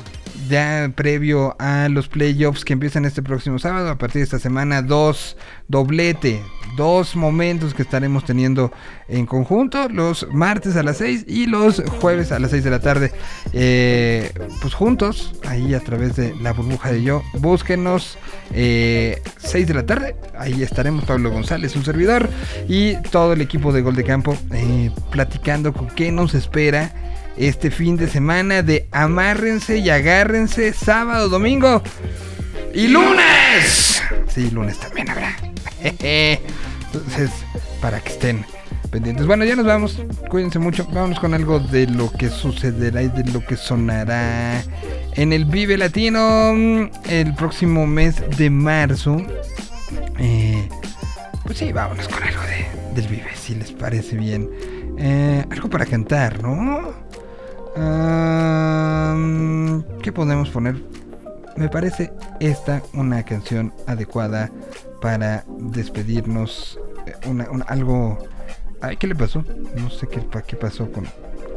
[0.48, 4.82] ya previo a los playoffs que empiezan este próximo sábado, a partir de esta semana,
[4.82, 5.38] dos
[5.68, 6.42] doblete,
[6.78, 8.72] dos momentos que estaremos teniendo
[9.10, 12.80] en conjunto, los martes a las 6 y los jueves a las 6 de la
[12.80, 13.12] tarde,
[13.52, 14.32] eh,
[14.62, 18.18] pues juntos, ahí a través de la burbuja de yo, búsquenos,
[18.54, 22.30] eh, 6 de la tarde, ahí estaremos Pablo González, un servidor,
[22.70, 26.94] y todo el equipo de Gol de Campo, eh, platicando con qué nos espera
[27.38, 31.82] este fin de semana de amárrense y agárrense sábado, domingo
[32.78, 34.04] y lunes.
[34.28, 35.36] Sí, lunes también habrá.
[35.82, 37.32] Entonces,
[37.82, 38.46] para que estén
[38.92, 39.26] pendientes.
[39.26, 40.00] Bueno, ya nos vamos.
[40.30, 40.86] Cuídense mucho.
[40.86, 44.64] Vámonos con algo de lo que sucederá y de lo que sonará
[45.16, 49.26] en el Vive Latino mm, el próximo mes de marzo.
[50.20, 50.70] Eh,
[51.46, 54.48] pues sí, vámonos con algo de, del Vive, si les parece bien.
[55.00, 56.94] Eh, algo para cantar, ¿no?
[57.76, 60.76] Um, ¿Qué podemos poner?
[61.58, 64.52] Me parece esta una canción adecuada
[65.02, 66.80] para despedirnos.
[67.06, 67.14] eh,
[67.68, 68.20] algo.
[68.82, 69.44] Ay, ¿qué le pasó?
[69.76, 71.06] No sé qué, pa- qué pasó con.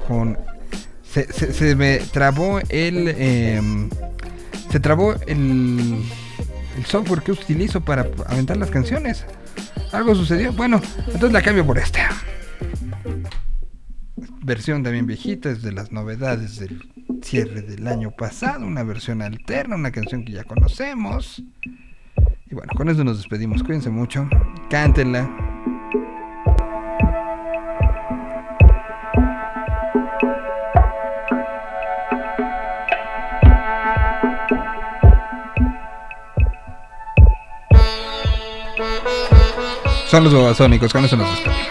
[0.08, 0.38] con
[1.04, 3.08] se me trabó el.
[3.18, 3.90] em,
[4.70, 6.02] se trabó el.
[6.78, 9.26] El software que utilizo para aventar las canciones.
[9.92, 10.52] Algo sucedió.
[10.52, 12.08] Bueno, entonces la cambio por esta
[14.42, 16.88] versión también viejita, es de las novedades del
[17.22, 21.42] cierre del año pasado, una versión alterna, una canción que ya conocemos.
[22.50, 23.62] Y bueno, con eso nos despedimos.
[23.62, 24.28] Cuídense mucho,
[24.68, 25.28] cántenla.
[40.08, 41.69] Son los babasónicos, con eso nos despedimos.